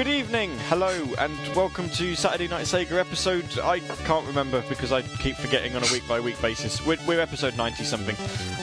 [0.00, 3.58] Good evening, hello, and welcome to Saturday Night Sega episode.
[3.58, 6.82] I can't remember because I keep forgetting on a week by week basis.
[6.86, 8.16] We're, we're episode 90 something.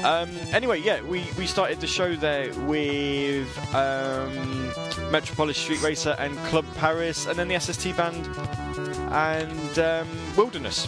[0.04, 4.72] Um, anyway, yeah, we, we started the show there with um,
[5.12, 8.28] Metropolis Street Racer and Club Paris, and then the SST band
[9.12, 10.88] and um, Wilderness.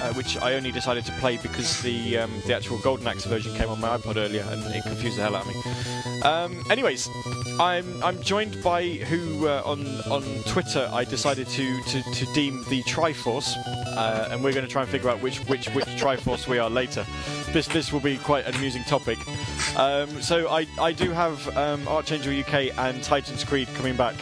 [0.00, 3.54] Uh, which I only decided to play because the um, the actual Golden Axe version
[3.54, 6.20] came on my iPod earlier and it confused the hell out of me.
[6.22, 7.08] Um, anyways,
[7.60, 12.64] I'm I'm joined by who uh, on on Twitter I decided to to, to deem
[12.68, 13.54] the Triforce,
[13.96, 16.68] uh, and we're going to try and figure out which which which Triforce we are
[16.68, 17.06] later.
[17.52, 19.18] This this will be quite an amusing topic.
[19.76, 24.16] Um, so I I do have um, Archangel UK and Titans Creed coming back.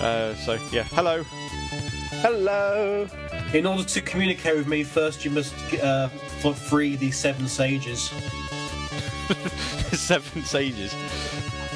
[0.00, 1.24] Uh, so yeah, hello.
[2.20, 3.08] Hello.
[3.54, 8.12] In order to communicate with me, first you must uh, free the seven sages.
[9.92, 10.94] Seven sages.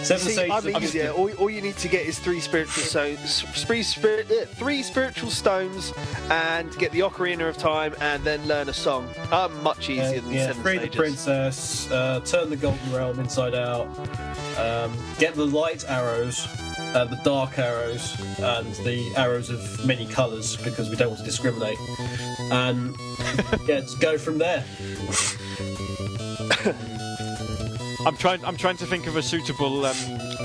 [0.02, 0.50] Seven See.
[0.50, 1.10] I'm easier.
[1.10, 5.30] All, all you need to get is three spiritual stones, three, spirit, uh, three spiritual
[5.30, 5.92] stones,
[6.30, 9.08] and get the Ocarina of Time, and then learn a song.
[9.30, 13.18] I'm much Uh, easier than yeah, seven free the princess, uh, turn the golden realm
[13.20, 13.86] inside out,
[14.58, 16.46] um, get the light arrows,
[16.94, 21.24] uh, the dark arrows, and the arrows of many colours because we don't want to
[21.24, 21.78] discriminate.
[22.50, 22.96] And
[23.66, 24.64] yeah, just go from there.
[28.06, 28.44] I'm trying.
[28.44, 29.94] I'm trying to think of a suitable um,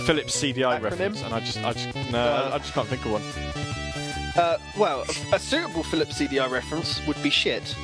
[0.05, 0.83] Philips CDI Acronym?
[0.83, 3.23] reference, and I just, I just, no, Uh, I, I just can't think of one.
[4.35, 7.75] Uh, well, a, a suitable Philips CDI reference would be shit.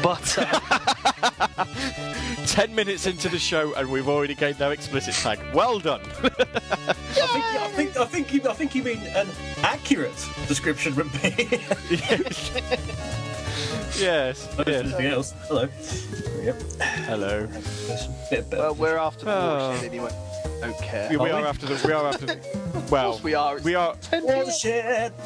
[0.00, 1.64] But uh,
[2.46, 5.40] Ten minutes into the show, and we've already gained no explicit tag.
[5.52, 6.00] Well done.
[6.22, 9.28] I think, I think, I think, you, I think you mean an
[9.62, 11.20] accurate description would be.
[13.98, 14.48] yes.
[14.58, 15.12] Anything yes.
[15.14, 15.34] else?
[15.48, 15.68] Hello.
[16.42, 16.62] Yep.
[16.80, 17.46] Hello.
[18.30, 19.68] Bit well, we're after the Oh.
[19.70, 20.10] watershed anyway.
[20.60, 21.08] Don't care.
[21.10, 21.48] We, we Are are we?
[21.48, 21.86] after the.
[21.86, 22.26] We are after.
[22.26, 22.38] The,
[22.90, 23.56] well, course we are.
[23.56, 23.94] It's We are.
[24.10, 25.12] Bullshit.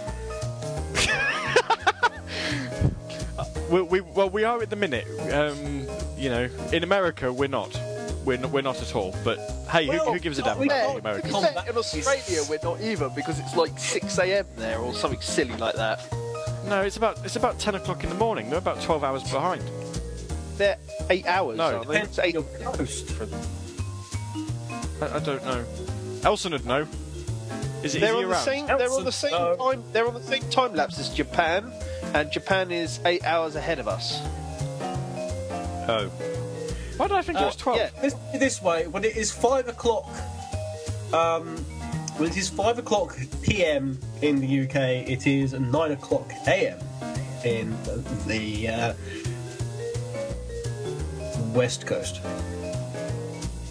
[3.70, 5.06] We, we, well, we are at the minute.
[5.32, 5.86] Um,
[6.18, 7.74] you know, in America, we're not.
[8.22, 9.14] We're not, we're not at all.
[9.24, 9.38] But
[9.70, 11.34] hey, who, Well, who gives a damn about can't- the Americans?
[11.34, 14.46] we can't- in Australia, we're not either because it's like 6 a.m.
[14.56, 16.00] there or something silly like that.
[16.66, 18.48] No, it's about it's about ten o'clock in the morning.
[18.48, 19.62] They're about twelve hours behind.
[20.56, 20.76] They're
[21.10, 21.58] eight hours.
[21.58, 22.00] No, aren't they?
[22.02, 22.34] It's eight.
[22.34, 23.12] Your coast.
[25.00, 25.64] I, I don't know.
[26.24, 26.86] Elson would know.
[27.82, 28.44] Is, it, is They're on the around?
[28.44, 28.66] same.
[28.66, 29.56] They're on the same No.
[29.56, 29.82] time.
[29.92, 31.72] They're on the same time lapse as Japan,
[32.14, 34.20] and Japan is eight hours ahead of us.
[35.88, 36.08] Oh.
[36.96, 37.78] Why did I think it Uh, was twelve?
[37.78, 37.90] yeah.
[38.00, 40.08] This, this way, when it is five o'clock,
[41.12, 41.56] um,
[42.16, 43.98] when it is five o'clock p.m.
[44.20, 44.76] in the UK,
[45.08, 46.78] it is nine o'clock a.m.
[47.44, 47.76] in
[48.26, 48.94] the uh,
[51.54, 52.20] west coast,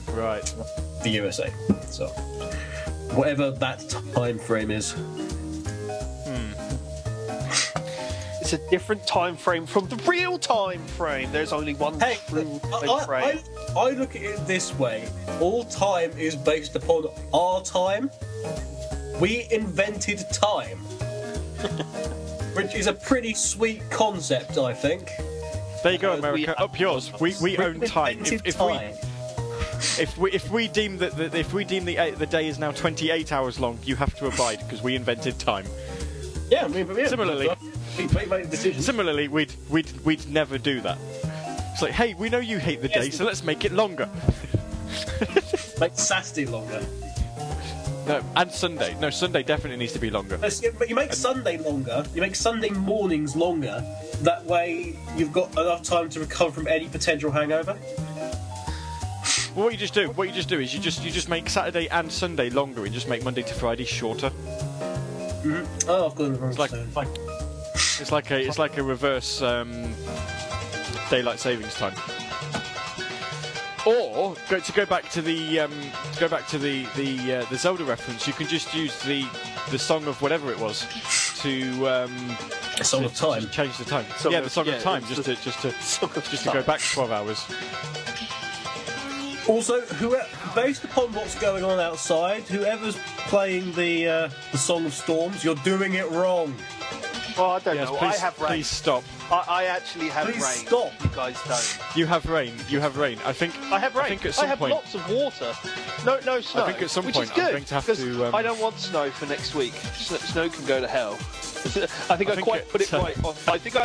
[0.09, 0.53] Right.
[1.03, 1.51] the USA.
[1.89, 2.07] So,
[3.15, 4.95] whatever that time frame is.
[8.51, 11.31] It's a different time frame from the real time frame.
[11.31, 13.39] There's only one Hey, true time I, frame.
[13.77, 15.07] I, I look at it this way:
[15.39, 18.11] all time is based upon our time.
[19.21, 20.79] We invented time,
[22.57, 25.09] which is a pretty sweet concept, I think.
[25.81, 26.59] There you go, Uh, America.
[26.59, 27.09] Up yours.
[27.21, 28.19] We, we own time.
[28.19, 31.95] If, Invented if we if we if we deem that the, if we deem the
[31.95, 35.39] eight- the day is now 28 hours long, you have to abide because we invented
[35.39, 35.65] time.
[36.49, 37.49] Yeah, I mean, but yeah, Similarly-
[37.97, 38.85] make, make decisions.
[38.85, 40.97] Similarly, we'd we'd we'd never do that.
[41.73, 43.05] It's like, hey, we know you hate the Yes.
[43.05, 44.09] day, so let's make it longer.
[45.79, 46.85] make Saturday longer.
[48.07, 48.95] No, and Sunday.
[48.99, 50.37] No, Sunday definitely needs to be longer.
[50.37, 52.03] But you make Sunday longer.
[52.15, 53.83] You make Sunday mornings longer.
[54.21, 57.77] That way, you've got enough time to recover from any potential hangover.
[59.55, 61.49] Well, what you just do, what you just do is you just you just make
[61.49, 64.29] Saturday and Sunday longer, and just make Monday to Friday shorter.
[65.43, 65.65] Mhm.
[65.87, 66.71] Oh, I've got the wrong like-.
[67.75, 69.93] It's like a it's like a reverse um,
[71.09, 71.93] daylight savings time.
[73.85, 75.71] Or go, to go back to the um,
[76.13, 79.25] to go back to the the uh, the Zelda reference, you can just use the
[79.71, 80.85] the song of whatever it was
[81.41, 82.37] to um,
[82.79, 83.41] A song to- of time.
[83.41, 84.05] to change the time.
[84.17, 86.29] Song yeah, of- the song yeah, of time, just the- to just to Song of
[86.29, 87.43] just to go back twelve hours.
[89.47, 92.95] Also, whoever, based upon what's going on outside, whoever's
[93.27, 96.53] playing the uh, the Song of Storms, you're doing it wrong.
[97.37, 97.95] Well, I don't Yes, know.
[97.97, 98.47] please, I have rain.
[98.49, 99.03] please stop.
[99.31, 100.33] I, I actually have rain.
[100.35, 100.67] Please rain.
[100.67, 100.91] stop.
[101.03, 101.97] You guys don't.
[101.97, 102.53] You have rain.
[102.69, 103.17] You have rain.
[103.25, 103.57] I think.
[103.71, 104.05] I have rain.
[104.05, 104.73] I think at some have point.
[104.73, 105.53] lots of water.
[106.05, 106.63] No, no snow.
[106.63, 108.41] I think at some which point is good, I'm going to have to, um, I
[108.41, 109.73] don't want snow for next week.
[109.73, 111.13] Snow, snow can go to hell.
[111.63, 111.67] I
[112.17, 113.23] think I I, think quite it- put it right.
[113.23, 113.83] On, I think I,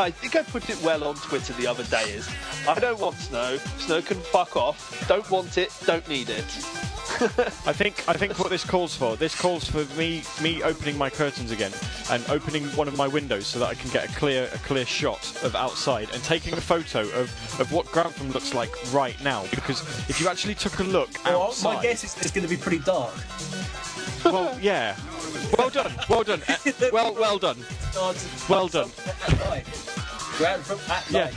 [0.00, 2.04] I think I put it well on Twitter the other day.
[2.12, 2.28] Is
[2.68, 3.56] I don't want snow.
[3.78, 5.06] Snow can fuck off.
[5.08, 5.72] Don't want it.
[5.86, 6.44] Don't need it.
[7.66, 11.08] I think I think what this calls for, this calls for me me opening my
[11.08, 11.72] curtains again
[12.10, 14.84] and opening one of my windows so that I can get a clear a clear
[14.84, 17.30] shot of outside and taking a photo of,
[17.60, 19.44] of what Grantham looks like right now.
[19.50, 19.80] Because
[20.10, 22.54] if you actually took a look oh, Well, outside, my guess is it's going to
[22.54, 23.14] be pretty dark.
[24.24, 24.94] well, yeah,
[25.56, 26.42] well done, well done,
[26.92, 27.58] well well done.
[28.48, 28.90] Well done.
[29.26, 29.66] At night.
[30.36, 31.30] Grand from at Yeah.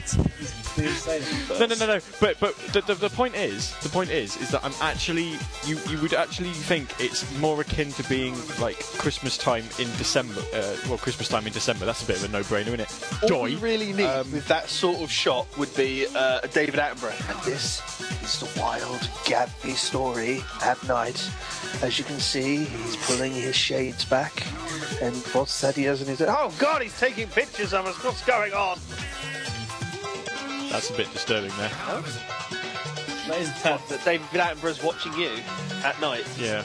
[0.80, 0.90] Night.
[0.90, 1.60] Is insane.
[1.60, 2.00] No, no, no, no.
[2.20, 5.80] But but the, the, the point is, the point is, is that I'm actually you
[5.90, 10.42] you would actually think it's more akin to being like Christmas time in December.
[10.54, 11.86] Uh, well, Christmas time in December.
[11.86, 13.24] That's a bit of a no-brainer, isn't it?
[13.24, 13.58] All Joy.
[13.58, 17.30] really need Um, with that sort of shot would be uh, David Attenborough.
[17.30, 17.82] And this
[18.24, 21.30] is the wild Gatsby story at night.
[21.82, 24.44] As you can see, he's pulling his shades back.
[25.02, 26.22] And what's that he has in his...
[26.22, 28.04] Oh, God, he's taking pictures of us.
[28.04, 28.80] What's going on?
[30.70, 31.70] That's a bit disturbing there.
[31.70, 33.80] That is a tad.
[33.90, 35.32] That David Attenborough's watching you
[35.84, 36.26] at night.
[36.40, 36.64] Yeah.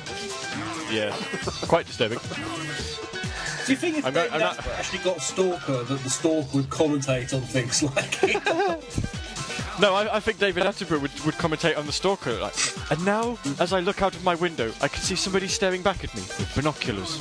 [0.90, 1.14] Yeah.
[1.66, 2.18] Quite disturbing.
[2.18, 6.00] Do you think if I'm David not- I'm not- Attenborough actually got a stalker, that
[6.02, 8.22] the stalker would commentate on things like
[9.80, 12.32] No, I, I think David Attenborough would, would commentate on the stalker.
[12.34, 12.54] Like,
[12.90, 16.04] and now, as I look out of my window, I can see somebody staring back
[16.04, 17.18] at me with binoculars.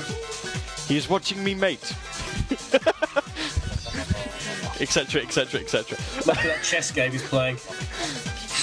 [0.88, 1.82] He is watching me mate.
[4.82, 5.22] Etc.
[5.22, 5.60] Etc.
[5.62, 5.98] Etc.
[6.26, 7.58] Look at that chess game he's playing.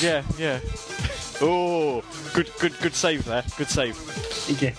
[0.03, 0.61] Yeah, yeah.
[1.41, 2.03] Oh,
[2.35, 3.45] good, good, good save there.
[3.57, 3.97] Good save.
[4.51, 4.75] Okay.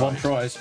[0.00, 0.58] One tries.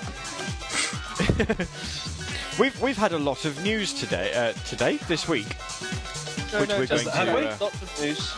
[2.60, 4.32] We've we've had a lot of news today.
[4.34, 7.12] Uh, today, this week, which we're going just to.
[7.12, 8.30] had Wait, Uh, lots of news.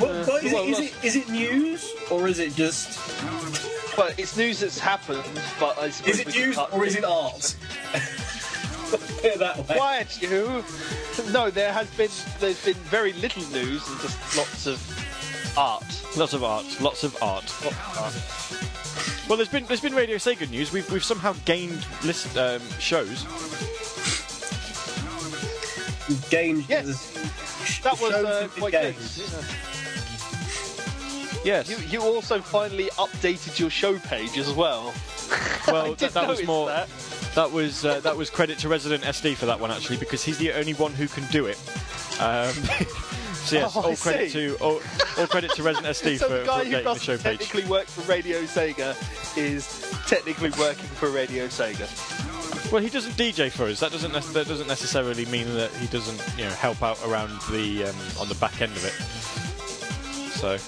[0.00, 2.98] What, Uh, what is, well, it, is, it, is it news or is it just.
[3.98, 5.22] Well, it's news that's happened,
[5.60, 7.54] but I suppose Is it news or is it art?
[9.76, 10.62] Quiet, you.
[11.32, 12.10] No, there has been
[12.40, 15.84] there's been very little news and just lots of art.
[16.16, 16.80] lots of art.
[16.80, 17.44] Lots of art.
[19.28, 20.72] Well, there's been there's been Radio Sega news.
[20.72, 23.24] We've we've somehow gained list um, shows.
[26.08, 26.64] You've gained.
[26.68, 27.10] Yes.
[27.12, 28.94] the- That was uh, have been quite good.
[31.44, 31.68] Yes.
[31.68, 34.92] You, you also finally updated your show page as well.
[35.66, 36.66] I well, that, that was more.
[36.66, 36.88] that.
[37.34, 40.38] That was uh, that was credit to Resident SD for that one actually, because he's
[40.38, 41.58] the only one who can do it.
[42.20, 42.52] Um,
[43.34, 44.48] so yes, Oh, I all credit see.
[44.48, 44.80] to all,
[45.18, 47.38] all credit to Resident SD So for, the for guy who the doesn't show page.
[47.40, 48.94] technically work for Radio Sega
[49.36, 49.66] is
[50.06, 51.88] technically working for Radio Sega.
[52.72, 53.80] Well, he doesn't DJ for us.
[53.80, 57.30] That doesn't nec- that doesn't necessarily mean that he doesn't you know help out around
[57.50, 58.92] the um, on the back end of it.
[60.38, 60.58] So.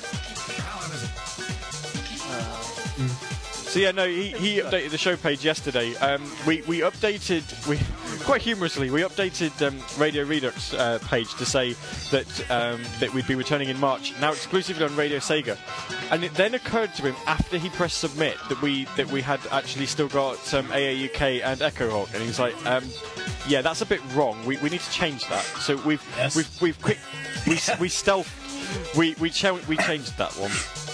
[3.76, 5.94] So yeah, no, he, he updated the show page yesterday.
[5.96, 7.78] Um, we we updated we
[8.24, 11.74] quite humorously we updated um, Radio Redux uh, page to say
[12.10, 14.18] that um, that we'd be returning in March.
[14.18, 15.58] Now exclusively on Radio Sega,
[16.10, 19.40] and it then occurred to him after he pressed submit that we that we had
[19.50, 22.82] actually still got um, AAUK and Echo Hawk, and he was like, um,
[23.46, 24.42] "Yeah, that's a bit wrong.
[24.46, 26.34] We, we need to change that." So we've Yes.
[26.34, 26.98] we've we've quick
[27.46, 30.85] we we stealth we we cha- we changed that one.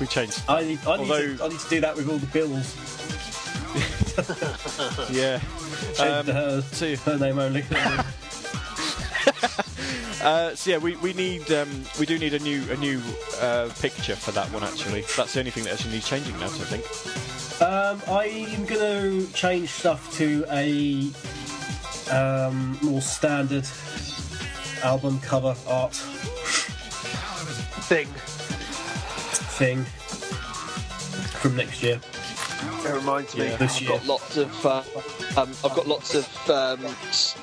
[0.00, 0.42] We changed.
[0.48, 2.74] I need, I, need Although- to, I need to do that with all the bills.
[5.10, 5.40] Yeah.
[5.94, 7.64] Change Um, to her, so- her name only.
[10.22, 11.68] Uh, so yeah, we, we need um,
[12.00, 12.98] we do need a new a new
[13.42, 15.02] uh, picture for that one actually.
[15.18, 16.46] That's the only thing that actually needs changing now.
[16.46, 17.60] So I think.
[17.60, 21.10] um, I'm going to change stuff to a
[22.10, 23.66] um, more standard
[24.82, 25.92] album cover art
[27.84, 28.08] Thing.
[29.54, 29.84] Thing
[31.40, 32.00] from next year.
[32.84, 33.46] It reminds me.
[33.46, 33.56] Yeah.
[33.56, 33.90] This I've year.
[33.90, 34.66] got lots of.
[34.66, 34.82] Uh,
[35.36, 36.80] um, I've got lots of um,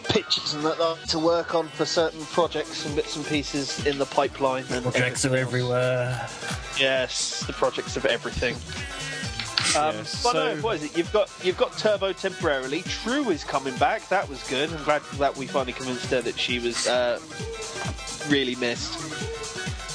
[0.09, 4.05] pictures and that to work on for certain projects and bits and pieces in the
[4.05, 4.65] pipeline.
[4.69, 6.27] And Projects are everywhere.
[6.79, 8.55] Yes, the projects of everything.
[9.79, 10.97] Um, Yes, but so- no, what is it?
[10.97, 12.81] You've got you've got Turbo temporarily.
[12.83, 14.07] True is coming back.
[14.09, 14.71] That was good.
[14.71, 17.19] I'm glad that we finally convinced her that she was uh,
[18.29, 18.99] really missed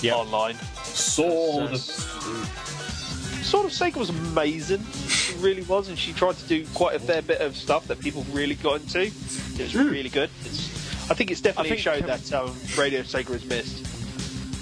[0.07, 0.15] Yeah.
[0.17, 0.57] online.
[0.85, 1.77] Sword.
[1.79, 4.85] Sort of Sega was amazing.
[5.09, 8.01] She really was, and she tried to do quite a fair bit of stuff that
[8.01, 9.03] people really got into.
[9.03, 10.31] It was really good.
[10.45, 13.85] It's, I think it's definitely I think- a show that um, Radio Sega has missed.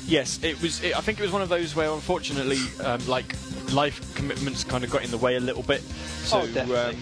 [0.06, 0.82] Yes, it was.
[0.84, 3.34] It, I think it was one of those where unfortunately, um, like
[3.72, 5.80] life commitments kind of got in the way a little bit.
[5.80, 6.76] So, Oh, definitely.
[6.76, 7.00] um,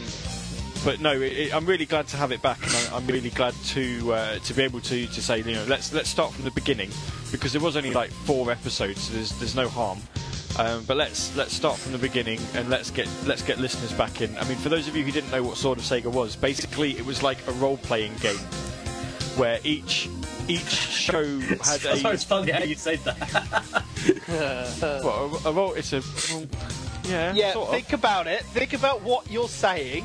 [0.85, 3.31] but no, it, it, I'm really glad to have it back, and I, I'm really
[3.31, 6.45] glad to uh, to be able to, to say, you know, let's let's start from
[6.45, 6.91] the beginning
[7.31, 9.99] because there was only like four episodes, so there's there's no harm.
[10.59, 14.21] Um, but let's let's start from the beginning and let's get let's get listeners back
[14.21, 14.37] in.
[14.37, 16.97] I mean, for those of you who didn't know what Sword of Sega was, basically
[16.99, 18.37] it was like a role-playing game
[19.37, 20.11] where each
[20.49, 23.85] each show had So a it's funny how you said that.
[25.03, 25.73] well, a, a role.
[25.73, 26.03] It's a
[26.35, 26.47] well,
[27.05, 27.75] yeah, Yeah, sort of.
[27.75, 28.43] think about it.
[28.47, 30.05] Think about what you're saying,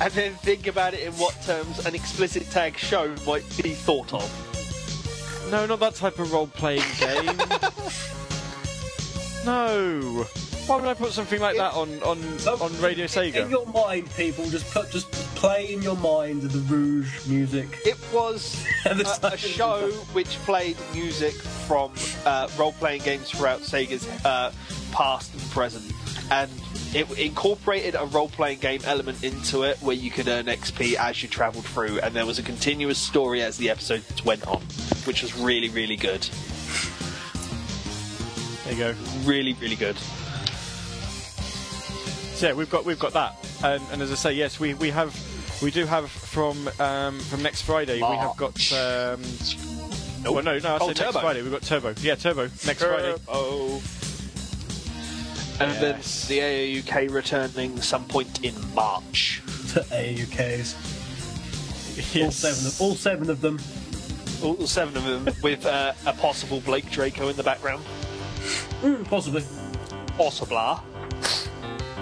[0.00, 4.12] and then think about it in what terms an explicit tag show might be thought
[4.14, 5.48] of.
[5.50, 7.36] No, not that type of role-playing game.
[9.44, 10.26] no.
[10.66, 13.34] Why would I put something like that on on, on Radio Sega?
[13.34, 13.50] In Sega?
[13.50, 17.66] your mind, people, just put just play in your mind the Rouge music.
[17.84, 21.92] It was a, a show which played music from
[22.24, 24.52] uh, role-playing games throughout Sega's uh,
[24.92, 25.92] past and present,
[26.30, 26.50] and
[26.94, 31.28] it incorporated a role-playing game element into it where you could earn XP as you
[31.28, 34.60] travelled through, and there was a continuous story as the episodes went on,
[35.04, 36.22] which was really, really good.
[38.64, 38.94] There you go.
[39.24, 39.96] Really, really good.
[42.36, 44.90] So yeah, we've got we've got that, and, and as I say, yes, we, we
[44.90, 45.16] have
[45.62, 47.96] we do have from um, from next Friday.
[47.96, 48.72] We have got.
[48.72, 49.22] Um,
[50.24, 51.42] Well, no, no, I Oh, said next Friday.
[51.42, 51.94] We've got Turbo.
[52.00, 53.14] Yeah, Turbo next Friday.
[53.28, 53.82] Oh.
[55.62, 56.26] And Yes.
[56.28, 59.42] then the AAUK returning some point in March.
[59.72, 60.74] to AUKs.
[62.22, 63.58] All seven of all seven of them.
[64.42, 67.84] All seven of them with uh, a possible Blake Draco in the background.
[68.82, 69.44] Mm, possibly.
[70.16, 70.56] Possibly.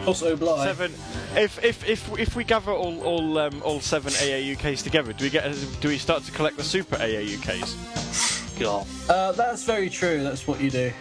[0.07, 0.65] Also Bly.
[0.65, 0.93] Seven.
[1.37, 5.31] If if if if we gather all all um, all seven AAUKs together, do we
[5.31, 8.87] get do we start to collect the super AAUKs God.
[9.09, 10.23] Uh, that's very true.
[10.23, 10.93] That's what you do.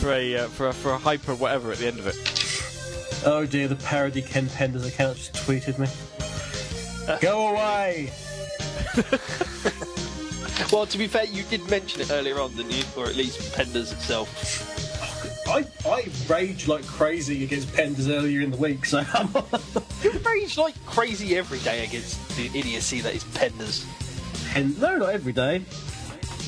[0.00, 2.16] For a uh, for a, for a hyper whatever at the end of it?
[3.26, 5.88] Oh dear, the parody Ken Penders account just tweeted me.
[7.20, 8.12] Go away!
[10.72, 12.84] Well, to be fair, you did mention it earlier on, didn't you?
[12.96, 15.48] Or at least Penders itself.
[15.48, 19.28] I, I raged like crazy against Penders earlier in the week, so I'm
[20.02, 23.84] You rage like crazy every day against the idiocy that is Penders.
[24.52, 25.64] Pen- no, not every day.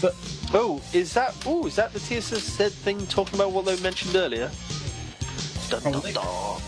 [0.00, 0.14] But
[0.54, 1.34] Oh, is that?
[1.46, 4.50] Oh, is that the TSS said thing talking about what they mentioned earlier?
[5.70, 6.60] Dun, dun, dun.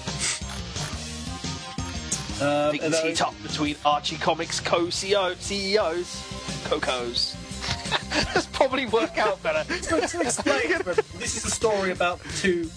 [2.40, 5.50] um, Big heat up between Archie Comics co-CEOs,
[6.64, 7.36] Cocos.
[8.32, 9.64] That's probably work out better.
[9.82, 10.68] to explain,
[11.18, 12.70] this is a story about the two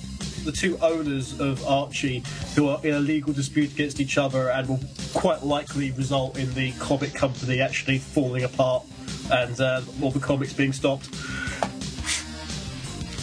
[0.43, 2.23] the two owners of Archie
[2.55, 4.79] who are in a legal dispute against each other and will
[5.13, 8.85] quite likely result in the comic company actually falling apart
[9.31, 11.05] and uh, all the comics being stopped.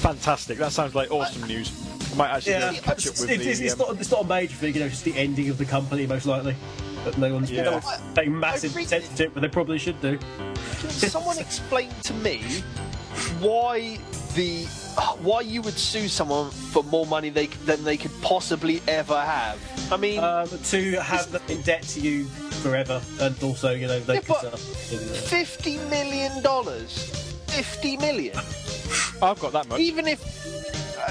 [0.02, 0.58] Fantastic.
[0.58, 1.72] That sounds like awesome news.
[2.12, 3.64] I might actually Yeah, catch up it's, with it's, the.
[3.64, 5.58] it's um, not, it's not a major thing, you know, it's just the ending of
[5.58, 6.54] the company most likely.
[7.04, 7.64] But no one's Yeah.
[7.64, 10.18] no one's paying massive I attention to it, but they probably should do.
[10.80, 12.42] Can someone explain to me
[13.40, 13.98] why
[14.34, 14.64] the
[15.22, 19.58] why you would sue someone for more money they, than they could possibly ever have?
[19.92, 22.24] I mean, Um, to have them in debt to you
[22.62, 24.36] forever, and also, you know, they Yeah, could.
[24.42, 24.56] but- Uh,
[25.26, 27.10] fifty million dollars.
[27.48, 28.36] Fifty million.
[29.22, 29.80] I've got that much.
[29.80, 30.20] even if
[30.98, 31.10] uh,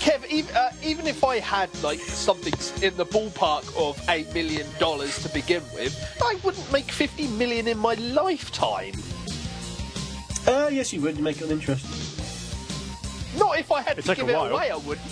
[0.00, 4.66] Kev, even, uh, even if I had like something in the ballpark of eight million
[4.78, 5.92] dollars to begin with,
[6.22, 8.94] I wouldn't make fifty million in my lifetime.
[10.46, 11.16] uh, yes, you would.
[11.16, 11.86] You make it an interest.
[13.38, 14.52] Not if I had It'd to give it while.
[14.52, 14.70] away.
[14.70, 15.06] I wouldn't.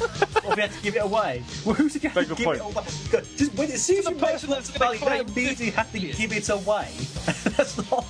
[0.00, 1.42] Or if you had to give it away.
[1.64, 2.58] Well, who's going Very to good give point.
[2.58, 2.84] it away?
[3.10, 5.24] God, Just when, as soon as The you make person that's the gonna money, you
[5.24, 6.88] don't immediately have to give it away.
[7.56, 8.04] That's not.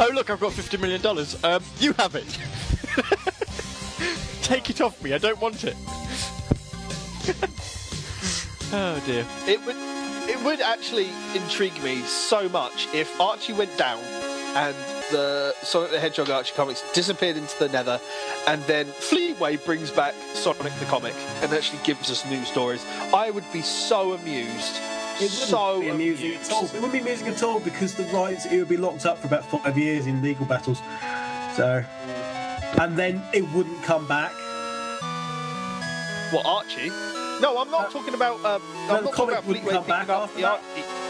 [0.00, 1.42] Oh look, I've got fifty million dollars.
[1.44, 2.24] Um, you have it.
[4.42, 5.12] Take it off me.
[5.14, 5.76] I don't want it.
[8.72, 9.26] oh dear.
[9.46, 9.76] It would.
[10.28, 13.98] It would actually intrigue me so much if Archie went down
[14.54, 14.74] and
[15.12, 18.00] the Sonic the Hedgehog Archie comics disappeared into the Nether,
[18.48, 22.84] and then Fleetway brings back Sonic the comic and actually gives us new stories.
[23.14, 24.76] I would be so amused.
[25.16, 26.64] It wouldn't so be amusing at all.
[26.64, 29.26] It wouldn't be amusing at all because the rights it would be locked up for
[29.28, 30.78] about five years in legal battles.
[31.54, 31.84] So,
[32.80, 34.32] and then it wouldn't come back.
[36.32, 36.88] What Archie?
[37.40, 38.36] No, I'm not talking about.
[38.36, 40.40] Um, no, I'm the not talking comic about wouldn't Fleetway come back picking up after
[40.40, 40.48] the.
[40.48, 41.01] Archie.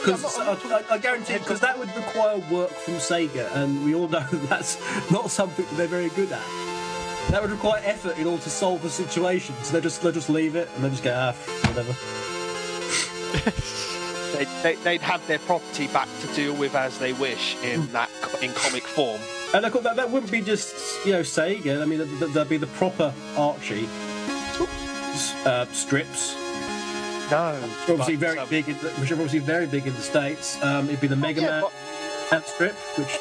[0.00, 4.08] Because I, I, I guarantee, because that would require work from Sega, and we all
[4.08, 6.42] know that that's not something that they're very good at.
[7.30, 9.54] That would require effort in order to solve a situation.
[9.62, 11.32] So they just they just leave it and they just go ah
[11.68, 11.94] whatever.
[14.32, 18.10] They'd, they, they'd have their property back to deal with as they wish in that
[18.42, 19.20] in comic form.
[19.54, 21.80] And of course, that, that wouldn't be just you know Sega.
[21.82, 23.88] I mean, th- th- there'd be the proper Archie
[25.44, 26.34] uh, strips,
[27.30, 30.00] No, which obviously very um, big, in the, which are obviously very big in the
[30.00, 30.62] states.
[30.62, 31.62] Um, it'd be the Mega yeah, Man
[32.30, 33.18] but- strip, which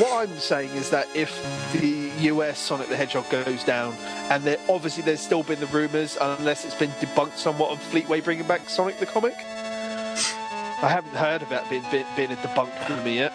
[0.00, 1.30] What I'm saying is that if
[1.72, 3.94] the US Sonic the Hedgehog goes down,
[4.30, 8.22] and there obviously there's still been the rumours, unless it's been debunked somewhat of Fleetway
[8.22, 9.34] bringing back Sonic the comic.
[9.38, 13.32] I haven't heard about being being, being a debunked rumor yet.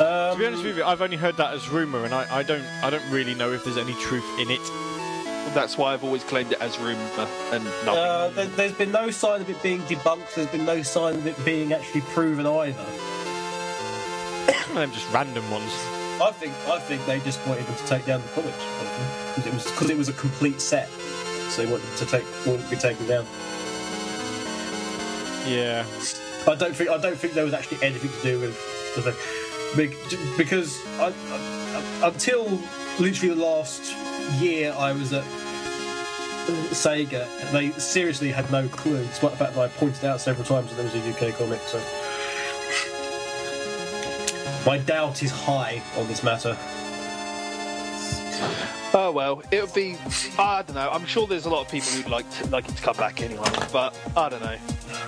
[0.00, 2.42] Um, To be honest with you, I've only heard that as rumor, and I, I
[2.42, 4.95] don't I don't really know if there's any truth in it.
[5.54, 7.00] That's why I've always claimed it as rumor
[7.52, 7.88] and nothing.
[7.88, 10.34] uh, there, there's been no sign of it being debunked.
[10.34, 12.84] There's been no sign of it being actually proven either.
[14.52, 15.72] Some of them just random ones.
[16.20, 18.56] I think I think they just wanted them to take down the comics
[19.34, 22.64] because it was because it was a complete set, so they wanted to take wanted
[22.64, 23.26] to be taken down.
[25.46, 25.84] Yeah.
[26.48, 29.94] I don't think I don't think there was actually anything to do with the thing
[30.36, 32.44] because I, I, until
[32.98, 33.94] literally the last
[34.34, 39.60] year I was at uh, Sega, they seriously had no clue, despite the fact that
[39.60, 41.60] I pointed out several times that there was a UK comic.
[41.60, 41.78] So
[44.64, 46.56] my doubt is high on this matter.
[48.94, 49.96] Oh well, it would be.
[50.38, 50.88] I don't know.
[50.90, 53.20] I'm sure there's a lot of people who'd like to, like it to come back
[53.20, 54.56] anyway, but I don't know.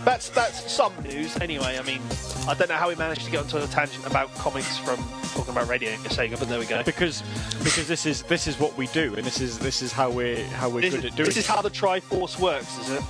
[0.04, 1.78] That's that's some news anyway.
[1.78, 2.00] I mean,
[2.46, 4.96] I don't know how we managed to get onto a tangent about comics from
[5.34, 6.82] talking about Radio Sega, but there we go.
[6.82, 7.22] Because
[7.62, 10.44] because this is this is what we do, and this is this is how we're
[10.48, 13.02] how we're This, good is, at doing this is how the Triforce works, is it?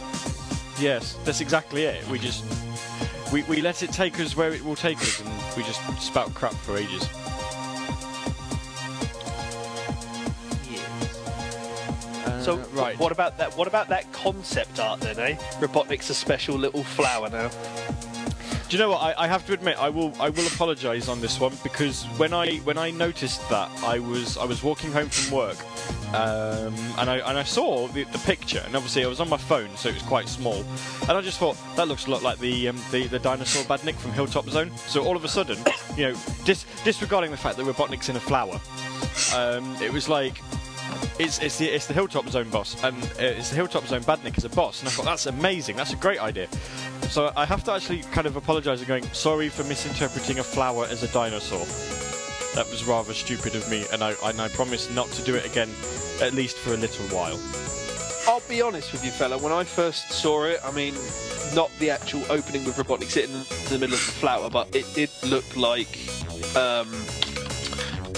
[0.80, 2.06] Yes, that's exactly it.
[2.08, 2.44] We just
[3.32, 6.32] we, we let it take us where it will take us, and we just spout
[6.34, 7.06] crap for ages.
[12.48, 12.98] So right.
[12.98, 13.54] what about that?
[13.58, 15.34] What about that concept art then, eh?
[15.60, 17.50] Robotnik's a special little flower now.
[17.50, 19.02] Do you know what?
[19.02, 22.32] I, I have to admit, I will I will apologise on this one because when
[22.32, 25.58] I when I noticed that I was I was walking home from work,
[26.14, 29.36] um, and I and I saw the, the picture, and obviously I was on my
[29.36, 30.64] phone, so it was quite small,
[31.02, 33.96] and I just thought that looks a lot like the um, the, the dinosaur Badnik
[33.96, 34.74] from Hilltop Zone.
[34.86, 35.58] So all of a sudden,
[35.98, 38.58] you know, dis- disregarding the fact that Robotnik's in a flower,
[39.34, 40.40] um, it was like
[41.18, 44.38] it's, it's the it's the Hilltop Zone boss, and uh, it's the Hilltop Zone Badnik
[44.38, 46.48] as a boss, and I thought that's amazing, that's a great idea.
[47.08, 50.86] So I have to actually kind of apologise and going sorry for misinterpreting a flower
[50.90, 51.64] as a dinosaur.
[52.54, 55.44] That was rather stupid of me, and I and I promise not to do it
[55.44, 55.70] again,
[56.22, 57.38] at least for a little while.
[58.28, 59.38] I'll be honest with you, fella.
[59.38, 60.94] When I first saw it, I mean,
[61.54, 64.86] not the actual opening with Robotnik sitting in the middle of the flower, but it
[64.94, 65.88] did look like
[66.54, 66.92] um,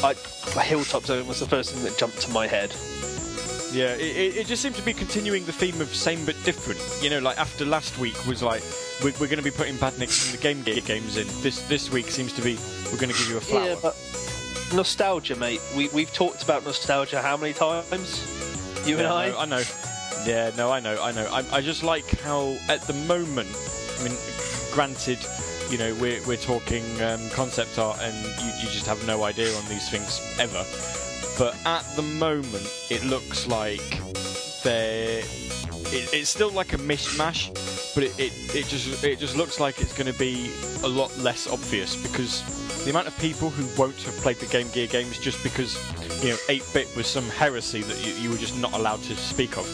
[0.03, 0.15] I,
[0.63, 2.75] Hilltop Zone was the first thing that jumped to my head.
[3.73, 6.81] Yeah, it, it, just seemed to be continuing the theme of same but different.
[7.01, 8.63] You know, like after last week was like
[9.03, 11.27] we're, we're going to be putting Badniks from the Game Gear games in.
[11.43, 13.67] This this week seems to be we're going to give you a flower.
[13.67, 13.97] Yeah, but
[14.75, 15.61] nostalgia, mate.
[15.77, 18.27] We we've talked about nostalgia how many times?
[18.87, 19.29] You and I.
[19.29, 19.63] no, I know.
[20.27, 21.27] Yeah, no, I know, I know.
[21.33, 23.49] I, I just like how, at the moment,
[23.99, 24.17] I mean,
[24.73, 25.19] granted,
[25.71, 29.55] you know, we're, we're talking um, concept art and you, you just have no idea
[29.57, 30.65] on these things ever.
[31.39, 34.01] But at the moment, it looks like
[34.63, 35.21] they're.
[35.93, 37.49] It, it's still like a mishmash,
[37.95, 40.53] but it, it, it just it just looks like it's going to be
[40.83, 42.43] a lot less obvious because
[42.85, 45.75] the amount of people who won't have played the Game Gear games just because
[46.23, 49.57] you know 8-bit was some heresy that you, you were just not allowed to speak
[49.57, 49.67] of.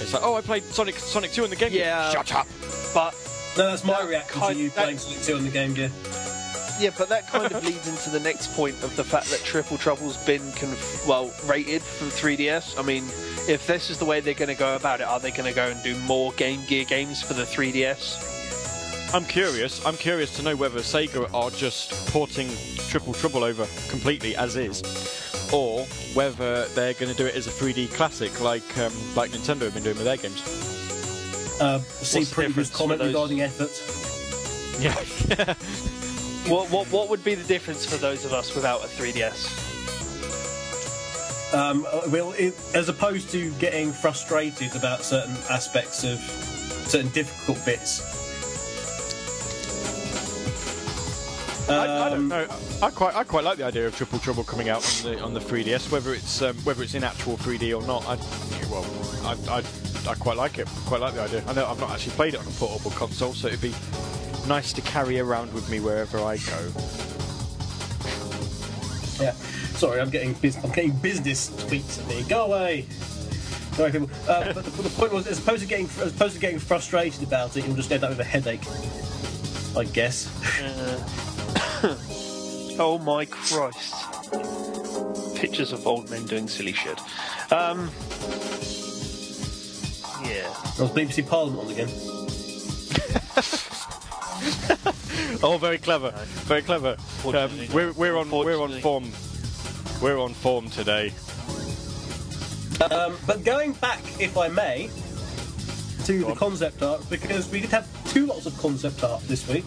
[0.00, 2.10] It's like, oh, I played Sonic Sonic 2 in the Game Gear.
[2.12, 2.46] Shut up.
[2.94, 3.14] But
[3.56, 5.74] No, that's my That reaction kind- to you that- playing Sonic 2 on the Game
[5.74, 5.90] Gear.
[6.78, 9.78] yeah, but that kind of leads into the next point of the fact that Triple
[9.78, 12.78] Trouble's been conf- well rated for 3DS.
[12.78, 13.04] I mean,
[13.48, 15.54] if this is the way they're going to go about it, are they going to
[15.54, 18.26] go and do more Game Gear games for the 3DS?
[19.14, 19.84] I'm curious.
[19.86, 22.48] I'm curious to know whether Sega are just porting
[22.90, 24.82] Triple Trouble over completely as is,
[25.52, 29.62] or whether they're going to do it as a 3D classic like um, like Nintendo
[29.62, 30.42] have been doing with their games.
[31.60, 33.14] Uh, see What's the previous difference comment for those?
[33.14, 33.72] regarding effort.
[34.80, 35.54] Yeah.
[36.48, 39.52] What, what what would be the difference for those of us without a 3DS?
[41.52, 46.18] Um, uh, well, it, as opposed to getting frustrated about certain aspects of
[46.88, 48.00] certain difficult bits.
[51.68, 52.46] I, I don't Um, know.
[52.80, 55.34] I quite I quite like the idea of Triple Trouble coming out on the on
[55.34, 58.04] the 3DS, whether it's um, whether it's in actual 3D or not.
[58.06, 58.16] I
[58.70, 58.86] well,
[59.22, 59.62] I, I
[60.08, 60.66] I quite like it.
[60.86, 61.44] Quite like the idea.
[61.46, 63.74] I know I've not actually played it on a portable console, so it'd be
[64.48, 66.72] nice to carry around with me wherever I go.
[69.22, 69.32] Yeah.
[69.76, 72.22] Sorry, I'm getting bus- I'm getting business tweets at me.
[72.28, 72.86] Go away.
[73.76, 74.10] Go away, people.
[74.26, 77.22] Uh, but, the, the point was, as opposed to getting as opposed to getting frustrated
[77.22, 78.62] about it, you'll just end up with a headache.
[79.76, 80.26] I guess.
[82.80, 83.92] Oh my Christ!
[85.34, 87.00] Pictures of old men doing silly shit.
[87.52, 87.90] Um,
[90.78, 91.88] I was BBC Parliament on again.
[95.40, 96.10] Oh, very clever,
[96.46, 96.96] very clever.
[97.24, 99.10] Um, we're we're on we're on form.
[100.02, 101.12] We're on form today.
[102.90, 104.90] Um, but going back, if I may,
[106.06, 106.36] to the on.
[106.36, 109.66] concept art, because we did have two lots of concept art this week.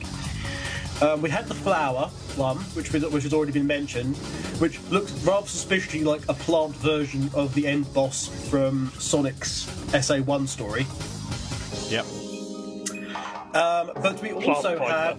[1.02, 4.16] Um, we had the flower one, which was, which has already been mentioned,
[4.60, 10.48] which looks rather suspiciously like a plant version of the end boss from Sonic's SA1
[10.48, 10.86] story.
[11.90, 12.06] Yep.
[13.56, 15.18] Um, but we also had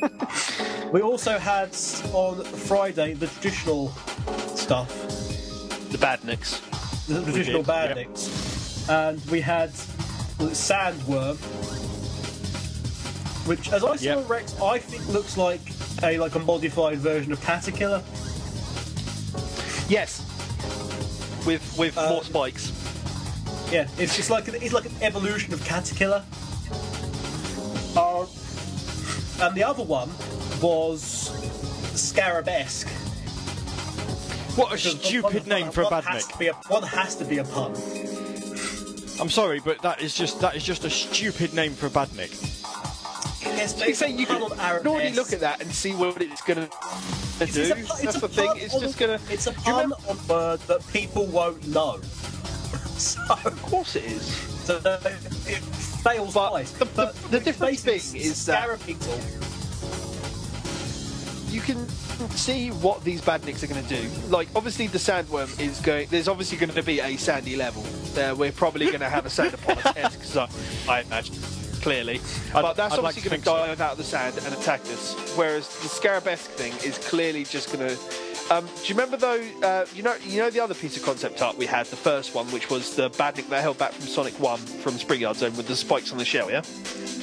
[0.92, 1.68] we also had
[2.12, 3.90] on Friday the traditional
[4.56, 4.88] stuff,
[5.90, 7.06] The Badniks.
[7.06, 8.08] the traditional did, yep.
[8.88, 9.70] and we had
[10.48, 11.36] sandworm,
[13.50, 14.28] which, as I saw Yep.
[14.30, 15.60] Rex, I think looks like
[16.04, 18.00] a like a modified version of Caterkiller.
[19.90, 20.22] Yes.
[21.44, 22.70] With with Uh, more spikes.
[23.72, 26.22] Yeah, it's just like it's like an evolution of Caterkiller.
[27.96, 28.24] Uh,
[29.44, 30.08] and the other one
[30.62, 31.30] was
[31.94, 32.86] Scarabesque.
[34.54, 36.50] What a Because stupid one- name for a one has badnik.
[36.50, 37.72] a- One has to be a pun.
[39.20, 42.30] I'm sorry, but that is just that is just a stupid name for a badnik.
[43.66, 45.16] So say you can Arabesque.
[45.16, 46.72] look at that and see what it's gonna do.
[47.40, 48.46] It's a That's the thing.
[48.48, 49.18] pun It's on- just gonna.
[49.30, 52.00] It's a Do pun on word that people won't know.
[52.96, 54.22] so, Of course it is.
[54.64, 54.76] so
[55.46, 55.62] it
[56.04, 56.70] fails But twice.
[56.72, 59.20] the- the- the it's difference basically is that- Scarabeetle.
[61.52, 61.88] you can
[62.36, 64.08] see what these badniks are going to do.
[64.28, 66.06] Like, obviously, the sandworm is going.
[66.10, 67.84] There's obviously going to be a sandy level.
[68.16, 70.48] Uh, we're probably going to have a sand upon us esque zone,
[70.88, 71.36] I imagine.
[71.82, 74.54] Clearly, I'd- but that's I'd obviously to going to dive out of the sand and
[74.54, 75.14] attack us.
[75.34, 78.29] Whereas the scarabesque thing is clearly just going to.
[78.50, 79.40] Um, do you remember though?
[79.62, 82.34] Uh, you know, you know the other piece of concept art we had, the first
[82.34, 85.56] one, which was the badnik that held back from Sonic One from Spring Yard Zone
[85.56, 86.50] with the spikes on the shell.
[86.50, 86.62] Yeah.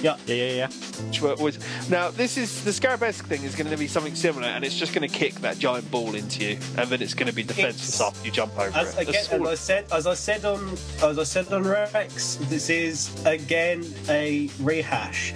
[0.02, 0.16] Yeah.
[0.26, 0.68] Yeah, yeah, yeah.
[1.08, 1.60] which were always
[1.90, 4.94] now this is the scarabesque thing is going to be something similar and it's just
[4.94, 8.00] going to kick that giant ball into you and then it's going to be defenseless
[8.00, 10.78] after you jump over As, it again, That's as I said, as I said on,
[11.02, 15.34] as I said on Rex, this is again a rehash,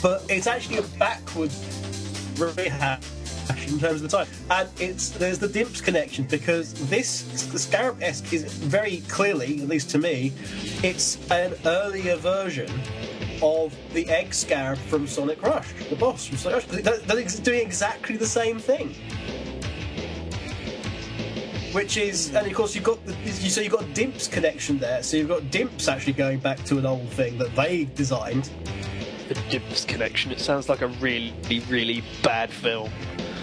[0.00, 1.50] but it's actually a backward
[2.38, 3.02] rehash
[3.50, 4.26] in terms of the time.
[4.50, 7.08] And it's there's the Dimps connection because this
[7.60, 10.32] Scarab esque is very clearly, at least to me,
[10.82, 12.70] it's an earlier version
[13.42, 16.82] of the Egg Scarab from Sonic Rush, the boss from Sonic Rush.
[16.82, 18.94] That is doing exactly the same thing
[21.74, 25.02] which is, and of course you've got the, so you've got Dimps connection there.
[25.02, 28.48] So you've got Dimps actually going back to an old thing that they designed.
[29.28, 31.32] the Dimps connection it sounds like a really
[31.68, 32.90] really bad film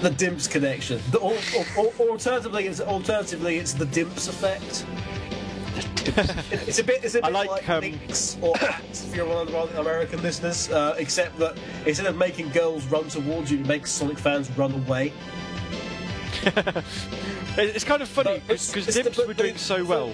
[0.02, 1.00] The Dimps connection.
[1.12, 1.36] The, or,
[1.78, 4.86] or, or, alternatively, it's alternatively it's the Dimps effect.
[5.76, 5.88] It-
[6.68, 9.26] It's a bit, it's a I bit like, like, um, Lynx or Axe if you're
[9.28, 13.60] one of the American listeners, uh, except that instead of making girls run towards you,
[13.60, 15.14] it makes Sonic fans run away.
[17.58, 20.14] It's kind of funny because it's the- Dimps were doing so well.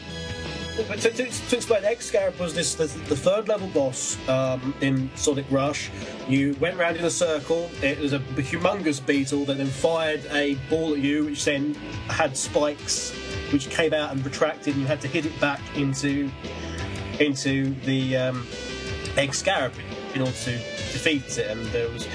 [0.88, 4.76] But to, to, to explain, Egg Scarab was this the, the third level boss um,
[4.82, 5.90] in Sonic Rush.
[6.28, 7.70] You went round in a circle.
[7.82, 11.74] It was a humongous beetle that then fired a ball at you, which then
[12.10, 13.12] had spikes,
[13.52, 14.74] which came out and retracted.
[14.74, 16.30] And you had to hit it back into
[17.20, 18.48] into the um,
[19.18, 19.74] Egg Scarab
[20.14, 21.50] in order to defeat it.
[21.50, 22.08] And there was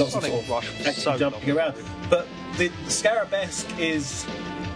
[0.00, 1.58] lots Sonic of, sort of Rush was action so jumping long.
[1.58, 1.74] around.
[2.10, 2.26] But
[2.56, 4.26] the, the Scarabesque is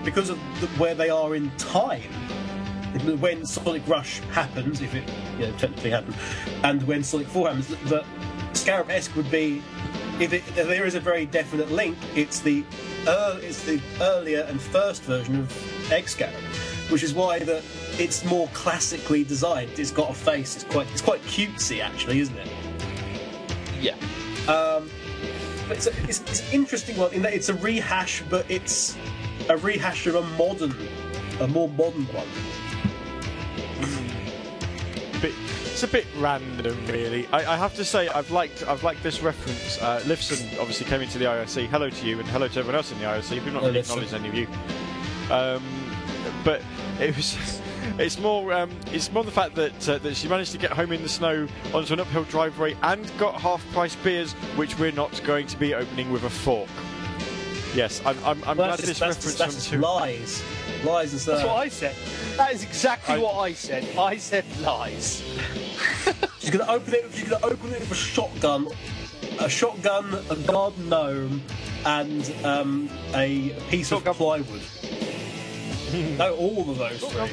[0.05, 2.02] because of the, where they are in time
[3.20, 6.14] when Sonic Rush happens, if it you know, technically happened,
[6.64, 8.05] and when Sonic 4 happens, that
[8.52, 9.62] Scarab-esque would be,
[10.20, 12.64] if, it, if there is a very definite link, it's the
[13.07, 16.35] uh, it's the earlier and first version of Egg Scarab,
[16.90, 17.64] which is why that
[17.98, 19.76] it's more classically designed.
[19.78, 20.55] It's got a face.
[20.55, 22.48] It's quite it's quite cutesy actually, isn't it?
[23.83, 23.96] yeah
[24.46, 24.88] Um,
[25.68, 28.96] but it's, a, it's, it's an interesting one in that it's a rehash, but it's
[29.48, 30.74] a rehash of a modern,
[31.40, 32.26] a more modern one.
[35.83, 37.27] It's a bit random, really.
[37.33, 39.83] I, I have to say, I've liked I've liked this reference.
[39.83, 41.66] Uh, Lifson obviously came into the IRC.
[41.66, 43.31] Hello to you, and hello to everyone else in the IRC.
[43.31, 44.47] We've not really acknowledged any of you.
[45.29, 45.61] Um,
[46.45, 46.62] but
[47.01, 47.37] it was.
[47.99, 50.92] It's more, um, it's more the fact that uh, that she managed to get home
[50.92, 55.49] in the snow onto an uphill driveway and got half-price beers, which we're not going
[55.49, 56.71] to be opening with a fork.
[57.75, 59.85] Yes, I'm, I'm, I'm Well, glad that's this that's, reference that's just from two.
[59.85, 60.45] lies.
[60.85, 61.37] Lies and stuff.
[61.38, 61.97] that's what I said
[62.37, 65.23] that is exactly I- what I said I said lies
[66.42, 67.05] She's gonna open it.
[67.14, 68.66] She's gonna open it with a shotgun,
[69.38, 71.40] a shotgun, a garden gnome,
[71.87, 74.11] and um, a piece Shotgun.
[74.11, 74.61] of plywood.
[76.18, 77.31] no, all of those three.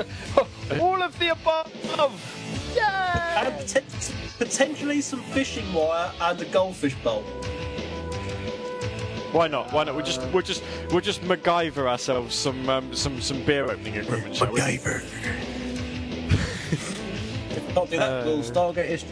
[0.80, 3.46] all of the above Yeah!
[3.48, 7.22] And poten- potentially some fishing wire and a goldfish bowl.
[9.32, 9.72] Why not?
[9.72, 9.96] Why not?
[9.96, 14.36] We'll just we'll just we'll just MacGyver ourselves some um, some some beer opening equipment,
[14.36, 14.54] shall
[17.76, 17.88] we?
[17.88, 18.12] Can't do that.
[18.12, 18.42] Uh, little
[18.74, 19.10] Stargate history.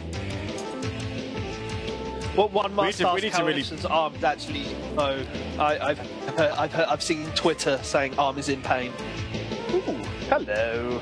[2.35, 4.65] What one We must need to- we ask need to really- arm actually.
[4.97, 5.25] Oh,
[5.57, 5.97] I, I've
[6.37, 8.91] heard, I've heard, I've seen Twitter saying arm is in pain.
[9.71, 9.79] Ooh,
[10.29, 11.01] hello.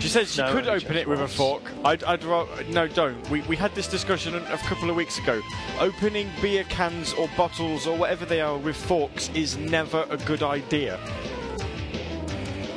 [0.00, 1.62] She says she No, could open it with a fork.
[1.84, 3.28] I'd, I'd ra- no, don't.
[3.30, 5.40] We, we had this discussion a, a couple of weeks ago.
[5.80, 10.42] Opening beer cans or bottles or whatever they are with forks is never a good
[10.42, 11.00] idea.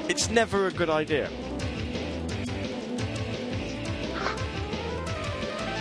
[0.10, 1.30] It's never a good idea.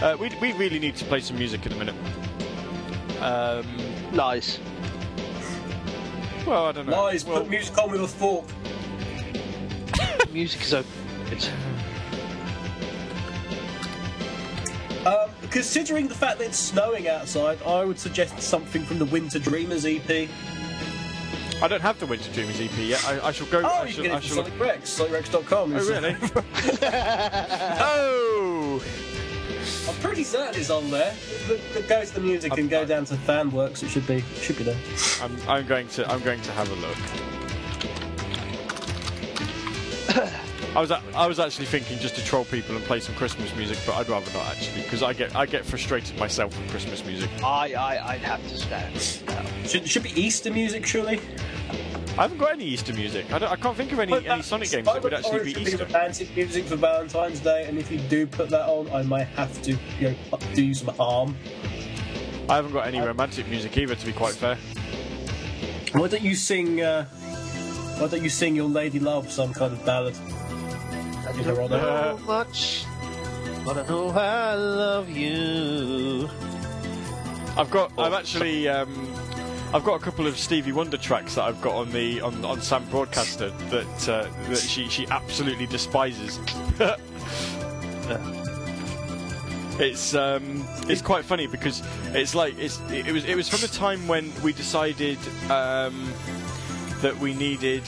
[0.02, 1.94] Uh, we, we really need to play some music in a minute.
[3.20, 3.66] Um,
[4.12, 4.58] Lies.
[6.46, 7.02] well, I don't know.
[7.02, 8.46] Lies, Well, put music on with a fork.
[10.32, 10.90] Music is open.
[11.26, 11.50] It's-
[15.06, 19.38] Um, considering the fact that it's snowing outside, I would suggest something from the Winter
[19.38, 20.28] Dreamers EP.
[21.62, 23.02] I don't have the Winter Dreamers EP yet.
[23.06, 23.62] I, I shall go.
[23.62, 25.74] Oh, I you shall, can I get it shall from Sonic Rex, sonicrex.com.
[25.74, 26.16] Oh, really?
[27.80, 28.82] oh!
[30.00, 31.14] I'm pretty certain it's on there.
[31.46, 33.82] Look, look, Go to the music and go down to FanWorks.
[33.82, 34.78] It should be should be there.
[35.20, 36.96] I'm, I'm going to I'm going to have a look.
[40.74, 43.54] I was a- I was actually thinking just to troll people and play some Christmas
[43.56, 47.04] music, but I'd rather not actually because I get I get frustrated myself with Christmas
[47.04, 47.28] music.
[47.44, 49.22] I, I, I'd have to stand.
[49.26, 49.44] No.
[49.68, 51.20] Should should be Easter music surely.
[52.20, 53.32] I haven't got any Easter music.
[53.32, 55.54] I, don't, I can't think of any, Put any Sonic games that would Spider-Man actually
[55.54, 55.86] be should Easter.
[55.86, 59.62] romantic music for Valentine's Day, and if you do put that on, I might have
[59.62, 61.34] to you know do you some harm.
[62.50, 64.56] I haven't got any romantic music either, to be quite fair.
[65.92, 66.82] Why don't you sing?
[66.82, 70.14] Uh, why don't you sing your lady love some kind of ballad?
[71.38, 71.76] In her honour.
[71.76, 72.84] Uh, much,
[73.64, 76.28] but I know I love you.
[77.56, 79.10] I've got I've actually um,
[79.72, 82.60] I've got a couple of Stevie Wonder tracks that I've got on the on, on
[82.60, 86.40] Sam Broadcaster that uh, that she she absolutely despises.
[89.80, 93.68] It's um, it's quite funny because it's like it's it was it was from the
[93.68, 95.16] time when we decided
[95.50, 96.12] um,
[97.00, 97.82] that we needed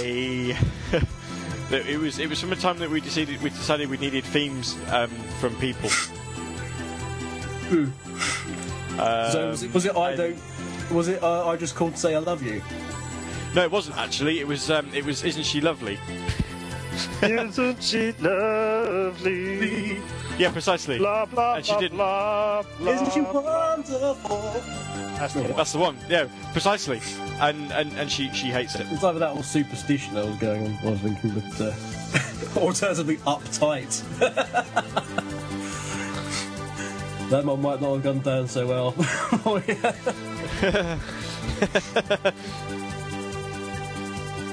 [0.00, 0.54] a
[1.70, 4.24] that it was it was from the time that we decided we decided we needed
[4.24, 5.88] themes um, from people.
[7.68, 7.90] Hmm.
[8.98, 10.38] Um, so was it, was it I don't?
[10.92, 12.62] Was it uh, I just called to say I love you?
[13.54, 14.40] No, it wasn't actually.
[14.40, 15.98] It was um, it was isn't she lovely?
[17.22, 20.00] Isn't she lovely?
[20.38, 20.98] Yeah, precisely.
[20.98, 22.92] Blah blah And she blah, didn't- blah blah.
[22.92, 24.52] Isn't she wonderful?
[25.18, 25.52] That's the one.
[25.56, 25.98] That's the one.
[26.08, 27.00] Yeah, precisely.
[27.40, 28.86] And and, and she she hates it.
[28.90, 30.78] It's either that or superstition that was going on.
[30.86, 31.74] I was thinking, but uh,
[32.60, 34.02] alternatively uptight.
[37.30, 38.94] That one might not have gone down so well.
[39.44, 41.00] Oh, yeah.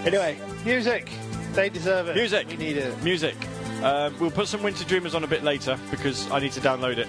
[0.05, 1.09] Anyway, music.
[1.53, 2.15] They deserve it.
[2.15, 2.47] Music.
[2.47, 3.01] We need it.
[3.03, 3.35] Music.
[3.81, 6.97] Um, we'll put some Winter Dreamers on a bit later because I need to download
[6.97, 7.07] it,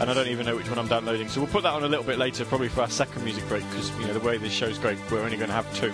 [0.00, 1.28] and I don't even know which one I'm downloading.
[1.28, 3.62] So we'll put that on a little bit later, probably for our second music break
[3.70, 5.92] because you know the way this show's going, we're only going to have two,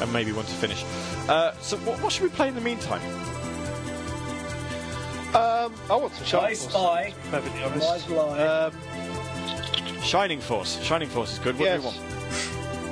[0.00, 0.84] and maybe one to finish.
[1.28, 3.02] Uh, so what, what should we play in the meantime?
[5.34, 7.10] Um, I want some I Shining spy.
[7.10, 8.10] Force, perfectly Live, honest.
[8.10, 8.74] live.
[8.74, 10.80] Um, Shining Force.
[10.82, 11.56] Shining Force is good.
[11.58, 11.84] What do we yes.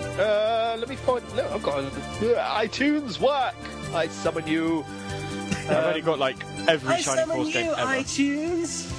[0.06, 0.20] want?
[0.20, 1.24] Uh, let me find.
[1.36, 3.54] No, I've got a, iTunes work.
[3.94, 4.84] I summon you.
[5.68, 6.36] I've only got like
[6.68, 7.80] every I Shining Force you, game ever.
[7.92, 8.94] iTunes.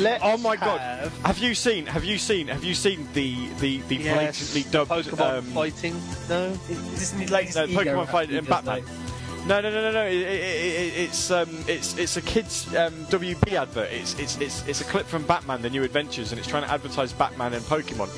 [0.00, 0.80] Let's Oh my god!
[0.80, 1.84] have Have you seen?
[1.86, 2.48] Have you seen?
[2.48, 4.14] Have you seen the the the Yes,
[4.52, 5.94] blatantly dubbed Pokemon um, fighting.
[6.30, 6.58] No.
[6.70, 8.84] Is this the latest No, Pokemon fighting app and Batman.
[8.84, 9.11] made?
[9.44, 10.04] No, no, no, no, no.
[10.04, 13.90] It, it, it, it's um, it's it's a kids um, WB advert.
[13.90, 16.70] It's, it's it's it's a clip from Batman: The New Adventures, and it's trying to
[16.70, 18.08] advertise Batman and Pokemon.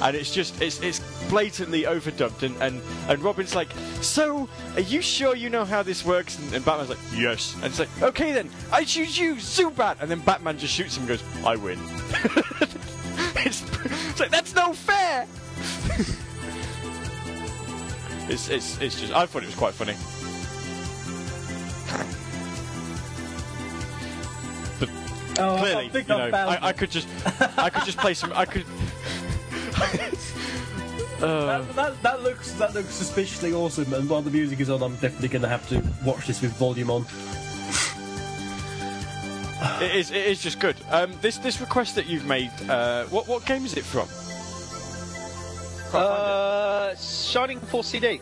[0.00, 2.44] And it's just it's it's blatantly overdubbed.
[2.44, 3.70] And and and Robin's like,
[4.02, 6.38] so are you sure you know how this works?
[6.38, 7.54] And, and Batman's like, yes.
[7.56, 9.96] And it's like, okay then, I choose you, Zubat.
[10.00, 11.80] And then Batman just shoots him and goes, I win.
[13.44, 13.64] it's,
[14.10, 15.26] it's like that's no fair.
[18.30, 19.94] It's, it's, it's just I thought it was quite funny.
[24.78, 24.88] But
[25.40, 27.08] Oh, clearly, can't you know, I, I could just
[27.58, 28.64] I could just play some I could
[31.22, 34.82] uh, That, that, that looks that looks suspiciously awesome, and while the music is on,
[34.82, 37.02] I'm definitely going to have to watch this with volume on.
[39.82, 40.76] it is it is just good.
[40.90, 44.08] Um, this this request that you've made, uh, what what game is it from?
[45.90, 48.20] Can't Uh, Shining Force CD.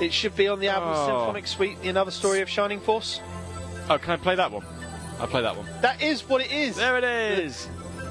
[0.00, 1.06] It should be on the album Oh.
[1.06, 3.20] Symphonic Suite, the Another Story of Shining Force.
[3.88, 4.64] Oh, can I play that one?
[5.18, 5.66] I'll play that one.
[5.82, 6.76] That is what it is.
[6.76, 7.68] There it is.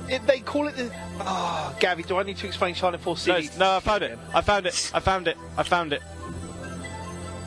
[0.10, 0.92] It, they call it the.
[1.22, 3.46] Oh, Gabby, do I need to explain Shining Force No, CD?
[3.48, 4.18] it's- no, I found it.
[4.34, 4.92] I found it.
[4.94, 5.38] I found it.
[5.58, 6.02] I found it.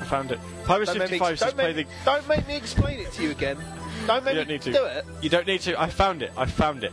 [0.01, 0.39] I found it.
[0.65, 1.95] Pirates Don't make, me, 55 says don't, play make, the.
[2.05, 3.57] don't make me explain it to you again.
[4.07, 4.73] Don't make You don't me need to.
[4.73, 5.05] do it.
[5.23, 5.81] You don't need to.
[5.81, 6.33] I found it.
[6.37, 6.93] I found it.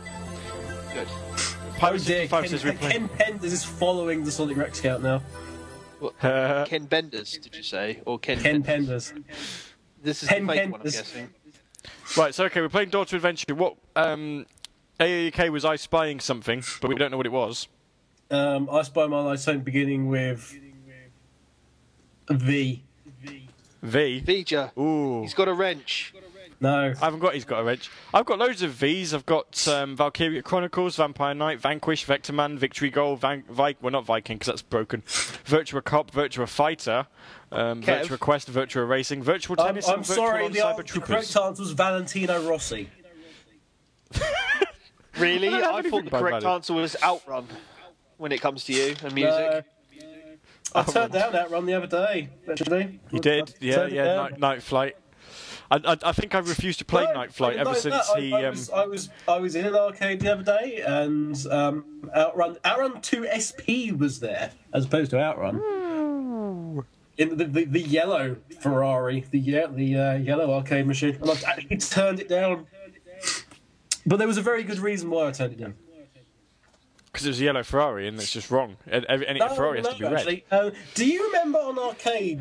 [0.94, 1.06] Good.
[1.08, 2.90] Oh Pirate dear, 65 Ken, says we play.
[2.92, 5.22] Ken Penders is following the Sonic Rex count now.
[6.00, 8.00] Uh, Ken Benders, did you say?
[8.06, 8.38] Or Ken?
[8.40, 9.12] Ken Benders?
[9.12, 9.66] Penders.
[10.02, 11.30] This is Ken the fake one, I'm guessing.
[12.16, 13.54] right, so okay, we're playing Door to Adventure.
[13.54, 14.46] What um,
[14.98, 17.68] AAK was I spying something, but we don't know what it was.
[18.30, 20.54] Um, I Spy My life Sonic beginning with
[22.30, 22.84] V.
[23.82, 24.22] V.
[24.22, 24.76] Vija.
[24.78, 25.22] Ooh.
[25.22, 26.14] He's got a wrench.
[26.62, 26.92] No.
[27.00, 27.32] I haven't got.
[27.34, 27.90] He's got a wrench.
[28.12, 29.14] I've got loads of V's.
[29.14, 33.92] I've got um, Valkyria Chronicles, Vampire Knight, Vanquish, Vector Man, Victory Goal, Van- Vi- well
[33.92, 35.00] not Viking because that's broken.
[35.02, 37.06] Virtua Cop, Virtua Fighter,
[37.50, 38.02] um, Kev.
[38.06, 40.82] Virtua Quest, Virtua Racing, Virtual I'm, Tennis, I'm and Virtual sorry, on the, Cyber the
[40.82, 41.08] Troopers.
[41.08, 42.90] correct answer was Valentino Rossi.
[45.18, 45.48] Really?
[45.48, 47.46] I don't have I, anything thought the bad correct about answer was Outrun
[48.16, 49.32] when it comes to you and music.
[49.32, 49.62] No.
[50.72, 53.00] I turned down that run the other day, actually.
[53.10, 54.04] You did, I yeah, turned it yeah.
[54.04, 54.16] down.
[54.30, 54.96] Night, night Flight.
[55.70, 58.20] I, I, I think I refused to play No, Night Flight ever no, since I,
[58.20, 58.32] he.
[58.34, 62.10] I, Um, was, I was I was in an arcade the other day, and um,
[62.16, 66.84] Outrun Outrun Two SP was there as opposed to Outrun.
[67.18, 69.40] In the, the, the yellow Ferrari, the
[69.74, 72.66] the uh, yellow arcade machine, and I actually turned it down.
[74.06, 75.74] But there was a very good reason why I turned it down.
[77.12, 78.76] Because it was a yellow Ferrari and it's just wrong.
[78.86, 80.42] And Any any Ferrari has to be red.
[80.50, 82.40] Uh, do you remember on arcade,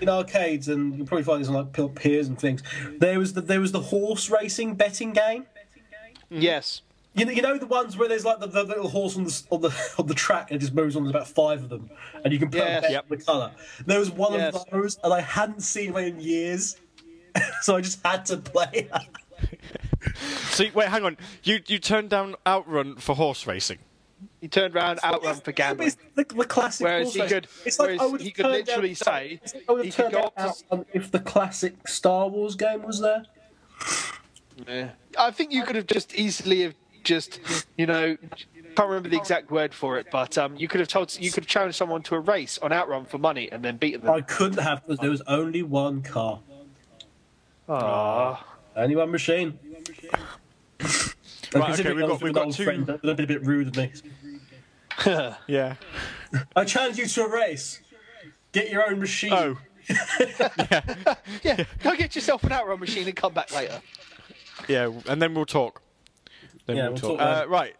[0.00, 2.62] in arcades, and you'll probably find this on like Pil- Piers and things.
[3.00, 5.46] There was the there was the horse racing betting game.
[6.30, 6.82] Yes.
[7.16, 9.42] You know, you know the ones where there's like the, the little horse on the
[9.50, 11.02] on the on the track and it just moves on.
[11.04, 11.90] There's about five of them,
[12.24, 12.78] and you can put Yes.
[12.78, 13.04] a bet Yep.
[13.10, 13.50] on the colour.
[13.86, 14.54] There was one Yes.
[14.54, 16.76] of those, and I hadn't seen one in years,
[17.62, 18.88] so I just had to play.
[20.50, 21.16] See, wait, hang on.
[21.42, 23.78] You you turned down Outrun for horse racing.
[24.44, 25.86] He turned around Outrun for gambling.
[25.88, 26.84] It's the, the classic.
[26.84, 29.72] Whereas he could- It's like whereas I would he could down- literally say, like I
[29.72, 33.24] would he could turned go up to if the classic Star Wars game was there.
[34.68, 34.90] Yeah.
[35.18, 36.74] I think you could have just easily have
[37.04, 37.40] just,
[37.78, 38.18] you know,
[38.76, 41.44] can't remember the exact word for it, but um, you could have told you could
[41.44, 44.10] have challenged someone to a race on Outrun for money and then beaten them.
[44.14, 46.40] I couldn't have because there was only one car,
[47.66, 48.44] Ah.
[48.76, 49.58] only one machine.
[51.54, 53.76] Right, okay, we've got- we've got two- friend, that would have a bit rude of
[53.76, 53.92] me.
[55.46, 55.74] Yeah.
[56.56, 57.80] I challenge you to a race.
[58.52, 59.32] Get your own machine.
[59.32, 59.58] Oh.
[59.88, 60.80] Yeah,
[61.42, 61.64] yeah.
[61.82, 63.82] go get yourself an Outrun machine and come back later.
[64.68, 65.82] Yeah, and then we'll talk.
[66.66, 67.18] Then Yeah, we'll, we'll talk.
[67.18, 67.76] talk uh, right.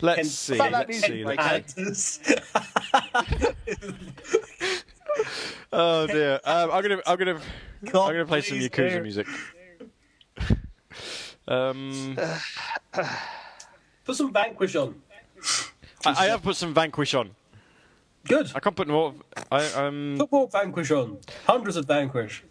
[0.00, 0.54] Let's Ken- see.
[0.56, 1.22] About Let's see.
[1.24, 2.20] break, Let's?
[5.72, 6.40] Oh dear.
[6.44, 7.00] Um, I'm gonna.
[7.06, 7.40] I'm gonna.
[7.84, 9.02] I'm gonna play some please Yakuza do.
[9.02, 9.26] music.
[11.48, 12.16] um,
[14.04, 15.00] Put some Vanquish on.
[16.04, 17.30] I, I have put some Vanquish on.
[18.26, 18.50] Good.
[18.54, 19.14] I can't put more.
[19.50, 20.16] I um.
[20.18, 21.18] Put more Vanquish on.
[21.46, 22.42] Hundreds of Vanquish.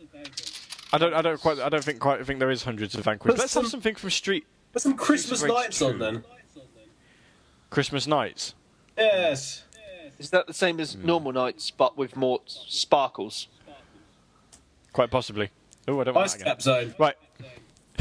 [0.91, 1.13] I don't.
[1.13, 1.59] I don't quite.
[1.59, 2.25] I don't think quite.
[2.25, 3.31] think there is hundreds of Vanquish.
[3.31, 6.23] Put Let's have something from Street Put some Christmas Race lights on then.
[7.69, 8.55] Christmas Nights.
[8.97, 9.63] Yes.
[10.17, 13.47] Is that the same as normal nights but with more sparkles?
[14.91, 15.49] Quite possibly.
[15.87, 16.53] Oh, I don't want Ice that again.
[16.53, 16.95] Cap Zone.
[16.99, 17.15] Right.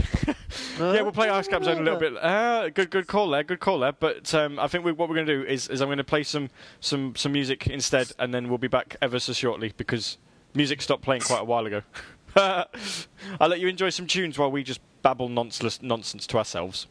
[0.79, 2.17] yeah, we'll play Ice Cap Zone a little bit.
[2.17, 3.43] Uh, good, good call there.
[3.43, 3.93] Good call there.
[3.93, 6.05] But um, I think we, what we're going to do is, is I'm going to
[6.05, 10.19] play some, some, some music instead, and then we'll be back ever so shortly because
[10.55, 11.83] music stopped playing quite a while ago.
[12.37, 16.87] I'll let you enjoy some tunes while we just babble nonsense, nonsense to ourselves.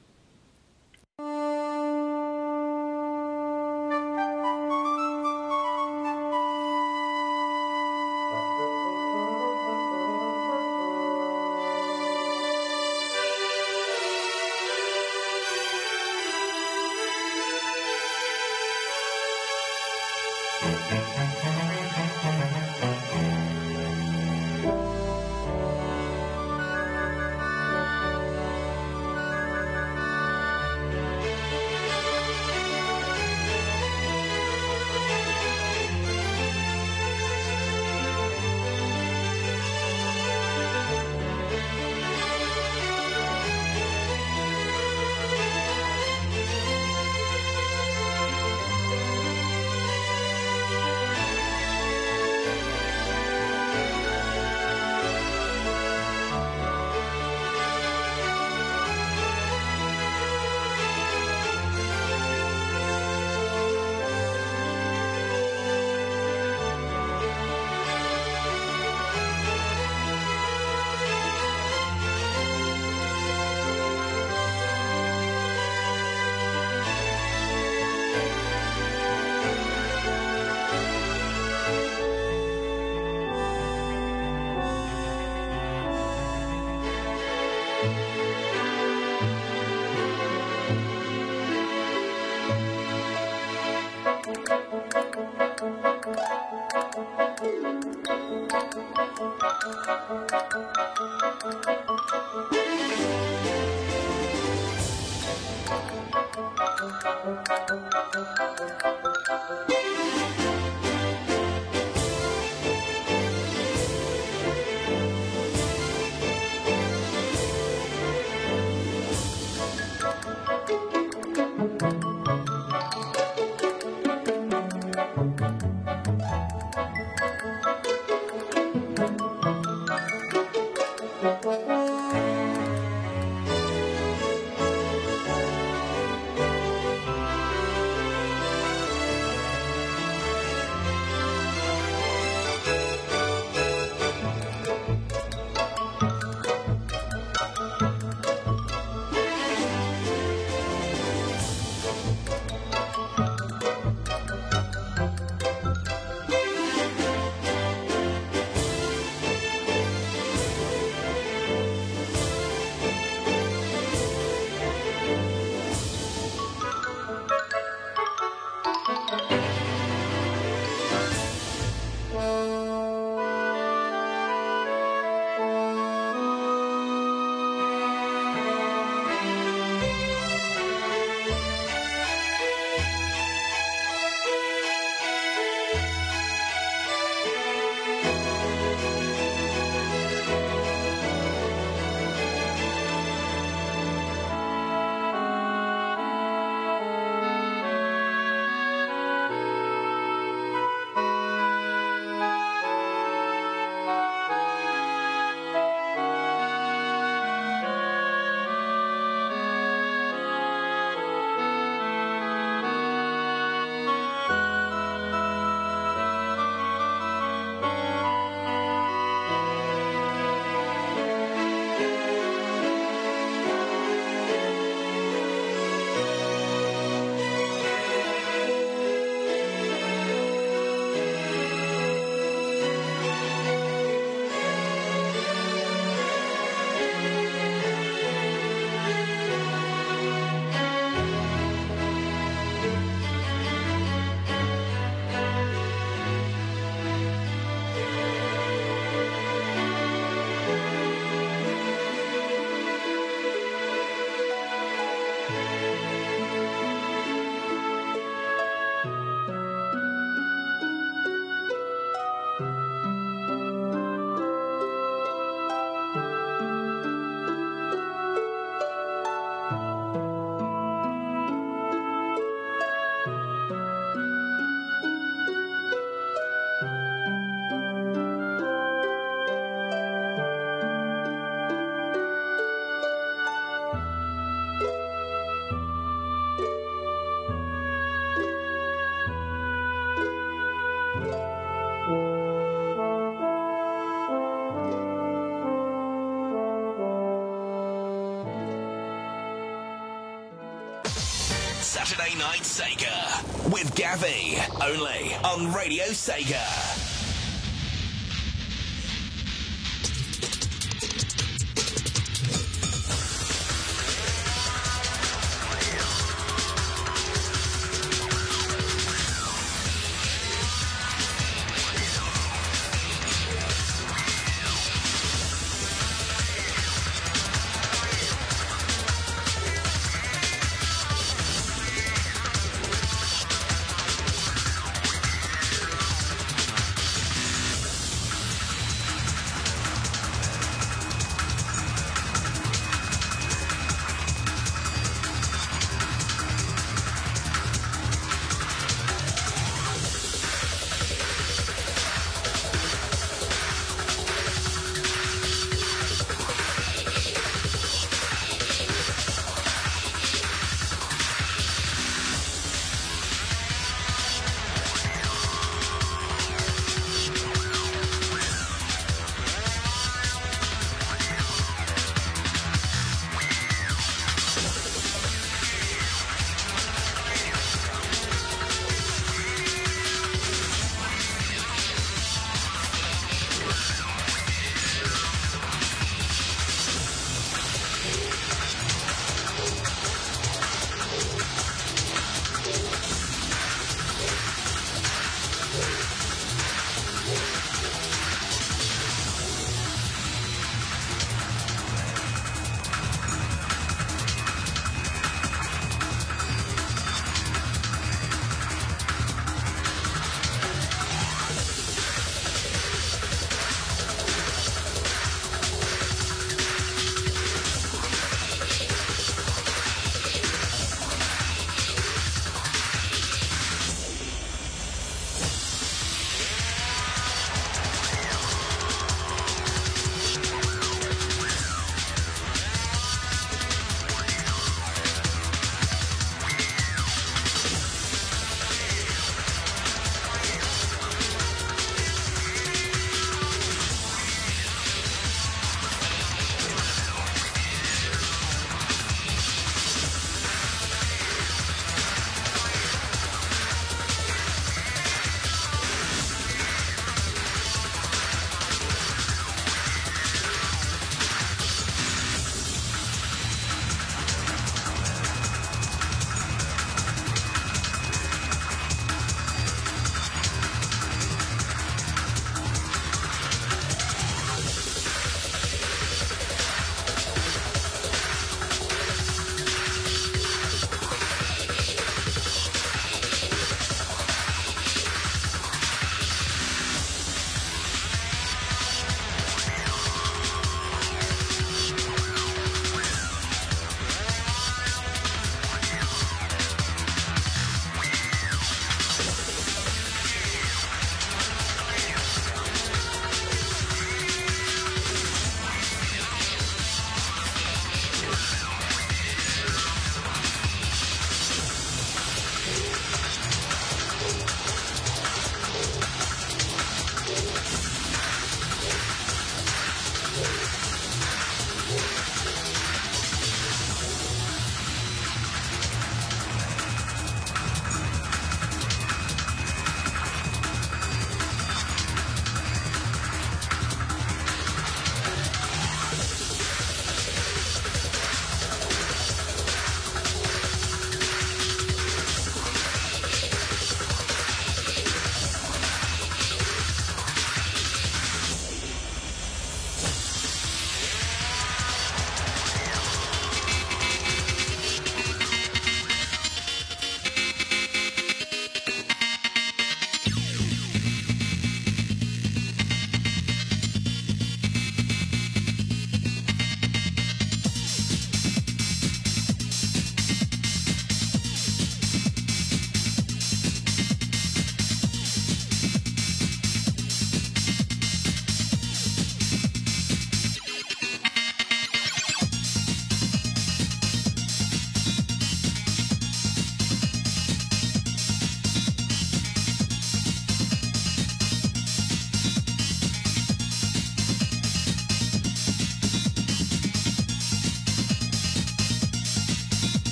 [301.97, 306.66] Saturday Night Sega with Gavi, only on Radio Sega.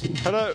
[0.00, 0.54] Hello.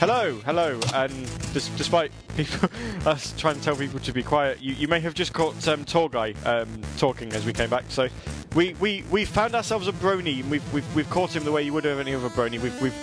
[0.00, 1.12] Hello, hello, and
[1.54, 2.68] dis- despite people
[3.06, 5.84] us trying to tell people to be quiet, you, you may have just caught um,
[5.84, 7.84] Tour Guy um, talking as we came back.
[7.88, 8.08] So
[8.54, 11.62] we, we, we found ourselves a brony, and we've, we've, we've caught him the way
[11.62, 12.60] you would have any other brony.
[12.60, 12.94] We've, we've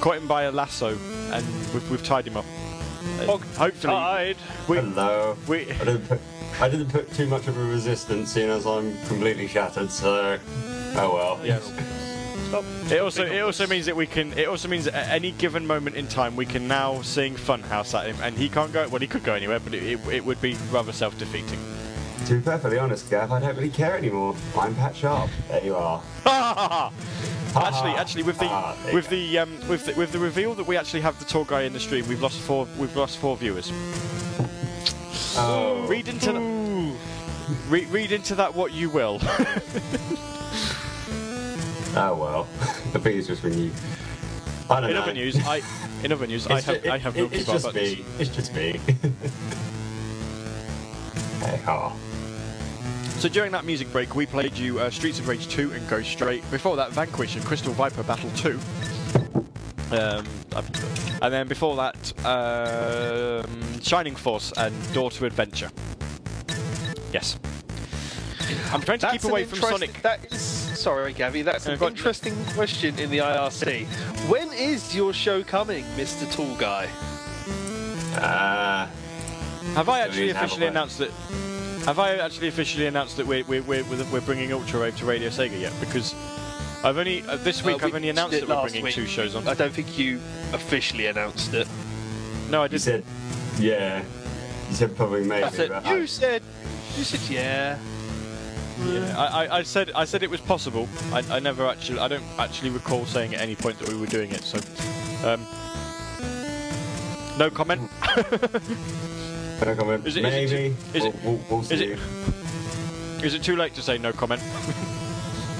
[0.00, 0.98] caught him by a lasso,
[1.32, 2.44] and we've, we've tied him up.
[3.20, 4.36] Uh, hopefully, Tied.
[4.68, 5.36] we, Hello.
[5.46, 6.20] we, I didn't put
[6.60, 9.90] I didn't put too much of a resistance, seeing as I'm completely shattered.
[9.90, 10.38] So,
[10.96, 11.40] oh well.
[11.46, 11.70] yes.
[12.86, 12.96] Stop.
[12.96, 14.32] It also it also means that we can.
[14.38, 17.98] It also means that at any given moment in time we can now sing Funhouse
[17.98, 18.86] at him, and he can't go.
[18.88, 21.58] Well, he could go anywhere, but it, it, it would be rather self-defeating.
[22.26, 24.36] To be perfectly honest, Gav, I don't really care anymore.
[24.56, 25.30] I'm Pat Sharp.
[25.48, 26.00] There you are.
[26.26, 30.76] actually, actually, with the Ah, with the um, with the, with the reveal that we
[30.76, 32.68] actually have the tour guy in the stream, we've lost four.
[32.78, 33.72] We've lost four viewers.
[35.38, 35.84] Oh.
[35.88, 36.96] Read into that.
[37.68, 39.20] Re- read into that what you will.
[41.98, 42.46] Oh well.
[42.96, 43.70] the thing is just when you.
[44.68, 45.02] I don't in know.
[45.02, 45.62] other news, I
[46.02, 47.98] in other news, I It's have ju- I have it- It's just buttons.
[47.98, 48.04] me.
[48.18, 48.72] It's just me.
[51.40, 51.92] hey, ha.
[53.18, 56.02] So during that music break, we played you uh, Streets of Rage 2 and Go
[56.02, 56.48] Straight.
[56.50, 58.58] Before that, Vanquish and Crystal Viper Battle 2.
[59.90, 60.26] Um,
[61.22, 65.70] and then before that, um, Shining Force and Door to Adventure.
[67.12, 67.38] Yes.
[68.72, 70.02] I'm trying to That's keep away from interest- Sonic.
[70.02, 70.55] That is,
[70.86, 71.42] sorry, Gavi.
[71.44, 73.86] That's an go interesting question in the IRC.
[74.30, 76.30] When is your show coming, Mr.
[76.32, 76.86] Tall Guy?
[78.14, 78.86] Uh,
[79.74, 81.10] Have I actually officially announced that?
[81.86, 83.82] Have I actually officially announced that we're we're, we're,
[84.12, 85.72] we're bringing Ultra Rave to Radio Sega yet?
[85.80, 86.14] Because
[86.84, 88.94] I've only uh, this week Uh, I've we only announced that we're bringing week.
[88.94, 89.48] two shows on.
[89.48, 90.20] I don't think you
[90.52, 91.66] officially announced it.
[92.48, 93.02] No, I you said,
[93.58, 94.04] yeah.
[94.68, 95.42] You said probably maybe.
[95.42, 96.42] I said, but you I- said,
[96.96, 97.76] you said, yeah.
[98.78, 100.88] Yeah, I, I, I said I said it was possible.
[101.12, 104.06] I, I never actually I don't actually recall saying at any point that we were
[104.06, 104.42] doing it.
[104.42, 104.58] So,
[105.26, 105.46] um,
[107.38, 107.82] no comment.
[109.64, 110.06] no comment.
[110.06, 110.50] Is it maybe.
[110.50, 111.98] too- is we'll, we'll, we'll is it,
[113.24, 114.42] is it too late to say no comment?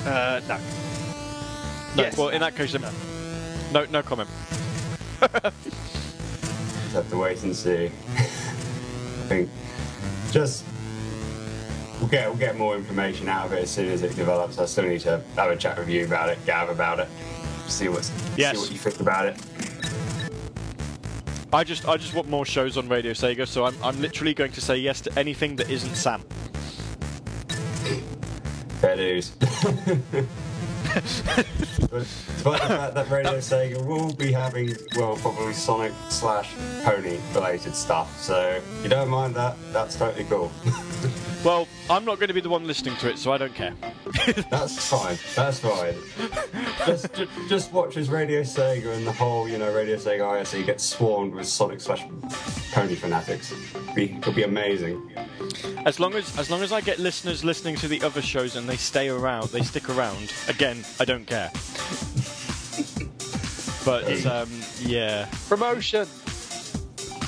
[0.07, 0.57] Uh, no.
[1.97, 2.03] No.
[2.05, 2.17] Yes.
[2.17, 2.83] Well, in that case, then,
[3.73, 4.31] no no comment.
[5.21, 7.87] Just have to wait and see.
[7.87, 9.51] I think
[10.31, 10.65] just
[12.01, 14.59] we'll get we'll get more information out of it as soon as it develops.
[14.59, 17.09] I still need to have a chat with you about it, Gav about it,
[17.67, 18.57] see what's Yes.
[18.57, 19.37] see what you think about it.
[21.53, 23.47] I just I just want more shows on Radio Sega.
[23.47, 26.23] So I'm I'm literally going to say yes to anything that isn't Sam.
[28.81, 29.33] Fair dues.
[30.97, 37.19] but despite the fact that Radio Sega will be having, well, probably Sonic slash Pony
[37.35, 40.51] related stuff, so you don't mind that, that's totally cool.
[41.47, 43.73] Well, I'm not going to be the one listening to it, so I don't care.
[44.51, 45.17] That's fine.
[45.37, 45.95] That's fine.
[46.85, 50.67] just, just, just watch as Radio Sega and the whole, you know, Radio Sega IRC
[50.67, 52.05] gets swarmed with Sonic slash
[52.73, 53.53] Pony fanatics.
[53.53, 55.09] It'll be, it'll be amazing.
[55.85, 58.69] As long as as long as I get listeners listening to the other shows and
[58.69, 60.33] they stay around, they stick around.
[60.49, 61.51] Again, I don't care.
[63.85, 66.07] But um, yeah, Promotion.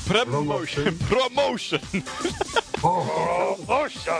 [0.06, 1.80] promotion, promotion.
[2.82, 4.12] Oh, Promotion.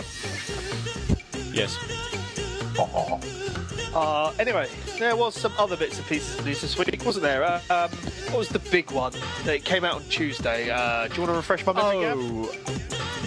[1.53, 1.77] yes.
[3.93, 4.67] Uh, anyway,
[4.99, 7.43] there was some other bits and pieces of news this week, wasn't there?
[7.43, 7.89] Uh, um,
[8.29, 9.13] what was the big one
[9.45, 10.69] that came out on Tuesday?
[10.69, 12.17] Uh, do you want to refresh my memory, Gav?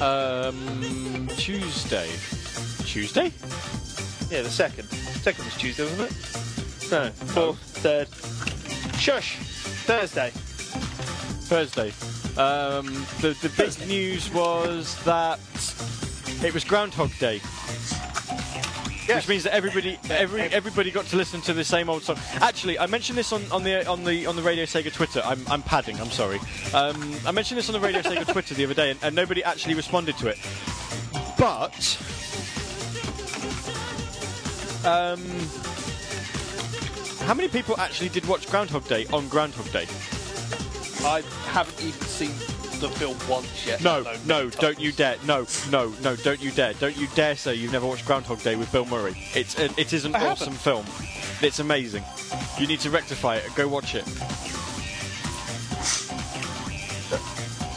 [0.01, 2.09] Oh, um, Tuesday.
[2.87, 3.33] Tuesday?
[4.31, 4.89] Yeah, the second.
[5.23, 6.91] Second was Tuesday, wasn't it?
[6.91, 8.09] No, fourth, third.
[8.99, 9.37] Shush!
[9.87, 10.31] Thursday.
[11.47, 11.93] Thursday.
[12.37, 12.87] Um,
[13.21, 15.39] the the big news was that
[16.45, 17.39] it was Groundhog Day.
[19.07, 22.17] Which means that everybody, every, everybody got to listen to the same old song.
[22.41, 25.23] Actually, I mentioned this on, on the on the on the Radio Sega Twitter.
[25.25, 26.01] I'm, I'm padding.
[26.01, 26.41] I'm sorry.
[26.75, 29.45] Um, I mentioned this on the Radio Sega Twitter the other day, and, and nobody
[29.45, 30.39] actually responded to it.
[31.39, 31.99] But
[34.85, 35.21] um,
[37.27, 39.87] how many people actually did watch Groundhog Day on Groundhog Day?
[41.05, 42.31] I haven't even seen
[42.81, 43.83] the film once yet.
[43.83, 45.17] No, let no, don't you dare.
[45.27, 46.75] No, no, no, don't you dare.
[46.75, 49.15] Don't you dare say you've never watched Groundhog Day with Bill Murray.
[49.35, 50.43] It's a, it is an I haven't.
[50.43, 50.85] awesome film.
[51.41, 52.05] It's amazing.
[52.59, 53.55] You need to rectify it.
[53.55, 54.07] Go watch it.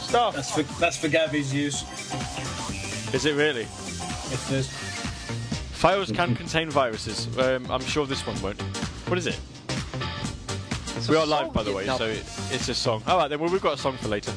[0.02, 0.34] Stuff.
[0.34, 1.82] That's for that's for Gavi's use.
[3.14, 3.62] Is it really?
[3.62, 4.68] If there's
[5.76, 7.28] Files can contain viruses.
[7.38, 8.60] Um, I'm sure this one won't.
[9.08, 9.38] What is it?
[10.96, 11.98] It's We are live, by the way, nub.
[11.98, 13.02] so it, it's a song.
[13.06, 13.38] All right, then.
[13.38, 14.32] Well, we've got a song for later.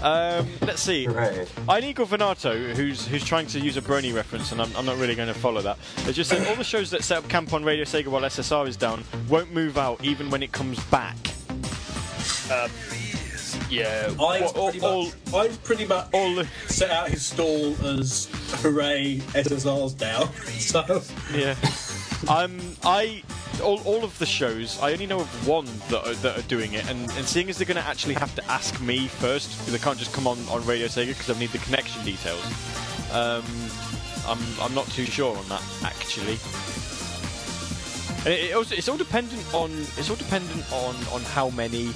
[0.00, 1.06] Um, let's see.
[1.06, 1.46] Hooray.
[1.68, 5.16] Inigo Venato, who's who's trying to use a Brony reference, and I'm, I'm not really
[5.16, 5.76] going to follow that.
[6.06, 8.68] It's just that all the shows that set up camp on Radio Sega while SSR
[8.68, 11.16] is down won't move out even when it comes back.
[13.70, 14.12] Yeah.
[14.20, 18.28] I all- pretty much, I pretty much All the, set out his stall as
[18.62, 20.28] hooray SSR's down.
[20.60, 21.02] So
[21.34, 21.54] yeah.
[22.28, 23.22] Um, I
[23.62, 24.78] all, all of the shows.
[24.80, 27.58] I only know of one that are, that are doing it, and, and seeing as
[27.58, 30.38] they're going to actually have to ask me first, because they can't just come on
[30.48, 32.44] on Radio Sega because I need the connection details.
[33.12, 33.44] Um,
[34.26, 36.38] I'm I'm not too sure on that actually.
[38.30, 41.90] It, it also, it's all dependent on it's all dependent on on how many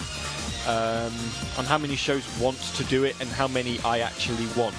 [0.66, 1.12] um,
[1.58, 4.74] on how many shows want to do it and how many I actually want.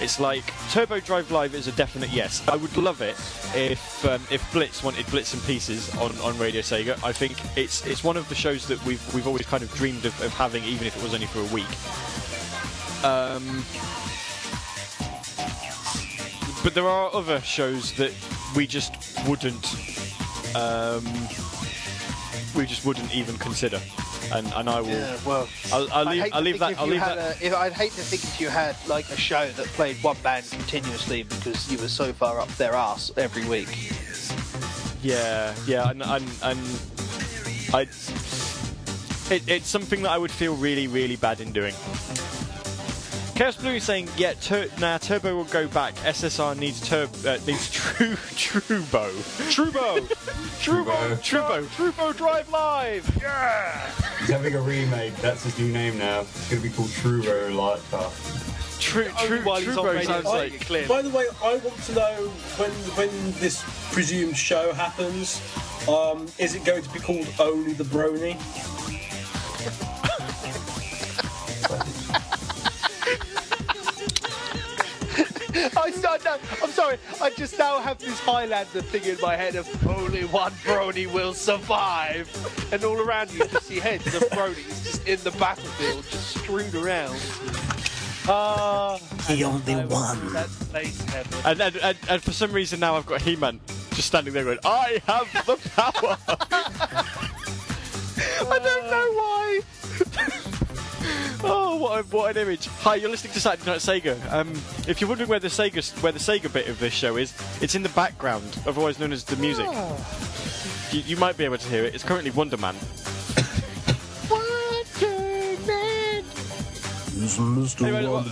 [0.00, 2.42] It's like Turbo Drive Live is a definite yes.
[2.48, 3.16] I would love it
[3.54, 7.02] if um, if Blitz wanted Blitz and Pieces on, on Radio Sega.
[7.04, 10.04] I think it's it's one of the shows that we've we've always kind of dreamed
[10.04, 11.70] of, of having, even if it was only for a week.
[13.04, 13.64] Um,
[16.62, 18.12] but there are other shows that
[18.54, 18.94] we just
[19.28, 19.66] wouldn't
[20.54, 21.04] um,
[22.54, 23.80] we just wouldn't even consider.
[24.30, 24.88] And, and I will.
[24.88, 26.28] Yeah, well, I'll, I'll leave.
[26.32, 26.78] I'll leave that.
[26.78, 27.18] I'll leave that.
[27.40, 30.16] A, if, I'd hate to think if you had like a show that played one
[30.22, 33.68] band continuously because you were so far up their ass every week.
[35.02, 36.60] Yeah, yeah, and and, and
[37.74, 37.86] I.
[39.30, 41.74] It, it's something that I would feel really, really bad in doing.
[43.42, 45.96] Chaos Blue is saying, yeah, tur- nah, Turbo will go back.
[45.96, 49.10] SSR needs tur- uh, needs True Trubo.
[49.50, 49.98] Trubo.
[50.62, 51.16] Trubo.
[51.16, 51.64] Trubo.
[51.74, 53.18] Trubo Drive Live.
[53.20, 53.90] Yeah!
[54.20, 55.16] He's having a remake.
[55.16, 56.20] That's his new name now.
[56.20, 58.78] It's going to be called True Row Lightcraft.
[58.80, 60.60] True, true, while he's on Trubo radio sounds I- like.
[60.60, 60.86] clear.
[60.86, 62.14] By the way, I want to know
[62.58, 65.42] when when this presumed show happens.
[65.88, 68.38] Um, is it going to be called Only the Brony?
[75.76, 76.36] I start now.
[76.62, 76.98] I'm sorry.
[77.20, 81.34] I just now have this Highlander thing in my head of only one Brony will
[81.34, 82.28] survive,
[82.72, 86.74] and all around you just see heads of Bronies just in the battlefield, just strewn
[86.76, 87.18] around.
[88.28, 88.98] Ah,
[89.28, 90.32] The only one.
[90.32, 91.38] that's place heaven.
[91.44, 93.60] And, and, and, and for some reason now I've got He-Man
[93.94, 96.16] just standing there going, I have the power.
[98.18, 98.81] I don't know why.
[101.44, 102.66] Oh, what, a, what an image!
[102.80, 104.32] Hi, you're listening to Saturday Night Sega.
[104.32, 104.50] Um,
[104.88, 107.74] if you're wondering where the Sega where the Sega bit of this show is, it's
[107.74, 109.66] in the background, otherwise known as the music.
[110.92, 111.94] You, you might be able to hear it.
[111.94, 112.74] It's currently Wonder Man.
[117.86, 118.26] Anyway, what-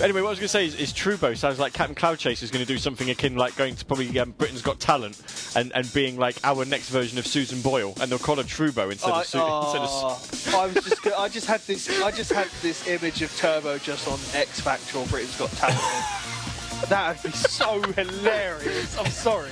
[0.00, 2.42] Anyway, what I was going to say is, is Trubo sounds like Captain Cloud Chase
[2.42, 5.20] is going to do something akin like going to probably um, Britain's Got Talent
[5.54, 8.90] and, and being like our next version of Susan Boyle, and they'll call her Trubo
[8.90, 11.02] instead I, of, Su- instead of I was just.
[11.02, 12.00] go- I just had this.
[12.02, 16.88] I just had this image of Turbo just on X Factor or Britain's Got Talent.
[16.88, 18.98] that would be so hilarious.
[18.98, 19.50] I'm sorry.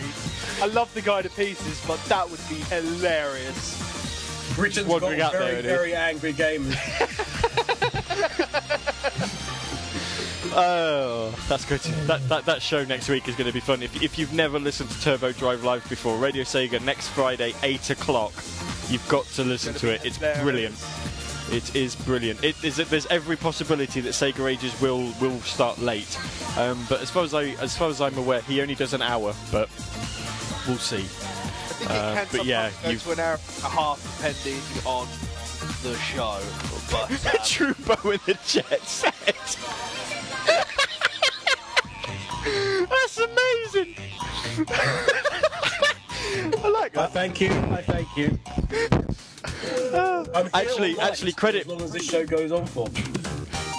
[0.62, 3.76] I love the guy to pieces, but that would be hilarious.
[4.54, 5.70] Britain's wandering got out very, there, it is.
[5.70, 7.84] very angry gamers.
[10.54, 11.80] Oh, that's good.
[12.06, 13.82] That, that that show next week is going to be fun.
[13.82, 17.90] If, if you've never listened to Turbo Drive Live before, Radio Sega next Friday, eight
[17.90, 18.32] o'clock.
[18.88, 20.00] You've got to listen to it.
[20.04, 20.74] It's brilliant.
[21.50, 22.42] It is brilliant.
[22.44, 22.76] It is.
[22.76, 26.18] There's every possibility that Sega Ages will will start late,
[26.58, 29.02] um, but as far as I as far as I'm aware, he only does an
[29.02, 29.34] hour.
[29.52, 29.68] But
[30.66, 30.96] we'll see.
[30.98, 34.16] I think Uh, it can but yeah, go you- to an hour and a half
[34.18, 35.06] depending on
[35.82, 36.38] the show.
[36.90, 39.58] But um, Trubo in the jet set.
[42.88, 43.94] That's amazing.
[46.62, 47.04] I like that.
[47.04, 47.50] I thank you.
[47.50, 48.38] I thank you.
[50.34, 52.88] I'm Actually- actually, credit- as long as this show goes on for.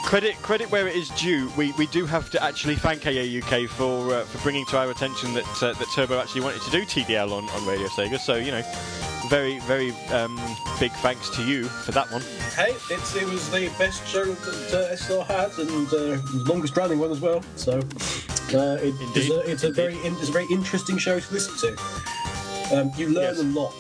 [0.10, 1.52] Credit credit where it is due.
[1.56, 4.90] We, we do have to actually thank AA UK for uh, for bringing to our
[4.90, 8.18] attention that uh, that Turbo actually wanted to do TDL on, on Radio Sega.
[8.20, 8.64] So you know,
[9.30, 10.36] very very um,
[10.80, 12.22] big thanks to you for that one.
[12.56, 16.76] Hey, it's, it was the best show that uh, SR had, and uh, the longest
[16.76, 17.44] running one as well.
[17.56, 22.76] So uh, it's, a, it's a very it's a very interesting show to listen to.
[22.76, 23.40] Um, you learn Yes.
[23.42, 23.76] a lot.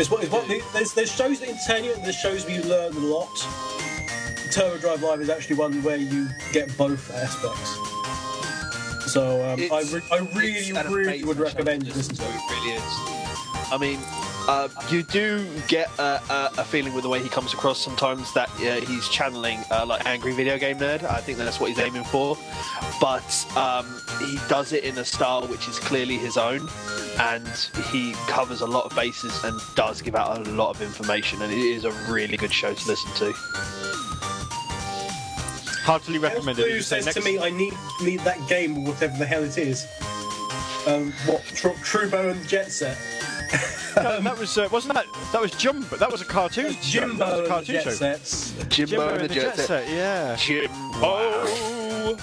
[0.00, 2.62] It's what, it's what there's there's shows that entertain you, and there's shows where you
[2.62, 3.28] learn a lot.
[4.54, 7.74] Turbo Drive Live is actually one where you get both aspects.
[9.12, 12.40] So um, I, re- I really, really would recommend you listen listen to it.
[12.50, 12.82] Really is.
[13.72, 13.98] I mean,
[14.46, 18.32] uh, you do get a, a, a feeling with the way he comes across sometimes
[18.34, 21.02] that uh, he's channeling uh, like angry video game nerd.
[21.02, 22.38] I think that's what he's aiming for,
[23.00, 26.68] but um, he does it in a style which is clearly his own,
[27.18, 27.48] and
[27.90, 31.42] he covers a lot of bases and does give out a lot of information.
[31.42, 33.83] And it is a really good show to listen to.
[35.84, 36.64] Heartily Else recommended.
[36.64, 39.86] Blue says to me, I need need that game or whatever the hell it is.
[40.86, 42.98] Um, what Tr- Trubo and Jet Set?
[43.96, 45.94] No, that was uh, wasn't that that was Jumbo.
[45.96, 46.72] That was a cartoon.
[46.72, 46.72] show.
[46.72, 47.90] That was Jimbo a and the cartoon Jet show.
[47.90, 48.50] Sets.
[48.68, 49.66] Jimbo, Jimbo and the Jet Set.
[49.68, 49.88] Set.
[49.88, 50.34] Yeah.
[50.36, 52.16] Jimbo.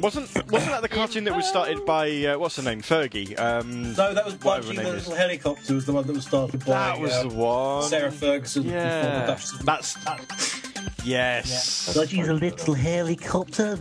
[0.00, 3.38] Wasn't wasn't that the cartoon that was started by uh, what's her name Fergie?
[3.40, 5.06] Um, No, that was Whatever Budgie the name is.
[5.08, 7.82] Little Helicopter was the one that was started by that was uh, the one.
[7.84, 8.62] Sarah Ferguson.
[8.62, 9.26] before the Yeah.
[9.26, 9.96] Duchess of- That's
[11.04, 11.94] yes.
[11.94, 13.78] Budgie's a little helicopter.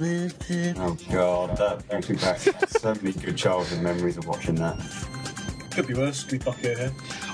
[0.77, 4.77] Oh god, that brings me back so many good childhood memories of watching that.
[5.71, 6.23] Could be worse.
[6.23, 6.91] Could be Bucky O'Hare.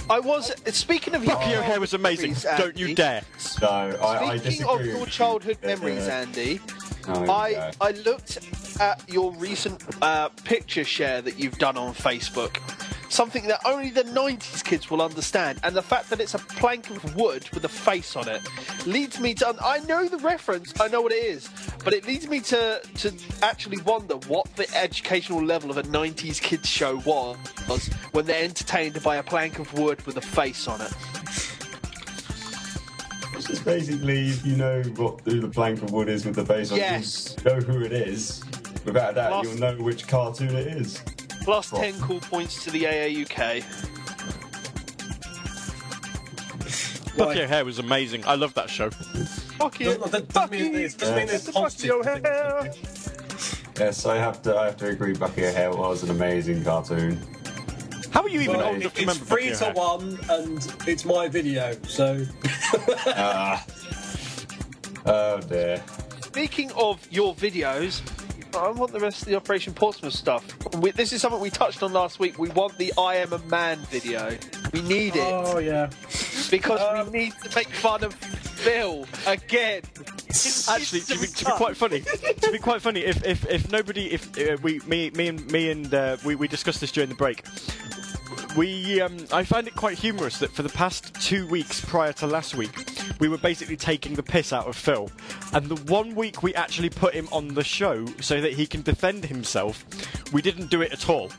[0.09, 2.31] I was speaking of Bucky your O'Hare was amazing.
[2.31, 3.23] memories, Don't you dare.
[3.37, 4.91] So I, I Speaking disagree.
[4.91, 6.61] of your childhood you memories, Andy,
[7.07, 7.71] oh, I, go.
[7.81, 8.37] I looked
[8.79, 12.57] at your recent uh, picture share that you've done on Facebook.
[13.09, 16.89] Something that only the 90s kids will understand, and the fact that it's a plank
[16.89, 18.41] of wood with a face on it
[18.85, 19.55] leads me to.
[19.63, 21.49] I know the reference, I know what it is,
[21.85, 26.41] but it leads me to to actually wonder what the educational level of a 90s
[26.41, 30.81] kids show was when they're entertained by a plank of wood with a face on
[30.81, 30.93] it.
[33.35, 36.45] It's just basically, if you know what who the plank of wood is with the
[36.45, 37.35] face on, Yes.
[37.37, 38.43] you know who it is.
[38.83, 41.01] Without a doubt, Last- you'll know which cartoon it is.
[41.47, 41.93] Plus Right.
[41.93, 43.63] 10 cool points to the AAUK.
[47.17, 48.25] Bucky O'Hare was amazing.
[48.27, 48.89] I love that show.
[48.89, 49.95] Fuck you.
[49.97, 51.89] Doesn't, doesn't mean it's, doesn't mean it's Bucky.
[51.89, 52.73] O'Hare.
[53.79, 54.57] Yes, I have to.
[54.57, 55.13] I have to agree.
[55.13, 57.17] Bucky O'Hare was an amazing cartoon.
[58.11, 59.73] How are you even Well, old enough to it's remember free Bucky to O'Hare?
[59.73, 62.25] one, and it's my video, so
[63.07, 63.65] Ah.
[65.05, 65.81] oh dear.
[66.23, 68.01] Speaking of your videos,
[68.55, 70.45] I want the rest of the Operation Portsmouth stuff.
[70.75, 72.37] We, this is something we touched on last week.
[72.39, 74.37] We want the I Am a Man video.
[74.73, 75.89] We need it oh yeah.
[76.49, 79.81] because um, we need to make fun of Phil again.
[80.69, 84.11] Actually, to be, to be quite funny, to be quite funny, if if, if nobody,
[84.11, 87.15] if uh, we, me, me and me and uh, we, we discussed this during the
[87.15, 87.43] break.
[88.55, 92.27] We, um, I find it quite humorous that for the past two weeks prior to
[92.27, 92.71] last week,
[93.19, 95.11] we were basically taking the piss out of Phil,
[95.53, 98.81] and the one week we actually put him on the show so that he can
[98.81, 99.85] defend himself,
[100.33, 101.25] we didn't do it at all.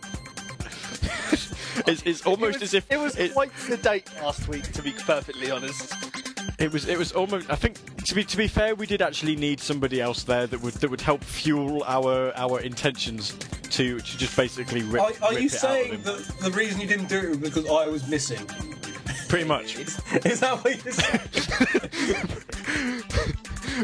[1.87, 4.71] it's, it's almost it was, as if it was it- quite the date last week,
[4.73, 5.93] to be perfectly honest.
[6.59, 7.49] It was it was almost.
[7.51, 10.61] I think to be to be fair, we did actually need somebody else there that
[10.61, 13.37] would that would help fuel our our intentions
[13.71, 15.03] to to just basically rip.
[15.03, 16.03] Are, are rip you it saying him.
[16.03, 18.45] that the reason you didn't do it was because I was missing?
[19.29, 19.77] Pretty much,
[20.25, 21.21] Is that what you're saying?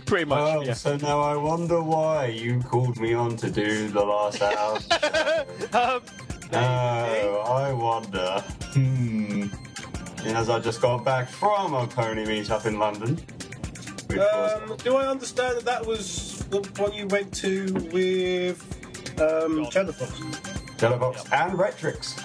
[0.06, 0.38] pretty much.
[0.38, 0.72] Oh, yeah.
[0.72, 6.00] so now I wonder why you called me on to do the last hour.
[6.52, 8.44] Um, oh, I wonder.
[8.74, 9.46] Hmm.
[10.26, 13.16] As I just got back from a pony meetup in London.
[14.06, 18.60] Which was Um, do I understand that that was the one you went to with
[19.20, 20.10] um, Chatterbox?
[20.76, 22.20] Televox and Retrix.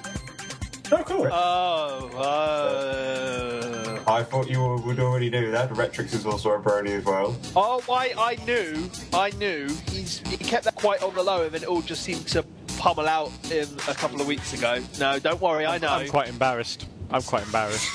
[0.92, 1.28] Oh, cool.
[1.32, 5.70] oh, uh, I thought you would already know that.
[5.70, 7.38] Retrix is also a brony as well.
[7.56, 9.68] oh, I, I knew, I knew.
[9.92, 12.44] He's he kept that quite on the low, and then it all just seemed to
[12.80, 14.82] pummel out in a couple of weeks ago.
[15.00, 15.90] No, don't worry, I know.
[15.90, 16.88] I'm quite embarrassed.
[17.12, 17.90] I'm quite embarrassed.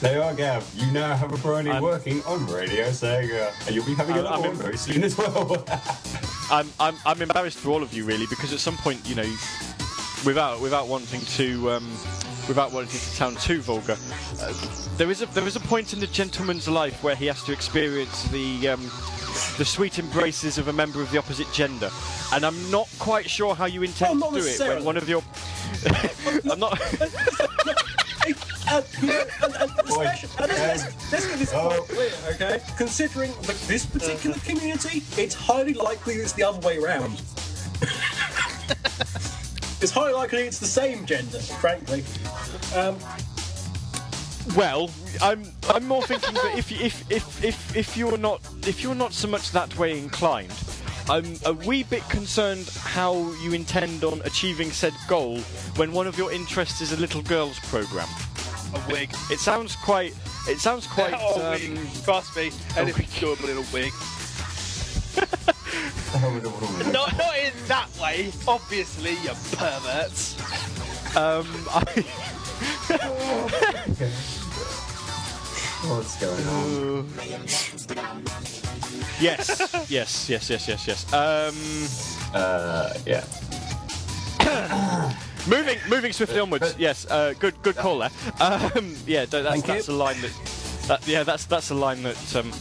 [0.00, 0.70] There you are, Gav.
[0.76, 3.52] You now have a brony I'm- working on Radio Sega.
[3.66, 5.64] And you'll be having another one very soon as well.
[6.50, 9.34] I'm, I'm, I'm embarrassed for all of you really because at some point you know
[10.26, 11.90] without without wanting to um,
[12.48, 13.96] without wanting to sound too vulgar
[14.40, 14.52] uh,
[14.98, 17.52] there is a there is a point in the gentleman's life where he has to
[17.52, 18.82] experience the um,
[19.56, 21.90] the sweet embraces of a member of the opposite gender
[22.34, 25.22] and I'm not quite sure how you intend to do it when one of your
[26.50, 26.78] I'm not
[31.52, 32.60] Quite clear, okay?
[32.76, 33.32] Considering
[33.66, 37.20] this particular community, it's highly likely it's the other way around.
[39.80, 42.04] it's highly likely it's the same gender, frankly.
[42.74, 42.96] Um,
[44.56, 44.90] Well,
[45.22, 49.12] I'm I'm more thinking that if if if if if you're not if you're not
[49.14, 50.52] so much that way inclined,
[51.08, 55.38] I'm a wee bit concerned how you intend on achieving said goal
[55.76, 58.08] when one of your interests is a little girls program.
[58.74, 59.10] a wig.
[59.30, 60.14] It sounds quite
[60.48, 61.76] it sounds quite oh, wig.
[61.76, 63.92] um, Trust me, anything to do with a little wig.
[66.92, 70.36] not, not in that way, obviously, you perverts.
[71.16, 71.84] Um, I,
[75.86, 77.08] What's going on?
[79.20, 79.48] Yes,
[79.88, 81.12] yes, yes, yes, yes, yes.
[81.12, 81.54] Um,
[82.34, 83.24] Uh, yeah.
[85.46, 86.74] moving, moving swiftly onwards.
[86.78, 88.10] Yes, uh, good, good call there.
[88.40, 89.74] Um, yeah, no, that's, Thank you.
[89.74, 90.32] that's a line that,
[90.88, 91.06] that.
[91.08, 92.36] Yeah, that's that's a line that.
[92.36, 92.52] Um,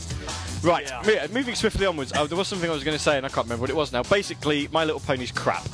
[0.62, 2.14] right, yeah, moving swiftly onwards.
[2.16, 3.76] Oh, there was something I was going to say, and I can't remember what it
[3.76, 4.04] was now.
[4.04, 5.66] Basically, My Little Pony's crap.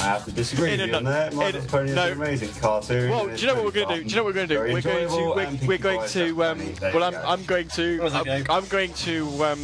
[0.00, 1.34] I have to disagree In with a you on that.
[1.34, 2.06] My in a- Little Pony is no.
[2.06, 3.10] an amazing cartoon.
[3.10, 4.02] Well, do you know what we're going to do?
[4.04, 4.60] Do you know what we're going to do?
[4.72, 5.14] We're going to
[5.60, 7.14] we're, we're going to um, well I'm.
[7.16, 8.44] I'm going to I'm.
[8.50, 9.60] I'm going to um,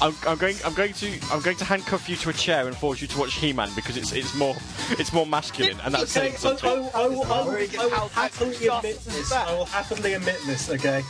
[0.00, 2.76] I'm, I'm going I'm going to I'm going to handcuff you to a chair and
[2.76, 4.56] force you to watch He-Man because it's it's more
[4.90, 6.68] it's more masculine and that's Okay, saying I, something.
[6.70, 7.80] I, will- I, will- I, will- Very good.
[7.80, 9.32] I will How happily admit this.
[9.32, 10.70] I will happily admit this.
[10.70, 11.02] Okay,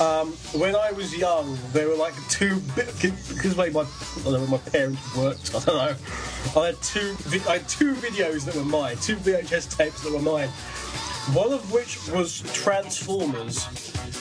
[0.00, 5.54] um, when I was young, there were like two because my know, my parents worked.
[5.54, 6.60] I don't know.
[6.60, 7.16] I had two
[7.48, 10.48] I had two videos that were mine, two VHS tapes that were mine.
[11.34, 13.64] One of which was Transformers,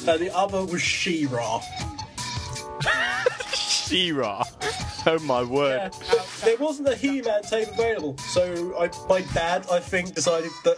[0.07, 1.61] and the other was She-Ra.
[3.55, 4.43] She-Ra.
[5.07, 5.91] Oh my word.
[6.13, 10.77] Yeah, there wasn't a He-Man tape available, so I, my dad, I think, decided that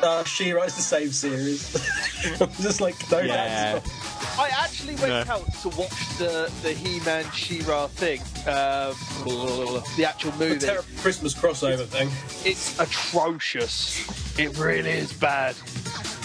[0.00, 1.74] uh, She-Ra is the same series.
[2.40, 3.80] I'm just like, no, Yeah.
[4.38, 5.34] I actually went No.
[5.34, 8.92] out to watch the the He-Man She-Ra thing, uh,
[9.96, 10.58] the actual a movie.
[10.66, 12.10] terrible Christmas crossover thing.
[12.44, 14.04] It's atrocious.
[14.38, 15.54] It really is bad.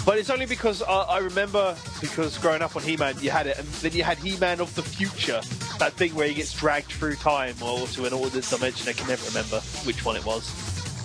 [0.05, 3.59] But it's only because I, I remember because growing up on He-Man, you had it,
[3.59, 5.41] and then you had He-Man of the future,
[5.77, 8.87] that thing where he gets dragged through time or to an alternate dimension.
[8.89, 10.51] I can never remember which one it was.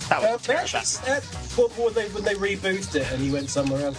[0.09, 0.77] That was Uh, they terrible.
[0.77, 1.21] actually, uh,
[1.57, 3.97] well, when they when they rebooted it and he went somewhere else,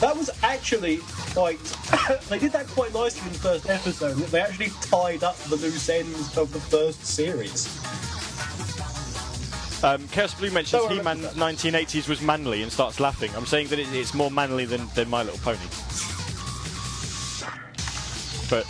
[0.00, 0.98] that was actually
[1.32, 1.58] quite.
[2.28, 4.14] they did that quite nicely in the first episode.
[4.14, 7.66] They actually tied up the loose ends of the first series.
[9.82, 13.30] Um, Chaos Blue mentions Don't He-Man about 1980s was manly and starts laughing.
[13.34, 15.58] I'm saying that it, it's more manly than, than My Little Pony.
[18.50, 18.66] But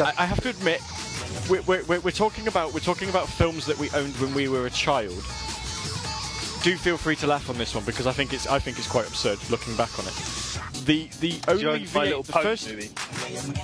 [0.00, 0.80] I, I have to admit,
[1.50, 4.48] we're, we're, we're we're talking about we're talking about films that we owned when we
[4.48, 5.22] were a child.
[6.62, 8.88] Do feel free to laugh on this one because I think it's I think it's
[8.88, 10.36] quite absurd looking back on it.
[10.86, 12.90] The the Did you only My V8 Little the first movie.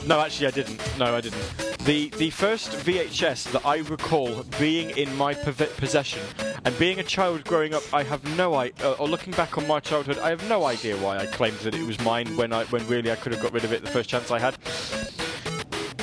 [0.08, 0.98] no, actually, I didn't.
[0.98, 1.40] No, I didn't.
[1.84, 6.20] The the first VHS that I recall being in my pov- possession,
[6.64, 8.88] and being a child growing up, I have no idea.
[8.90, 11.74] Uh, or looking back on my childhood, I have no idea why I claimed that
[11.74, 13.90] it was mine when I when really I could have got rid of it the
[13.90, 14.54] first chance I had.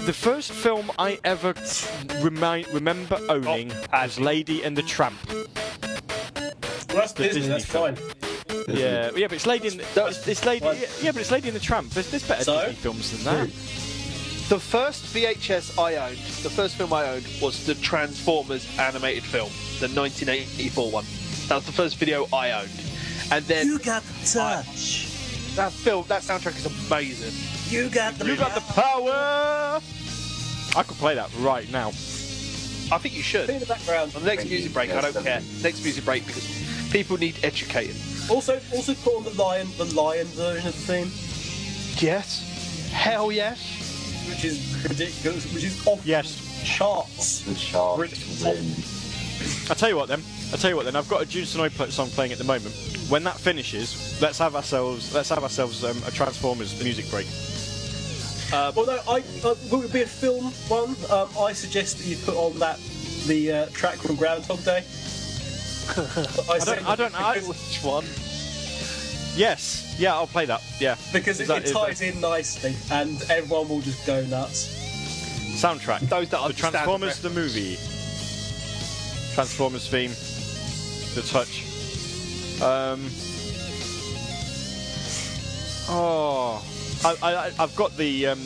[0.06, 1.54] The first film I ever
[2.22, 5.18] remi- remember owning Oh, was Lady and the Tramp.
[5.30, 5.46] Well,
[6.94, 7.42] that's The Disney.
[7.42, 7.96] Disney That's film.
[7.96, 8.29] fine.
[8.68, 9.68] Yeah, yeah, but it's Lady.
[9.70, 10.66] In the, it's, it's Lady.
[10.66, 10.78] What?
[10.80, 11.90] Yeah, yeah, but it's Lady and the Tramp.
[11.92, 12.60] There's, there's better So?
[12.60, 13.48] Disney films than that.
[14.50, 19.50] The first VHS I owned, the first film I owned was the Transformers animated film,
[19.80, 21.06] the 1984 one.
[21.48, 22.70] That was the first video I owned.
[23.32, 25.06] And then You got the touch.
[25.56, 27.34] that film, that soundtrack is amazing.
[27.70, 29.80] You got the You got the power.
[30.76, 31.90] I could play that right now.
[31.90, 33.46] I think you should.
[33.48, 34.16] Be in the background.
[34.16, 35.42] On the next music break, I don't care.
[35.62, 36.44] Next music break because
[36.92, 37.96] people need educating.
[38.30, 41.12] Also, also put on the lion, the lion version of the theme,
[42.02, 42.90] Yes.
[42.92, 43.60] Hell yes.
[44.30, 46.62] which is ridiculous, which is off Yes.
[46.64, 47.42] charts.
[47.42, 48.74] The shark British win.
[49.70, 50.24] I'll tell you what then.
[50.52, 50.96] I'll tell you what then.
[50.96, 52.74] I've got a Judas and I pl- song playing at the moment.
[53.10, 57.28] When that finishes, let's have ourselves let's have ourselves um, a Transformers music break.
[58.52, 60.96] Well, no, I uh, will it be a film one?
[61.12, 62.80] Um, I suggest that you put on that
[63.28, 64.84] the uh, track from Groundhog Day.
[66.50, 66.86] I, I don't.
[66.90, 67.16] I don't.
[67.16, 68.06] I, Which one?
[69.36, 69.96] yes.
[70.00, 70.62] Yeah, I'll play that.
[70.80, 70.96] Yeah.
[71.12, 74.24] because Is it, that- it is that- ties in nicely, and everyone will just go
[74.26, 74.68] nuts.
[75.62, 76.00] soundtrack.
[76.10, 77.78] Those that the Transformers the the movie.
[79.34, 80.12] Transformers theme.
[81.16, 81.64] The touch.
[82.62, 83.10] Um.
[85.92, 86.64] Oh,
[87.04, 88.40] I, I, I've got the um,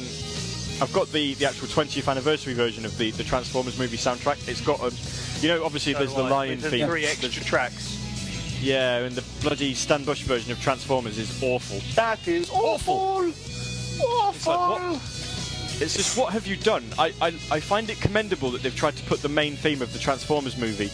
[0.81, 4.47] I've got the, the actual 20th anniversary version of the, the Transformers movie soundtrack.
[4.47, 4.91] It's got um,
[5.39, 6.87] you know, obviously there's the lion There's theme.
[6.87, 7.99] Three extra There's- tracks.
[8.61, 11.79] Yeah, and the bloody Stan Bush version of Transformers is awful.
[11.95, 13.23] That is awful.
[13.25, 14.95] It's like, what?
[15.81, 16.83] It's just what have you done?
[16.97, 19.91] I, I, I find it commendable that they've tried to put the main theme of
[19.91, 20.89] the Transformers movie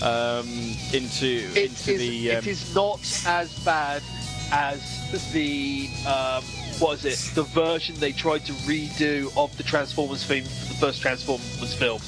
[0.00, 0.46] um,
[0.92, 1.26] into
[1.56, 2.30] It into is- the.
[2.32, 4.02] Um, it is not as bad
[4.52, 4.80] as
[5.32, 6.44] the um,
[6.78, 7.34] what is it?
[7.34, 12.00] The version they tried to redo of the Transformers theme for the first Transformers film.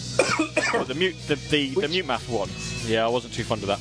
[0.73, 2.49] what, the mute the the, the Which- Mutemath one.
[2.87, 3.81] Yeah, I wasn't too fond of that.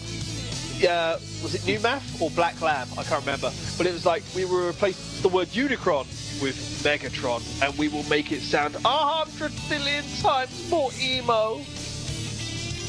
[0.89, 2.87] uh, was it New Math or Black Lamb?
[2.97, 3.51] I can't remember.
[3.77, 6.05] But it was like we will replace the word Unicron
[6.41, 11.61] with Megatron, and we will make it sound a hundred billion times more emo.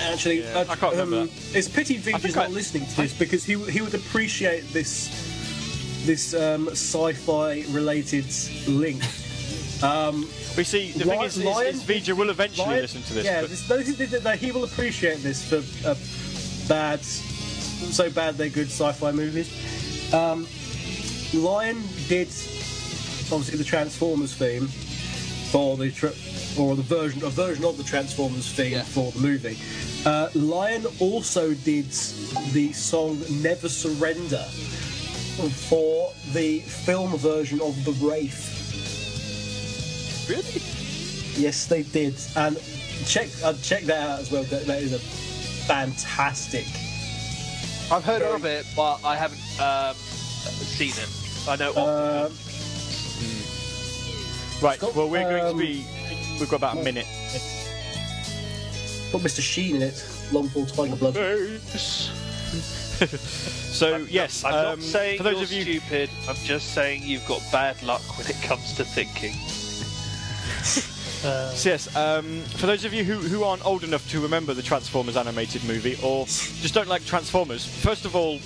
[0.00, 1.56] Actually, Yeah, uh, I can't remember um, that.
[1.56, 4.72] It's a pity think Vija's I- not listening to this because he he would appreciate
[4.72, 5.08] this
[6.04, 8.26] this um, sci-fi related
[8.66, 9.02] link.
[10.56, 13.24] We see the thing is, is, Lion- is Vija will eventually Lion- listen to this.
[13.24, 15.56] Yeah, but- this, no, this is- he will appreciate this for
[15.88, 15.94] uh,
[16.68, 19.48] bad, so bad they're good sci-fi movies.
[20.12, 20.46] Um,
[21.32, 22.28] Lion did
[23.32, 24.66] obviously the Transformers theme
[25.52, 26.12] for the tri-
[26.58, 28.82] or the version a version of the Transformers theme Yeah.
[28.82, 29.56] for the movie.
[30.04, 31.86] Uh, Lion also did
[32.52, 34.44] the song "Never Surrender"
[35.48, 38.58] for the film version of The Wraith.
[40.28, 40.62] really?
[41.42, 42.58] Yes, they did, and
[43.06, 44.42] check uh, check that out as well.
[44.44, 46.66] That, that is a fantastic.
[47.92, 51.08] I've heard Very- of it, but I haven't um, seen it.
[51.48, 51.72] I know.
[51.72, 52.32] Uh, of
[54.62, 54.78] Right.
[54.78, 55.86] got, Well, we're going um, to be.
[56.38, 57.06] We've got about a minute.
[59.10, 59.40] put Mr.
[59.40, 60.04] Sheen in it.
[60.32, 61.16] Long Paul Tiger Blood.
[63.70, 66.10] So yes, I'm um, not saying for those you're of you, stupid.
[66.28, 69.32] I'm just saying you've got bad luck when it comes to thinking.
[70.62, 74.60] so yes, um, for those of you who, who aren't old enough to remember the
[74.60, 78.38] Transformers animated movie, or just don't like Transformers, first of all,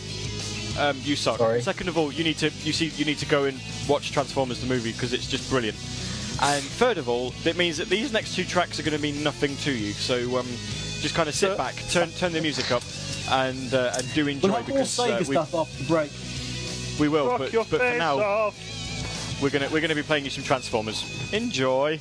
[0.79, 1.39] um, you suck.
[1.39, 1.61] Sorry.
[1.61, 4.61] Second of all, you need to you see you need to go and watch Transformers
[4.61, 5.77] the movie because it's just brilliant.
[6.43, 9.23] And third of all, that means that these next two tracks are going to mean
[9.23, 9.93] nothing to you.
[9.93, 10.47] So um,
[11.01, 12.83] just kind of sit So- back, turn turn the music up,
[13.31, 16.11] and uh, and do enjoy We'll have more because uh, we, stuff after the break.
[17.01, 17.29] we will.
[17.29, 19.41] Rock But, your but for now, off.
[19.43, 21.33] we're gonna we're gonna be playing you some Transformers.
[21.33, 21.99] Enjoy.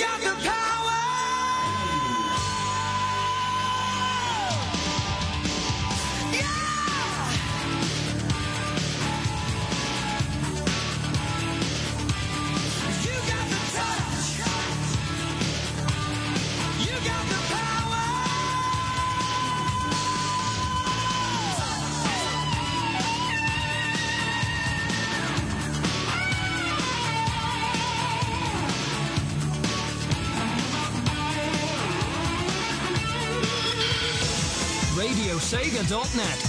[0.00, 0.49] Yeah.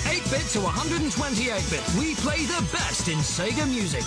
[0.05, 4.03] 8-bit to 128-bit, we play the best in Sega Music.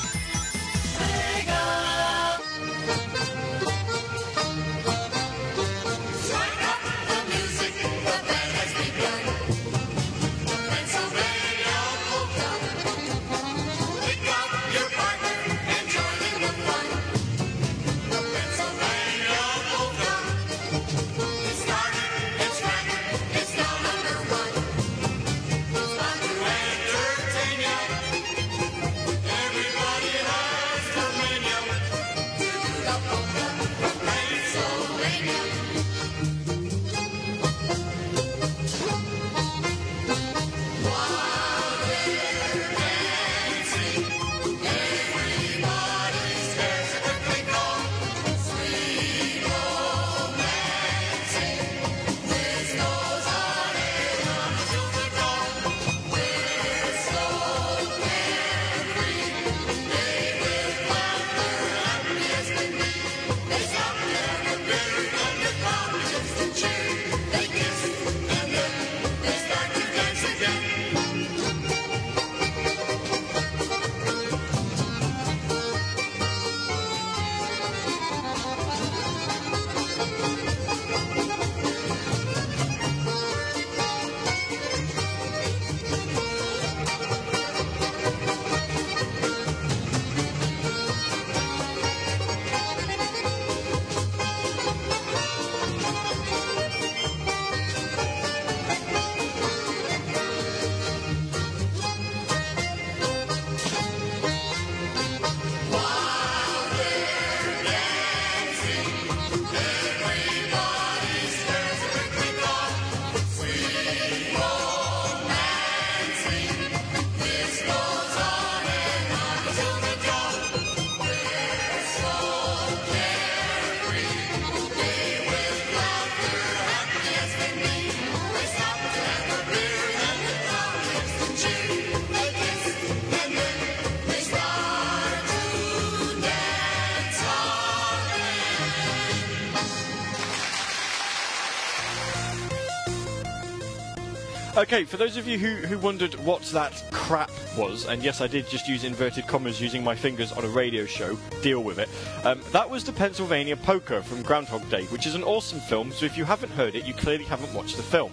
[144.65, 148.27] Okay, for those of you who, who wondered what that crap was, and yes, I
[148.27, 151.91] did just use inverted commas using my fingers on a radio show, deal with it.
[152.25, 156.07] Um, that was the Pennsylvania Polka from Groundhog Day, which is an awesome film, so
[156.07, 158.11] if you haven't heard it, you clearly haven't watched the film.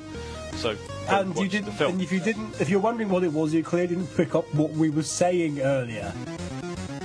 [0.57, 0.75] So,
[1.07, 1.79] And you didn't.
[1.79, 4.53] And if you didn't, if you're wondering what it was, you clearly didn't pick up
[4.53, 6.11] what we were saying earlier.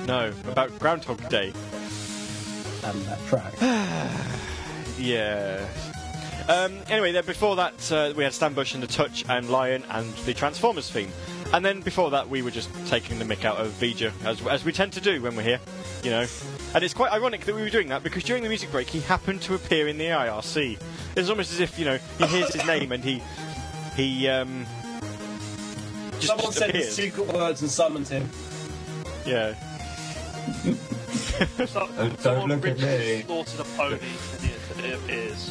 [0.09, 1.53] No, about Groundhog Day.
[2.83, 3.55] And that track.
[4.99, 5.69] Yeah.
[6.49, 9.83] Um, anyway, then before that, uh, we had Stan Bush and the Touch and Lion
[9.91, 11.11] and the Transformers theme.
[11.53, 14.65] And then before that, we were just taking the mick out of Vija, as, as
[14.65, 15.61] we tend to do when we're here,
[16.05, 16.27] you know.
[16.75, 19.01] And it's quite ironic that we were doing that because during the music break, he
[19.01, 20.79] happened to appear in the IRC.
[21.17, 23.23] It's almost as if, you know, he hears his name and he.
[23.97, 24.67] he um,
[26.15, 26.95] just, Someone just said the appears.
[26.95, 28.29] secret words and summoned him.
[29.25, 29.55] Yeah.
[31.59, 31.69] Don't
[32.21, 33.23] Someone look at ritually me.
[33.23, 35.51] slaughtered a pony and it, and it appears.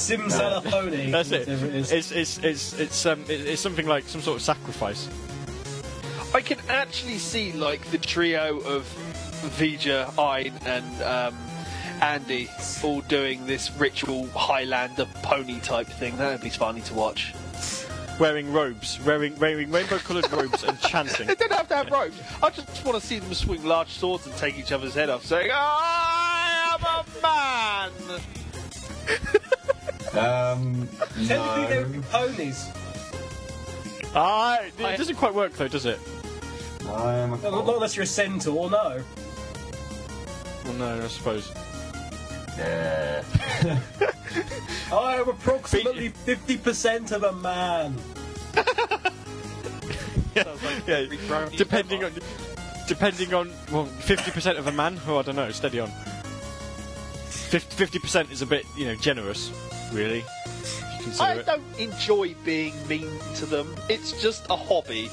[0.00, 1.10] Simsala pony.
[1.10, 1.46] That's it.
[1.48, 1.92] it is.
[1.92, 5.08] It's it's it's it's um it- it's something like some sort of sacrifice.
[6.34, 8.84] I can actually see like the trio of
[9.58, 11.36] Vija, Ein, and um,
[12.00, 12.48] Andy
[12.84, 16.16] all doing this ritual Highlander pony type thing.
[16.18, 17.34] That would be funny to watch.
[18.18, 21.26] Wearing robes, wearing wearing rainbow-coloured robes and chanting.
[21.26, 22.16] They don't have to have robes.
[22.42, 25.24] I just want to see them swing large swords and take each other's head off,
[25.24, 28.20] saying, "I am a man."
[30.12, 30.88] Um,
[31.26, 32.04] Technically, they would be no.
[32.10, 32.68] ponies.
[34.14, 35.98] Ah, it I- doesn't quite work though, does it?
[36.88, 39.02] I am a Not not unless you're a centaur, no.
[40.64, 41.52] Well, no, I suppose.
[42.58, 43.22] Yeah.
[44.92, 47.96] I am approximately 50% of a man.
[50.86, 51.06] Yeah,
[51.56, 52.12] depending on
[52.86, 54.98] depending on well, fifty percent of a man.
[55.06, 55.50] Oh, I don't know.
[55.50, 55.90] Steady on.
[57.28, 59.50] Fifty percent is a bit, you know, generous,
[59.92, 60.24] really.
[61.04, 61.46] you I it.
[61.46, 63.74] don't enjoy being mean to them.
[63.88, 65.10] It's just a hobby.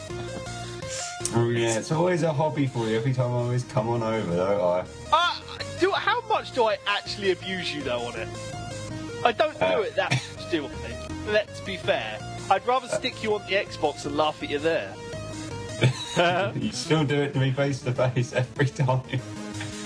[1.36, 2.96] Oh yeah, it's always a hobby for you.
[2.98, 4.86] Every time I always come on over, don't I?
[5.12, 5.36] Uh,
[5.80, 8.28] do how much do I actually abuse you though on it?
[9.26, 9.80] I don't do Uh.
[9.82, 11.32] it that much, do I?
[11.32, 12.20] Let's be fair.
[12.50, 14.94] I'd rather stick you on the Xbox and laugh at you there.
[16.56, 19.02] You still do it to me face to face every time.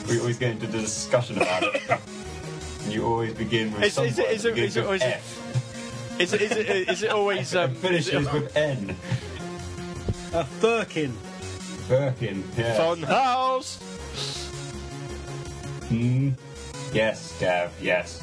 [0.09, 1.81] We always get into the discussion about it.
[2.83, 4.79] And you always begin with Is- is it- word is that it- begins is it
[4.81, 7.75] with always- F Is it is it is it always um?
[7.75, 8.95] finishes is it with N.
[10.33, 11.17] A Firkin.
[11.89, 12.77] Birkin, yeah.
[12.77, 13.79] Fun house?
[15.89, 16.33] Mm.
[16.93, 18.21] Yes, Gav, yes.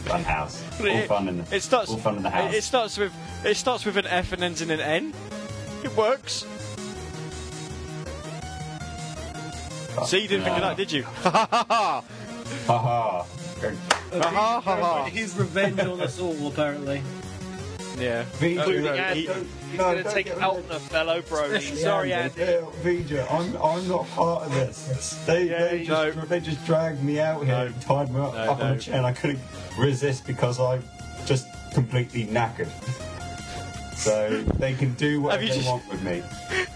[0.00, 0.62] Fun house.
[0.80, 1.90] All It- fun in the It starts.
[1.90, 2.52] all fun in the house.
[2.52, 3.12] It, it starts with
[3.44, 5.14] it starts with an F and ends in an N.
[5.84, 6.44] It works.
[10.06, 11.04] See, you didn't think of that, did you?
[11.04, 12.04] Ha ha ha ha!
[12.66, 13.24] Haha.
[13.70, 15.04] Go- Ha ha ha!
[15.06, 17.02] His revenge on us all, apparently.
[17.98, 18.24] Yeah.
[18.38, 19.20] Vija, Including no, Andy.
[19.20, 21.76] he- He's no, going to take out rid a fellow Brony.
[21.76, 22.40] Sorry, Andy.
[22.40, 25.14] Yeah, Vija, I'm, I'm not part of this.
[25.26, 26.24] They, Yeah, they, just, no.
[26.24, 27.66] they just dragged me out here No.
[27.66, 29.40] and tied me up, No, up on a chair and I couldn't
[29.78, 30.82] resist because I'm
[31.26, 32.68] just completely knackered.
[33.96, 36.22] So they can do whatever you they just- want with me.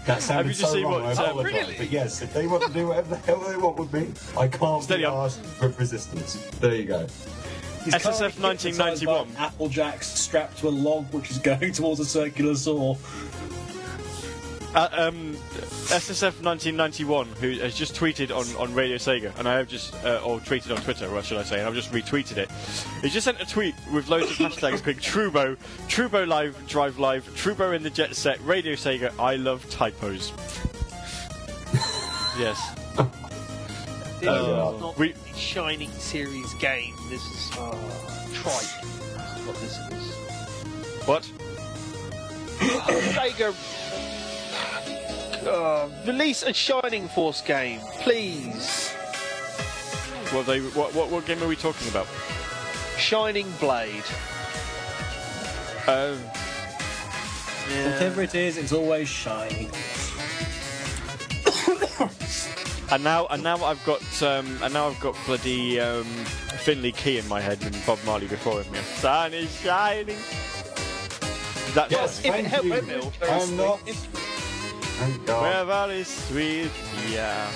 [0.05, 1.53] That sounded you just so seen wrong, what, I apologise.
[1.53, 1.75] really?
[1.77, 4.47] But yes, if they want to do whatever the hell they want with me, I
[4.47, 5.25] can't Steady be on.
[5.25, 6.35] asked with resistance.
[6.59, 7.05] There you go.
[7.85, 9.27] He's SSF 1991.
[9.33, 12.95] by Applejacks strapped to a log which is going towards a circular saw.
[14.75, 15.33] Uh, um,
[15.89, 20.21] SSF 1991, who has just tweeted on, on Radio Sega, and I have just, uh,
[20.23, 22.51] or tweeted on Twitter, what should I say, and I've just retweeted it.
[23.01, 27.25] He just sent a tweet with loads of hashtags quick Trubo, Trubo Live, Drive Live,
[27.35, 30.31] Trubo in the Jet Set, Radio Sega, I love typos.
[32.37, 32.59] yes.
[34.19, 36.93] This Uh, is not we- a Shining Series game.
[37.09, 37.71] This is uh,
[38.33, 38.69] trite.
[38.83, 41.07] This is what this is.
[41.07, 41.23] What?
[42.59, 43.53] Sega,
[45.47, 48.89] uh, release a Shining Force game, please.
[50.31, 52.07] What, they, what, what, what game are we talking about?
[52.97, 54.03] Shining Blade.
[55.87, 56.19] Um,
[57.69, 59.69] Whatever it is, it's always shining.
[62.91, 66.03] and now, and now I've got, um, and now I've got bloody um,
[66.63, 68.73] Finley Quaye in my head and Bob Marley before him.
[68.73, 68.81] Yeah.
[68.81, 70.17] Sun is shining.
[71.75, 73.11] That's Yes, If it thank helped you.
[73.29, 73.79] I'm not.
[74.99, 75.41] Thank God.
[75.43, 76.71] Where valley sweet,
[77.09, 77.49] yeah.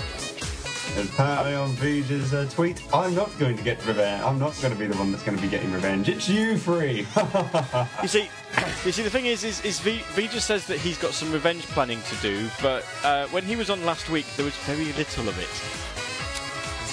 [0.95, 4.23] And apparently on Vija's uh, tweet, I'm not going to get revenge.
[4.23, 6.07] I'm not going to be the one that's going to be getting revenge.
[6.07, 7.05] It's you three.
[8.01, 8.29] You see,
[8.85, 11.33] you see, the thing is, is, is v, v just says that he's got some
[11.33, 14.93] revenge planning to do, but uh, when he was on last week, there was very
[14.93, 15.49] little of it.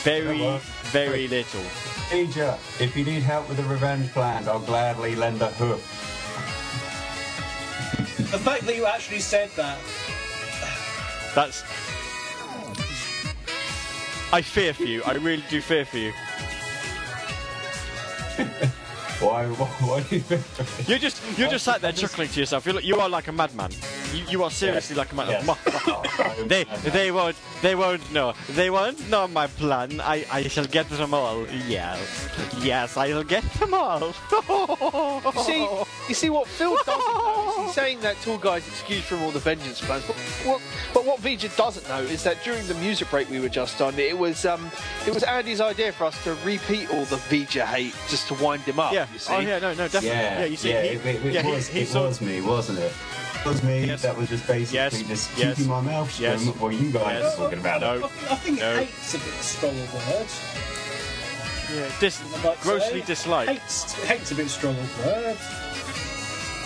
[0.02, 0.60] Very, Yeah, well,
[0.90, 1.62] very little.
[2.10, 5.81] Vija, if you need help with a revenge plan, I'll gladly lend a hoof.
[8.32, 9.78] The fact that you actually said that.
[11.35, 11.62] That's.
[14.32, 15.02] I fear for you.
[15.05, 16.12] I really do fear for you.
[19.21, 19.47] Why?
[19.47, 20.89] Why, why do you think?
[20.89, 22.65] You're just you're just sat there chuckling to yourself.
[22.65, 23.71] You're, like- you are like a madman.
[24.15, 25.57] You, you are seriously like a madman.
[26.49, 28.33] they they won't they won't know.
[28.51, 30.01] They won't know my plan.
[30.01, 31.47] I, I shall get them all.
[31.69, 32.29] Yes.
[32.63, 34.15] Yes, I'll get them all.
[35.35, 35.61] You see,
[36.09, 39.31] you see what Phil doesn't know is he's saying that tour Guy's excuse from all
[39.31, 40.05] the vengeance plans.
[40.07, 40.17] But
[40.47, 40.61] what,
[40.95, 43.99] but what Vija doesn't know is that during the music break we were just on,
[43.99, 44.71] it was um,
[45.07, 48.63] it was Andy's idea for us to repeat all the Vija hate just to wind
[48.63, 48.93] him up.
[48.93, 49.07] yeah.
[49.11, 49.32] You oh, see?
[49.35, 50.09] Oh yeah, no, no, definitely.
[50.09, 52.20] Yeah, Yeah, you see, yeah, he, it, it, it yeah, was, he it saw- was
[52.20, 52.93] me, wasn't it?
[53.41, 54.03] It was me Yes.
[54.03, 57.23] that was just basically Yes, just yes, keeping my mouth shut yes, while you guys
[57.23, 57.39] yes.
[57.39, 57.95] were talking about No.
[57.95, 58.05] it.
[58.05, 58.77] I think, I think No.
[58.77, 60.27] hate's a bit strong a word.
[61.74, 63.07] yeah, dis- I'd like to grossly say.
[63.07, 63.49] dislike.
[63.49, 65.37] Hate's, hate's a bit strong a word.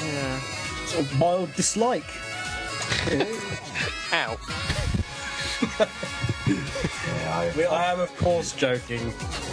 [0.04, 0.40] Yeah.
[0.86, 2.04] Sort of mild dislike.
[4.12, 4.38] Ow.
[6.46, 9.00] Yeah, I, We- I am, of course, joking.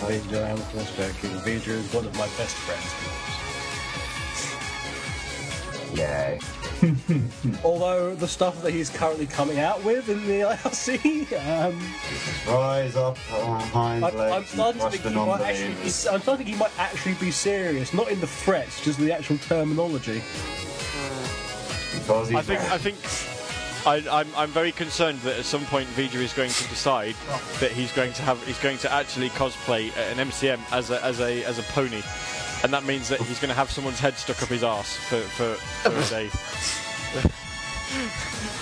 [0.08, 1.30] Vija, I am, of course, joking.
[1.40, 2.94] Vija is one of my best friends.
[5.94, 6.38] yeah.
[7.64, 11.80] Although the stuff that he's currently coming out with in the IRC, um,
[12.52, 15.74] Rise up on hind I'm, legs I'm starting to think the he might actually be,
[15.74, 16.08] non-believers.
[16.08, 19.12] I'm starting to think he might actually be serious, not in the threats, just the
[19.14, 20.22] actual terminology.
[21.94, 22.96] Because he's I think I think
[23.86, 27.16] I, I'm I'm very concerned that at some point Vija is going to decide
[27.60, 31.20] that he's going to have he's going to actually cosplay an MCM as a as
[31.20, 32.04] a as a pony,
[32.64, 35.20] and that means that he's going to have someone's head stuck up his arse for
[35.22, 36.30] for, for a day.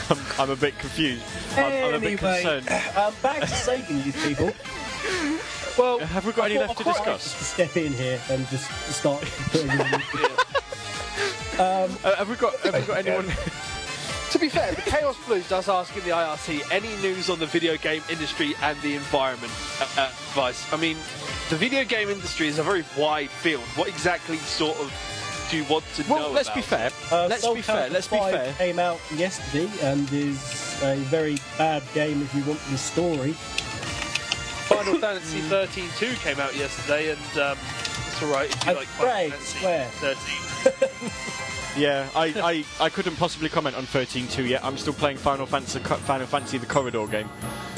[0.10, 1.24] I'm, I'm a bit confused.
[1.56, 2.68] I'm, I'm a bit concerned.
[2.98, 4.52] um, back to saving these people.
[5.78, 7.38] Well, have we got any I left to thought I discuss?
[7.38, 9.22] could Step in here and just start
[9.52, 10.02] putting in.
[11.60, 13.30] Uh, have we got have we got anyone?
[14.32, 17.48] To be fair, the Chaos Blues does ask in the IRC any news on the
[17.48, 19.52] video game industry and the environment
[19.82, 20.72] uh, uh, advice.
[20.72, 20.98] I mean,
[21.50, 23.64] the video game industry is a very wide field.
[23.76, 24.94] What exactly sort of
[25.50, 26.56] do you want to Well, know let's about?
[26.58, 26.92] be fair.
[27.12, 27.90] Uh, let's Soul be fair.
[27.90, 28.54] Let's be 5 fair.
[28.54, 33.32] Came out yesterday and is a very bad game if you want the story.
[34.70, 37.58] Final Fantasy 13 2 came out yesterday, and um,
[38.08, 39.90] it's alright if you I like Final Fantasy swear.
[39.90, 41.46] 13.
[41.78, 44.64] Yeah, I, I, I couldn't possibly comment on 13.2 yet.
[44.64, 47.30] I'm still playing Final Fantasy, Final Fantasy the Corridor game,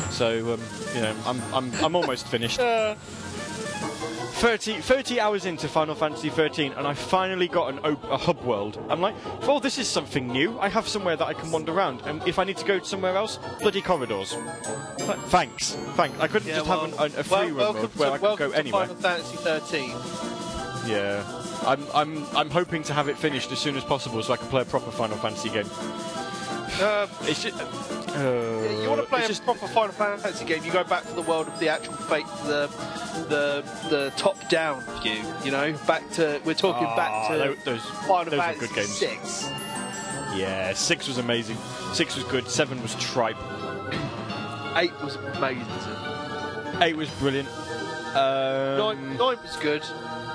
[0.09, 0.61] so um,
[0.95, 2.59] you know I'm, I'm, I'm almost finished.
[2.71, 2.95] Uh,
[4.41, 8.41] 30, 30 hours into Final Fantasy 13, and I finally got an op- a hub
[8.43, 8.83] world.
[8.89, 9.13] I'm like,
[9.43, 10.57] oh, this is something new.
[10.59, 13.15] I have somewhere that I can wander around, and if I need to go somewhere
[13.15, 14.35] else, bloody corridors.
[15.27, 16.19] Thanks, thanks.
[16.19, 18.17] I couldn't yeah, just well, have an, a, a free well, mode where to, I
[18.17, 18.87] could go to anywhere.
[18.87, 19.89] Final Fantasy 13.
[20.89, 21.23] Yeah.
[21.65, 24.47] I'm, I'm, I'm hoping to have it finished as soon as possible so I can
[24.47, 25.69] play a proper Final Fantasy game.
[26.79, 27.59] Uh, It's just.
[27.59, 31.13] Uh, you want to play a just, proper Final Fantasy game, you go back to
[31.13, 32.67] the world of the actual fate, the
[33.29, 35.21] the the top-down view.
[35.45, 38.89] You know, back to we're talking Ah, back to those, Final those Fantasy good games.
[38.89, 39.49] Six.
[40.35, 41.57] Yeah, six was amazing.
[41.93, 42.47] Six was good.
[42.49, 43.37] Seven was tripe.
[44.75, 45.65] Eight was amazing.
[46.81, 47.47] Eight was brilliant.
[48.15, 49.83] Um, Nine, nine was good.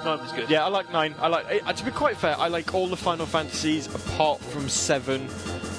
[0.06, 0.48] Nine was good.
[0.48, 1.16] Yeah, I like nine.
[1.18, 1.46] I like.
[1.50, 5.28] eh, to be quite fair, I like all the Final Fantasies apart from seven.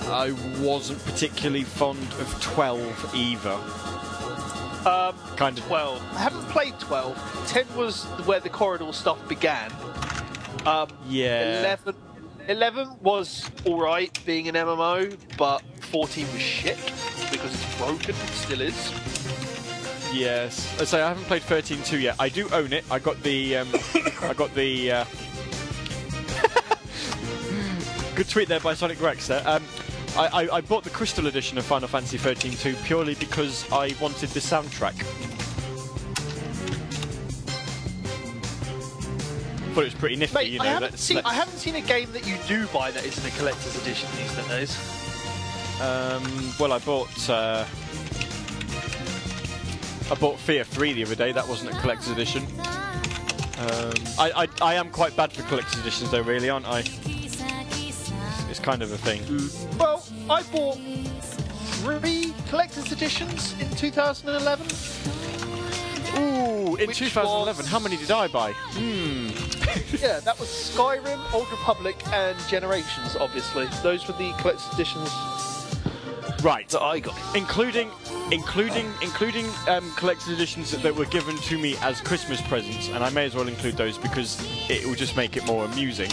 [0.08, 3.58] I wasn't particularly fond of twelve either.
[4.86, 5.66] Um, Kind of.
[5.66, 6.02] 12.
[6.16, 7.46] I haven't played 12.
[7.48, 9.72] 10 was where the corridor stuff began.
[10.66, 11.60] Um, Yeah.
[11.60, 11.96] 11,
[12.48, 16.78] 11 was alright being an MMO, but 14 was shit
[17.32, 18.92] because it's broken, it still is.
[20.14, 20.80] Yes.
[20.82, 22.16] I say I haven't played 13.2 yet.
[22.20, 22.86] I do own it.
[22.90, 23.58] I got the.
[23.58, 23.68] Um,
[24.22, 24.92] I got the.
[24.92, 25.06] Uh...
[28.16, 29.28] Good tweet there by Sonic Rex.
[29.28, 29.48] There.
[29.48, 29.64] Um,
[30.16, 34.30] I, I, I bought the Crystal Edition of Final Fantasy 13.2 purely because I wanted
[34.30, 34.94] the soundtrack.
[39.74, 40.66] Thought it was pretty nifty, Mate, you know.
[40.66, 43.06] I, haven't let's- seen, let's- I haven't seen a game that you do buy that
[43.06, 44.76] isn't a collector's edition these days.
[45.80, 46.24] Um,
[46.60, 47.30] well, I bought.
[47.30, 47.64] Uh,
[50.10, 51.32] I bought Fear 3 the other day.
[51.32, 52.44] That wasn't a collector's edition.
[53.60, 56.84] Um, I, I, I am quite bad for collector's editions, though, really, aren't I?
[58.50, 59.22] It's kind of a thing.
[59.78, 60.78] Well, I bought
[61.82, 64.66] three collector's editions in 2011.
[66.18, 68.54] Ooh, in Which 2011, was- how many did I buy?
[68.54, 69.28] Hmm.
[70.02, 73.68] yeah, that was Skyrim, Old Republic, and Generations, obviously.
[73.84, 75.10] Those were the collector's editions
[76.44, 76.68] Right.
[76.70, 77.16] that I got.
[77.36, 77.90] Including,
[78.32, 83.04] including, including um, collector's editions that, that were given to me as Christmas presents, and
[83.04, 84.38] I may as well include those because
[84.70, 86.12] it will just make it more amusing.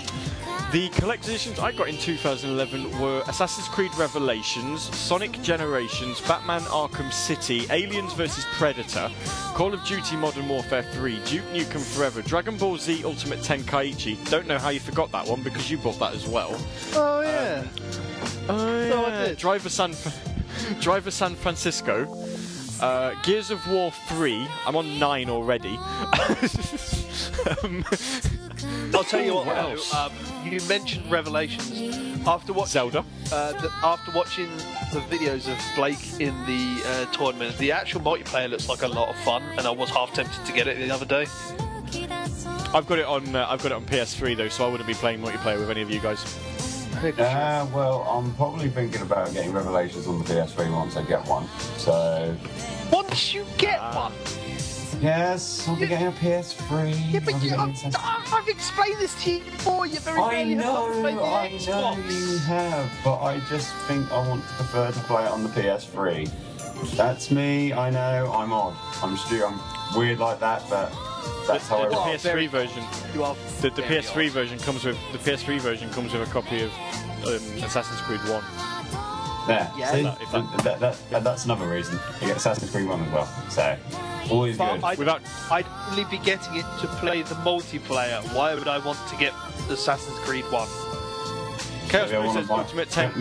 [0.72, 7.12] The collected editions I got in 2011 were Assassin's Creed Revelations, Sonic Generations, Batman Arkham
[7.12, 9.08] City, Aliens vs Predator,
[9.54, 14.28] Call of Duty Modern Warfare 3, Duke Nukem Forever, Dragon Ball Z Ultimate Tenkaichi.
[14.30, 16.60] Don't know how you forgot that one because you bought that as well.
[16.94, 17.64] Oh yeah.
[18.48, 19.24] Oh, No, I yeah.
[19.26, 19.38] did.
[19.38, 19.94] Driver San,
[20.80, 22.06] Driver San Francisco.
[22.80, 24.46] Uh, Gears of War 3.
[24.66, 25.76] I'm on 9 already.
[27.62, 27.84] um,
[28.92, 29.46] I'll tell you what.
[29.46, 29.94] What though, else?
[29.94, 30.12] um,
[30.44, 32.26] you mentioned Revelations.
[32.26, 33.04] After watching Zelda.
[33.32, 34.48] uh, the, after watching
[34.92, 39.08] the videos of Blake in the uh, tournament, the actual multiplayer looks like a lot
[39.08, 41.26] of fun, and I was half tempted to get it the other day.
[42.74, 43.36] I've got it on.
[43.36, 45.82] Uh, I've got it on PS3 though, so I wouldn't be playing multiplayer with any
[45.82, 46.22] of you guys.
[47.12, 51.46] Uh, well, I'm probably thinking about getting Revelations on the PS3 once I get one.
[51.76, 52.34] So,
[52.90, 54.08] Once you get Ah.
[54.08, 54.12] one,
[55.02, 56.94] yes, I'll be getting a PS3.
[57.12, 59.86] yeah, but I'll be you, getting I've, I've explained this to you before.
[59.86, 62.30] You're very I know, have played I know Xbox.
[62.32, 65.50] you have, but I just think I want to prefer to play it on the
[65.50, 66.30] PS3.
[66.96, 67.72] That's me.
[67.74, 68.32] I know.
[68.34, 68.74] I'm odd.
[69.02, 69.60] I'm stu- I'm
[69.96, 70.90] weird like that, but
[71.46, 71.96] that's how the, the.
[71.96, 72.84] PS3 very- version.
[73.14, 74.32] You are The, the PS3 odd.
[74.32, 76.70] version comes with the PS3 version comes with a copy of
[77.26, 77.34] um,
[77.64, 78.44] Assassin's Creed One.
[79.46, 79.70] There.
[79.76, 79.92] Yeah.
[79.92, 80.00] See?
[80.24, 81.98] If that- that, that, that- that's another reason.
[82.20, 83.26] You get Assassin's Creed 1 as well.
[83.50, 83.76] So,
[84.30, 84.84] always But good.
[84.84, 85.20] I'd, Without-
[85.50, 88.22] I'd only be getting it to play the multiplayer.
[88.34, 89.32] Why would I want to get
[89.68, 90.68] Assassin's Creed 1?
[91.88, 93.12] Chaos Maybe I Blue wanna says Ultimate Ten.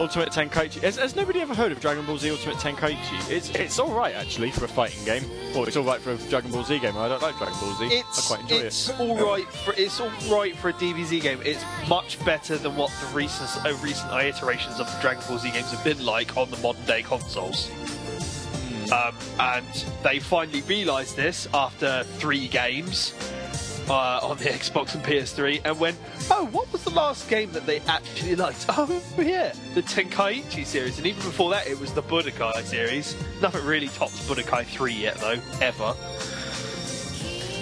[0.00, 0.80] Ultimate Tenkaichi.
[0.82, 3.30] Has, has nobody ever heard of Dragon Ball Z Ultimate Tenkaichi?
[3.30, 5.24] It's it's all right actually for a fighting game.
[5.54, 6.96] Well, it's all right for a Dragon Ball Z game.
[6.96, 7.86] I don't like Dragon Ball Z.
[7.86, 9.00] It's I quite enjoy it's it.
[9.00, 11.40] all right for it's all right for a DBZ game.
[11.44, 15.50] It's much better than what the recent uh, recent iterations of the Dragon Ball Z
[15.50, 17.68] games have been like on the modern day consoles.
[17.68, 18.92] Hmm.
[18.92, 23.14] Um, and they finally realised this after three games
[23.88, 25.96] uh, on the Xbox and PS3, and went,
[26.30, 28.66] "Oh, what was the last game that they actually liked?
[28.70, 33.16] Oh, yeah, the Tenkaichi series." And even before that, it was the Budokai series.
[33.40, 35.94] Nothing really tops Budokai 3 yet, though, ever.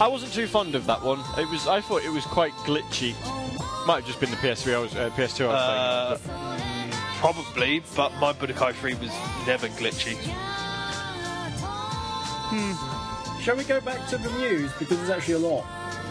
[0.03, 1.21] I wasn't too fond of that one.
[1.39, 1.67] It was.
[1.67, 3.15] I thought it was quite glitchy.
[3.87, 6.91] Might have just been the PS3 I was, uh, PS2 I was Uh, playing.
[7.21, 9.11] Probably, but my Budokai 3 was
[9.47, 10.17] never glitchy.
[12.53, 13.41] Hmm.
[13.43, 15.65] Shall we go back to the news because there's actually a lot.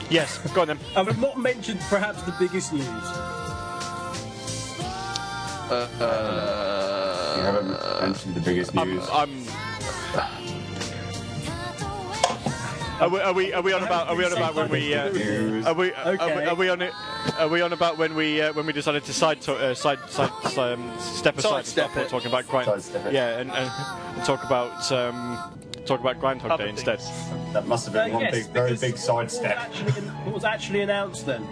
[0.10, 0.80] But- Yes, go on then.
[0.96, 2.86] And we've not mentioned perhaps the biggest news.
[5.70, 8.96] you haven't mentioned the biggest I'm.
[8.96, 9.08] news.
[9.12, 9.46] I'm
[13.00, 15.06] are we, are we are we on about are we on about when we uh,
[15.08, 15.24] are we
[15.64, 16.46] are, we Okay.
[16.48, 16.94] are we on it
[17.38, 20.00] are we on about when we uh, when we decided to side to, uh, side
[20.10, 22.10] side um, step aside and Sidestep start it.
[22.10, 22.68] talking about grind
[23.14, 23.72] yeah and, and,
[24.18, 25.38] and talk about um,
[25.86, 27.00] talk about Groundhog Other Day instead.
[27.54, 29.58] That must have Uh, been one yes, big, very because big what was sidestep.
[29.58, 29.92] actually-
[30.26, 31.48] What was actually announced then?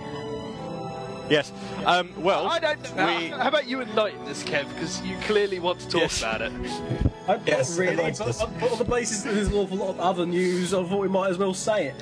[1.30, 1.52] yes
[1.86, 3.06] um, well I don't know.
[3.06, 4.66] we How about you enlighten this, Kev?
[4.74, 6.20] Because you clearly want to talk Yes.
[6.22, 6.52] about it.
[7.28, 8.45] I, Yes, not really, enlighten but, us.
[8.60, 11.10] but on the basis that there's an awful lot of other news, I thought we
[11.10, 11.95] might as well say it.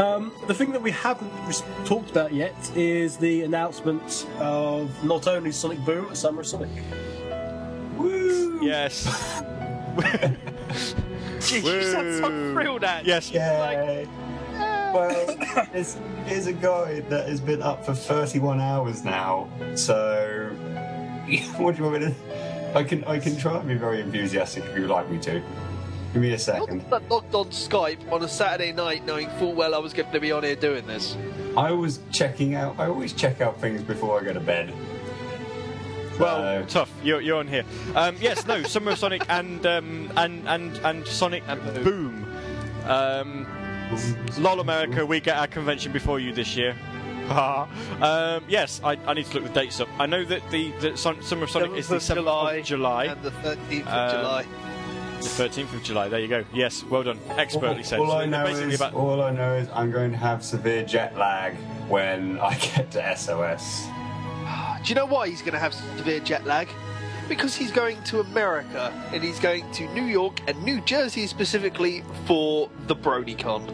[0.00, 5.26] Um, the thing that we haven't res- talked about yet is the announcement of not
[5.26, 6.70] only Sonic Boom at Summer of Sonic.
[7.98, 9.04] Woo Yes
[11.40, 12.52] Jeez, you sound so Woo.
[12.52, 13.06] thrilled, Ange.
[13.06, 14.06] yes Yay!
[14.54, 14.92] Ah.
[14.94, 15.36] Well,
[15.72, 15.96] it's,
[16.26, 19.48] it's a guide that has been up for 31 hours now.
[19.74, 20.50] So,
[21.56, 22.14] what do you want me to?
[22.74, 25.42] I can I can try and be very enthusiastic if you would like me to.
[26.12, 26.88] Give me a second.
[26.90, 30.20] Not logged on Skype on a Saturday night knowing full well I was going to
[30.20, 31.16] be on here doing this.
[31.56, 32.78] I was checking out.
[32.78, 34.72] I always check out things before I go to bed.
[36.20, 36.90] Well, tough.
[37.02, 37.64] You're, you're on here.
[37.94, 38.62] Um, yes, no.
[38.62, 42.26] Summer of Sonic and um, and and and Sonic And Boom.
[42.84, 43.46] Um,
[44.38, 46.76] LOL America, we get our convention before you this year.
[47.30, 49.88] um, yes, I, I need to look the dates up.
[49.98, 53.22] I know that the, the Son- Summer of Sonic is the 7th of July, and
[53.22, 54.42] the 13th of Um, July.
[55.20, 56.08] the 13th of July.
[56.08, 56.44] There you go.
[56.52, 57.18] Yes, well done.
[57.30, 58.00] Expertly said.
[58.00, 60.84] all So I know is about- all I know is I'm going to have severe
[60.84, 61.54] jet lag
[61.88, 63.86] when I get to SOS.
[64.82, 66.68] Do you know why he's going to have severe jet lag?
[67.28, 72.02] Because he's going to America and he's going to New York and New Jersey specifically
[72.26, 73.68] for the BronyCon,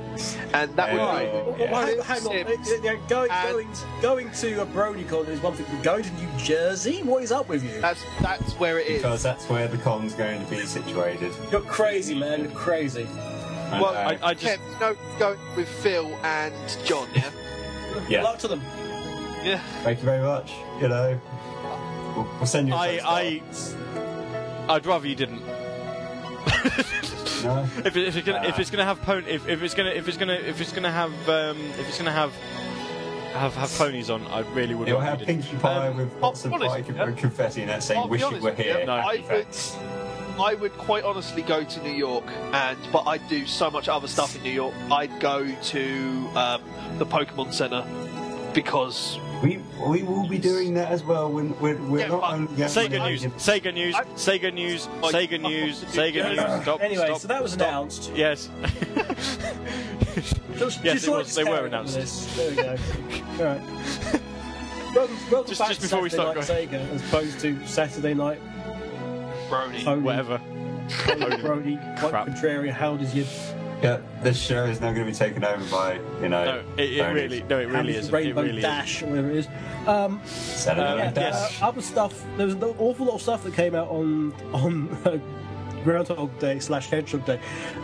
[0.53, 1.57] and that would Right.
[1.57, 1.73] be yeah.
[1.73, 2.33] Well, hang, hang on.
[2.47, 2.69] Sims.
[2.71, 3.69] Uh, yeah, Going, And- going,
[4.03, 7.03] going to a BronyCon is one thing, but going to New Jersey?
[7.03, 7.81] What is up with you?
[7.81, 9.01] That's that's where it is.
[9.03, 11.33] Because that's where the con's going to be situated.
[11.51, 12.41] You're crazy, man.
[12.43, 13.07] You're crazy.
[13.73, 16.53] And, well, uh, I, I just Kev, you know, going with Phil and
[16.85, 17.31] John, yeah.
[18.07, 18.19] yeah.
[18.19, 18.61] Good luck to them.
[19.47, 19.61] Yeah.
[19.83, 20.53] Thank you very much.
[20.81, 21.21] You know,
[22.17, 22.75] we'll, we'll send you.
[22.75, 23.43] I- I-.
[24.69, 25.43] I'd rather you didn't.
[27.45, 27.63] No?
[27.85, 28.61] if, it, if it's gonna if Ah.
[28.61, 31.13] it's gonna have pon- if, if it's gonna if it's gonna if it's gonna have
[31.29, 32.33] um, if it's gonna have
[33.35, 34.89] have have ponies on, I really would.
[34.89, 38.01] It'll have Pinkie Pie Um, with lots of honest pie with confetti in it saying
[38.01, 38.95] I'll "Wish you were here." No.
[38.95, 39.47] I would.
[40.41, 44.09] I would quite honestly go to New York, and but I'd do so much other
[44.09, 44.75] stuff in New York.
[44.91, 46.63] I'd go to um,
[46.99, 47.85] the Pokemon Center
[48.55, 49.59] because We
[49.89, 51.31] we will be doing that as well.
[51.31, 54.53] When we're, we're Yeah, not but- only going Sega to- news, Sega news, I- Sega
[54.53, 56.63] news, I- Sega news, Sega news.
[56.63, 56.83] Stop.
[56.83, 57.69] anyway, stop, so that was stop.
[57.69, 58.11] announced.
[58.15, 58.49] Yes.
[60.57, 61.35] Just, Yes, just it was.
[61.35, 61.95] They were announced.
[61.95, 62.35] this.
[62.35, 62.69] There we go.
[63.39, 63.61] All right.
[64.95, 68.15] Welcome, welcome Just- back just to before we start Night Sega, as opposed to Saturday
[68.15, 68.41] Night
[69.51, 69.85] Brony.
[69.85, 70.41] Tony, Whatever.
[70.89, 72.27] Tony Brody, Mike Crap.
[72.29, 72.71] Contraria.
[72.73, 73.27] How does you?
[73.83, 76.45] Yeah, this show is now going to be taken over by you know.
[76.45, 78.11] No, it, it really, no, it really is.
[78.11, 78.63] Rainbow really is.
[78.63, 79.49] Dash, or whatever it is.
[79.87, 81.63] Um, Saturday Um, yeah, Dash.
[81.63, 82.25] uh, other stuff.
[82.37, 85.19] There was an awful lot of stuff that came out on on uh,
[85.85, 87.39] Groundhog Day slash Hedgehog Day.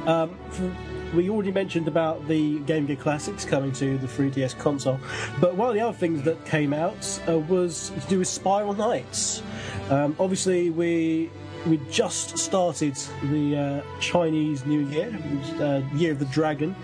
[0.07, 0.75] Um, for,
[1.15, 4.99] we already mentioned about the Game Gear Classics coming to the 3DS console,
[5.43, 8.73] but one of the other things that came out uh, was to do with Spiral
[8.73, 9.43] Knights.
[9.91, 11.31] Um, obviously, we
[11.67, 16.75] we just started the uh, Chinese New Year, which uh, Year of the Dragon,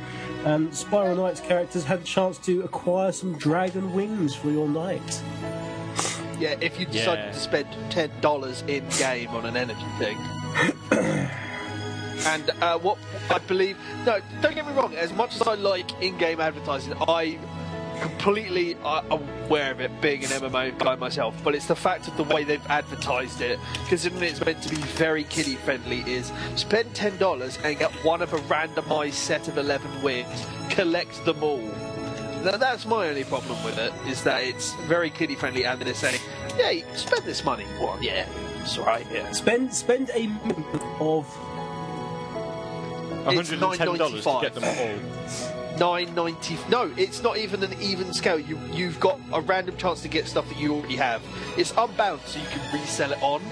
[0.45, 5.23] and Spiral Knights characters had a chance to acquire some dragon wings for your knight.
[6.39, 7.33] Yeah, if you decided Yeah.
[7.33, 10.17] to spend ten dollars in game on an energy thing.
[12.27, 12.99] and uh, what
[13.31, 13.77] I believe,
[14.07, 14.95] no, don't get me wrong.
[14.95, 17.39] As much as I like in-game advertising, I
[18.01, 21.35] completely uh, aware of it being an MMO by myself.
[21.45, 23.59] But it's the fact of the way they've advertised it,
[23.89, 26.01] considering it's meant to be very kiddie friendly.
[26.01, 31.25] Is spend ten dollars and get one of a randomised set of eleven wings, collect
[31.25, 31.63] them all.
[32.45, 35.93] Now, that's my only problem with it, is that it's very kiddie friendly and they're
[35.93, 36.21] saying,
[36.57, 37.65] yeah, spend this money.
[37.81, 38.29] Well, yeah,
[38.61, 39.33] it's alright, yeah.
[39.33, 41.27] Spend spend a minimum of
[43.27, 45.58] $110 to get them $9.95.
[45.83, 45.95] all.
[45.97, 50.09] 990 no it's not even an even scale you you've got a random chance to
[50.09, 51.23] get stuff that you already have
[51.57, 53.43] it's unbound so you can resell it on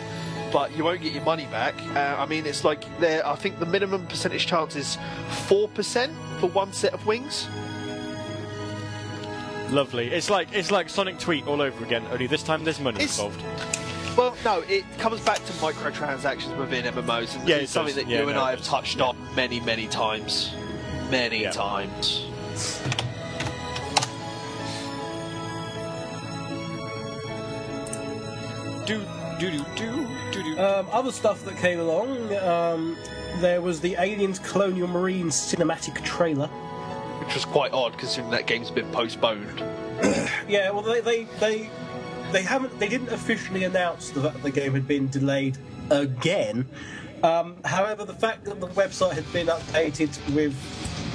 [0.52, 3.58] but you won't get your money back uh, i mean it's like there i think
[3.58, 4.96] the minimum percentage chance is
[5.48, 7.46] 4% for one set of wings
[9.70, 10.06] Lovely.
[10.12, 12.04] It's like it's like Sonic Tweet all over again.
[12.12, 13.42] Only this time there's money It's- involved.
[14.16, 18.04] Well, no, it comes back to microtransactions within MMOs, and Yeah, it's something does.
[18.04, 20.52] that Yeah, you and no, I have touched on many, many times.
[21.10, 21.50] Many Yeah.
[21.52, 22.26] times.
[28.86, 29.04] Do
[29.40, 30.60] do do do do do.
[30.60, 32.34] um, other stuff that came along.
[32.36, 32.96] Um,
[33.40, 36.46] there was the Aliens Colonial Marines cinematic trailer.
[36.46, 39.62] Which was quite odd, considering that game's been postponed.
[40.48, 41.70] Yeah, well, they they they,
[42.30, 45.58] they haven't they didn't officially announce that the game had been delayed
[45.90, 46.68] again.
[47.24, 50.54] Um, however, the fact that the website had been updated with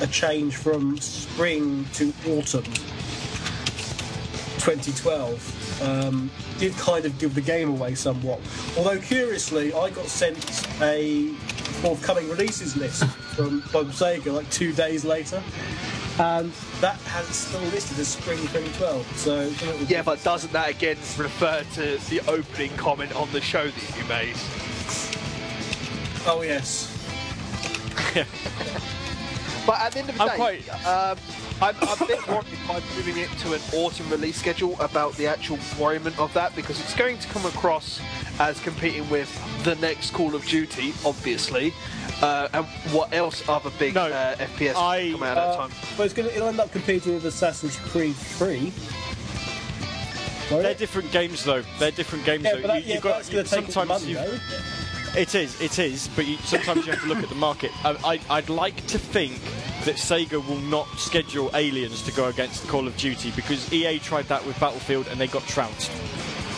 [0.02, 2.64] a change from spring to autumn
[4.61, 6.30] 2012 um,
[6.60, 8.40] did kind of give the game away somewhat.
[8.78, 10.38] Although curiously, I got sent
[10.82, 11.30] a
[11.82, 15.41] forthcoming releases list from Bob Sega like two days later,
[16.19, 16.52] and
[16.82, 19.18] that has still listed as spring 2012.
[19.18, 19.52] So
[19.88, 24.03] Yeah, but doesn't that again refer to the opening comment on the show that you
[24.06, 24.36] made?
[26.28, 26.88] oh yes,
[29.65, 31.17] But at the end of the I'm day, quite- um,
[31.61, 35.27] I'm, I'm a bit worried by moving it to an autumn release schedule about the
[35.27, 38.01] actual requirement of that because it's going to come across
[38.39, 39.29] as competing with
[39.63, 41.71] the next Call of Duty, obviously,
[42.23, 45.57] uh, and what else other big No, uh, FPS I- come out at that uh,
[45.67, 45.71] time.
[45.95, 48.73] but it's gonna end up competing with Assassin's Creed 3.
[50.49, 51.63] Won't They're different games though.
[51.79, 52.61] They're different games Yeah, though.
[52.61, 54.13] but that, You- yeah, you've but got that's going to take all the sometimes money,
[54.13, 54.81] you've- though.
[55.15, 57.71] It is, it is, but you, sometimes you have to look at the market.
[57.85, 59.33] I, I, I'd like to think
[59.85, 64.25] that Sega will not schedule Aliens to go against Call of Duty because EA tried
[64.29, 65.91] that with Battlefield and they got trounced.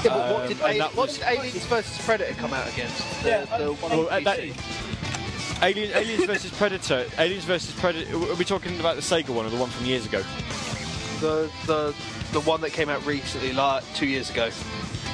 [0.03, 2.71] Yeah, but what, um, did, and Ali- what was- did Aliens vs Predator come out
[2.71, 3.23] against?
[3.23, 4.39] The, Yeah, the um, one on Well, uh, that-
[5.63, 7.05] Alien, Aliens versus Predator.
[7.17, 8.15] Aliens versus Predator.
[8.15, 10.21] Are we talking about the Sega one or the one from years ago?
[11.21, 11.95] the the
[12.33, 14.49] the one that came out recently, like two years ago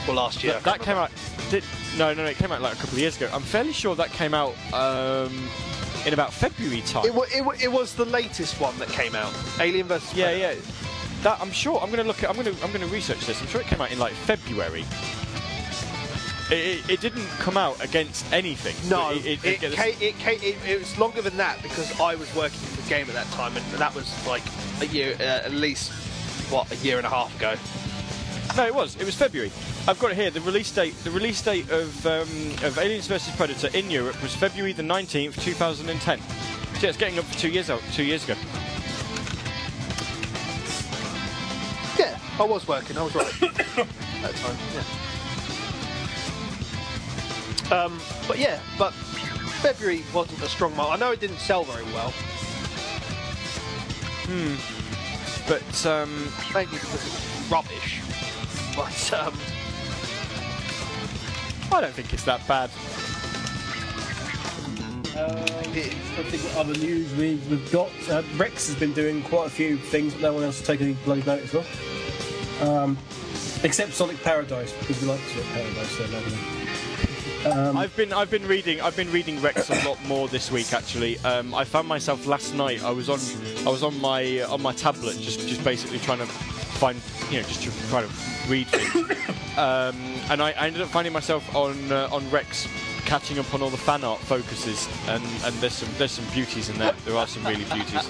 [0.10, 0.54] or last year.
[0.54, 1.12] That that came out.
[1.50, 1.64] Did,
[1.98, 2.30] no, no, no.
[2.30, 3.30] It came out like a couple of years ago.
[3.34, 5.50] I'm fairly sure that came out um,
[6.06, 7.06] in about February time.
[7.06, 9.34] It, it, it was the latest one that came out.
[9.60, 10.14] Alien vs.
[10.16, 10.60] Yeah, Predator.
[10.60, 10.76] yeah.
[11.24, 11.80] That I'm sure.
[11.82, 12.24] I'm gonna look.
[12.24, 12.56] At, I'm gonna.
[12.64, 13.42] I'm gonna research this.
[13.42, 14.86] I'm sure it came out in like February.
[16.50, 18.76] It, it, it didn't come out against anything.
[18.90, 23.08] No, it, it, it was longer than that because I was working in the game
[23.08, 24.42] at that time, and that was like
[24.82, 25.92] a year, uh, at least
[26.50, 27.54] what a year and a half ago.
[28.58, 28.96] No, it was.
[28.96, 29.52] It was February.
[29.88, 30.30] I've got it here.
[30.32, 30.96] The release date.
[31.04, 32.28] The release date of um,
[32.64, 36.20] of Aliens vs Predator in Europe was February the 19th, 2010.
[36.20, 36.26] So
[36.82, 37.82] yeah, it's getting up for two years out.
[37.94, 38.36] Two years ago.
[41.98, 42.98] Yeah, I was working.
[42.98, 43.56] I was right at
[44.22, 44.58] that time.
[44.74, 44.84] Yeah.
[47.72, 48.94] Um, but yeah, but
[49.62, 50.90] February wasn't a strong month.
[50.92, 52.14] I know it didn't sell very well,
[54.26, 54.56] Hmm.
[55.48, 58.02] But um, mainly because it was rubbish.
[58.80, 59.34] But um,
[61.74, 62.70] I don't think it's that bad.
[65.18, 67.90] Uh, I think what other news we, we've got.
[68.10, 70.86] Uh, Rex has been doing quite a few things that no one else has taken
[70.88, 72.62] any bloody notice of.
[72.62, 72.98] Um,
[73.64, 77.52] except Sonic Paradise, because we like Sonic Paradise so lovely.
[77.52, 80.72] Um, I've been I've been reading I've been reading Rex a lot more this week
[80.72, 81.20] actually.
[81.20, 82.84] Um, I found myself last night.
[82.84, 83.20] I was on
[83.66, 86.28] I was on my on my tablet just just basically trying to
[86.80, 88.10] find you know just to try to
[88.48, 88.96] read things.
[89.58, 89.96] um,
[90.32, 92.68] and I, I ended up finding myself on uh, on Rex
[93.06, 96.70] catching up on all the fan art focuses and, and there's some there's some beauties
[96.70, 96.94] in there.
[97.06, 98.08] There are some really beauties.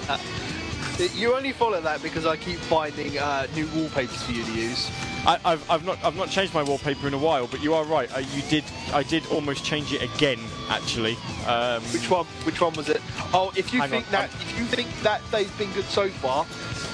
[1.08, 4.90] You only follow that because I keep finding uh, new wallpapers for you to use.
[5.26, 7.84] I, I've, I've not I've not changed my wallpaper in a while, but you are
[7.84, 8.10] right.
[8.14, 11.16] Uh, you did I did almost change it again actually.
[11.46, 12.26] Um, Which one?
[12.44, 13.00] Which one was it?
[13.32, 16.08] Oh, if you think on, that I'm- if you think that day's been good so
[16.08, 16.46] far,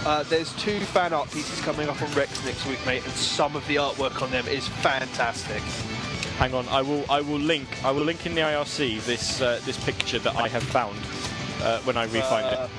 [0.05, 3.55] uh, there's two fan art pieces coming up on Rex next week, mate, and some
[3.57, 5.63] of the artwork on them is fantastic.
[6.39, 9.61] Hang on, I will I will link I will link in the IRC this uh,
[9.65, 10.97] this picture that I have found
[11.63, 12.71] uh, when I re-find Uh, it.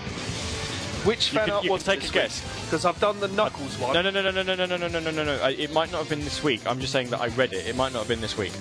[1.08, 2.42] Which fan art was take a guess.
[2.66, 3.94] Because I've done the Knuckles one.
[3.94, 5.36] No no no no no no no no no no no no no.
[5.44, 6.62] I- It might not have been this week.
[6.68, 7.66] I'm just saying that I read it.
[7.66, 8.52] It might not have been this week.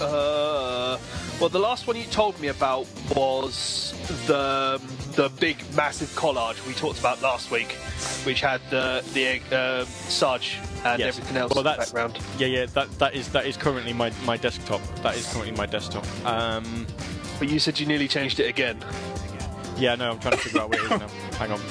[0.00, 0.96] Uh,
[1.40, 2.86] well, the last one you told me about
[3.16, 3.92] was
[4.28, 4.80] the
[5.16, 7.72] the big massive collage we talked about last week,
[8.24, 11.18] which had the the uh, Sarge and Yes.
[11.18, 12.18] everything else Well, in the background.
[12.38, 14.80] yeah yeah that that is that is currently my my desktop.
[15.02, 16.04] That is currently my desktop.
[16.24, 16.86] Um,
[17.40, 18.78] But you said you nearly changed it again.
[19.78, 21.08] Yeah no, I'm trying to figure out what it is now.
[21.38, 21.60] Hang on.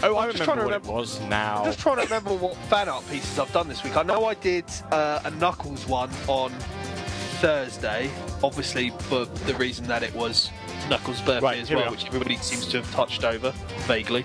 [0.00, 1.58] Oh, I I'm just remember trying to what remember- it was now.
[1.58, 3.96] I'm just trying to remember what fan art pieces I've done this week.
[3.96, 6.52] I know I did uh, a Knuckles one on
[7.40, 8.08] Thursday,
[8.44, 10.52] obviously for the reason that it was
[10.88, 13.50] Knuckles' birthday Right, as here we well, which everybody seems to have touched over
[13.88, 14.22] vaguely.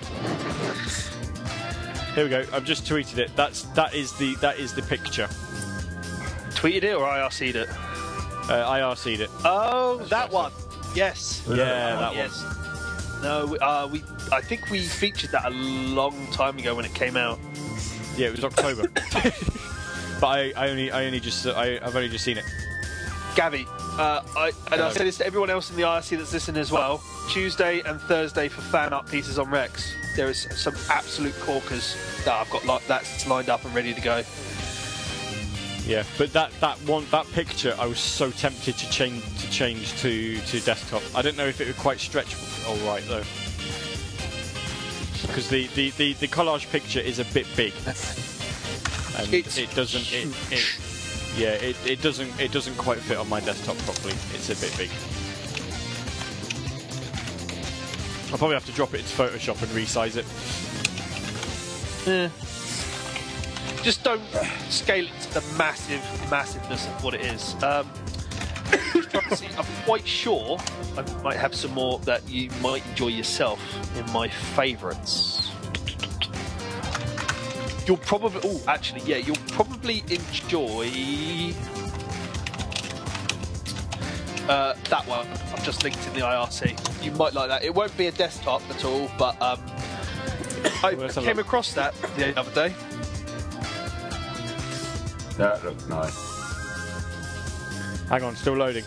[2.13, 2.45] Here we go.
[2.53, 3.35] I've just tweeted it.
[3.35, 5.25] That's that is the that is the picture.
[6.51, 7.69] Tweeted it or IRC'd it?
[8.47, 9.29] Uh, I RC'd it.
[9.43, 10.51] Oh, that one.
[10.93, 11.43] Yes.
[11.49, 12.15] Yeah, that one.
[12.15, 12.45] yes.
[13.23, 14.03] No, we, uh, we.
[14.33, 17.39] I think we featured that a long time ago when it came out.
[18.17, 18.89] Yeah, it was October.
[20.19, 22.43] but I, I only I only just I, I've only just seen it.
[23.35, 23.65] Gavi,
[23.97, 24.87] uh, I, and Hello.
[24.87, 27.01] I say this to everyone else in the IRC that's listening as well.
[27.29, 29.95] Tuesday and Thursday for fan art pieces on Rex.
[30.17, 31.95] There is some absolute corkers
[32.25, 34.21] that I've got like that's lined up and ready to go.
[35.85, 39.93] Yeah, but that that one that picture, I was so tempted to change to change
[40.01, 41.03] to to desktop.
[41.13, 42.35] I don't know if it would quite stretch
[42.65, 43.23] all right though,
[45.27, 47.73] because the, the, the, the collage picture is a bit big,
[49.17, 50.79] and It's it doesn't it, it
[51.37, 54.13] yeah it, it doesn't it doesn't quite fit on my desktop properly.
[54.33, 54.89] It's a bit big.
[58.31, 60.25] I'll probably have to drop it into Photoshop and resize it.
[63.83, 64.23] Just don't
[64.69, 66.01] scale it to the massive
[66.31, 67.53] massiveness of what it is.
[67.61, 67.89] Um,
[68.93, 70.57] just trying to see, I'm quite sure
[70.97, 73.59] I might have some more that you might enjoy yourself
[73.97, 75.51] in my favourites.
[77.85, 80.87] You'll probably, oh, actually, yeah, you'll probably enjoy
[84.47, 85.27] uh, that one.
[85.27, 87.03] I've just linked in the IRC.
[87.03, 87.65] You might like that.
[87.65, 89.59] It won't be a desktop at all, but um,
[90.83, 92.73] I let's have a came across that the other day.
[95.37, 96.15] That looks nice.
[98.09, 98.83] Hang on, still loading.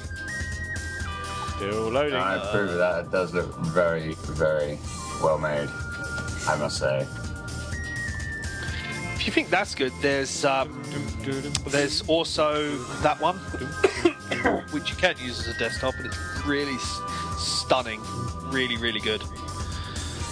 [1.56, 2.14] Still loading.
[2.14, 3.06] I approve of that.
[3.06, 4.78] It does look very, very
[5.22, 5.68] well made.
[6.48, 7.06] I must say.
[9.14, 10.80] If you think that's good, there's um,
[11.66, 13.36] there's also that one,
[14.70, 17.00] which you can use as a desktop, and it's really s-
[17.38, 18.00] stunning,
[18.52, 19.22] really, really good.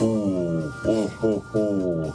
[0.01, 2.13] Ooh, ooh, ooh, ooh.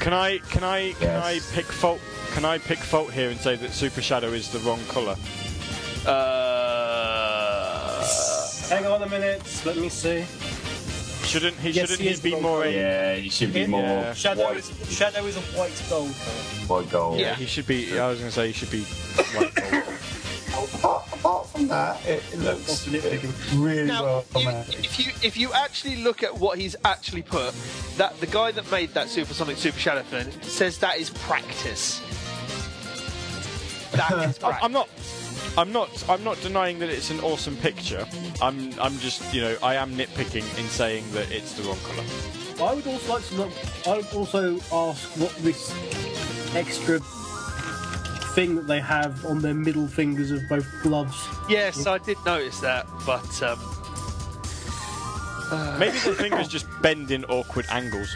[0.00, 1.24] Can I can I can Yes.
[1.24, 2.00] I pick fault
[2.36, 5.16] can I pick fault here and say that Super Shadow is the wrong colour?
[6.04, 8.06] Uh,
[8.68, 10.22] hang on a minute, let me see.
[11.26, 12.70] Shouldn't he Yes, shouldn't he he, be more colour.
[12.70, 13.66] Yeah, he should be Yeah.
[13.68, 16.82] more Shadow white, is Shadow is a white gold colour.
[16.82, 17.18] white gold.
[17.18, 19.82] yeah, he should be I was gonna say he should be white gold.
[20.74, 23.64] Apart, apart from that, it, it looks What's the nitpicking?
[23.64, 27.54] really now, well if, if you if you actually look at what he's actually put,
[27.96, 32.00] that the guy that made that Supersonic Super Shadow thing says that is practice.
[33.96, 34.54] That is I'm.
[34.62, 34.88] I'm not
[35.58, 38.06] I'm not I'm not denying that it's an awesome picture.
[38.42, 42.04] I'm I'm just you know I am nitpicking in saying that it's the wrong colour.
[42.70, 43.50] I would also like to know.
[43.86, 45.72] I would also ask what this
[46.54, 47.00] extra
[48.34, 51.16] thing that they have on their middle fingers of both gloves.
[51.48, 53.58] Yes, I did notice that, but um,
[55.78, 58.14] Maybe the fingers just bend in awkward angles.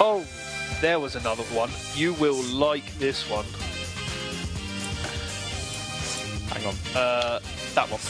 [0.00, 0.24] oh,
[0.80, 1.70] there was another one.
[1.94, 3.44] You will like this one.
[6.52, 6.74] Hang on.
[6.94, 7.40] Uh,
[7.74, 8.00] that one.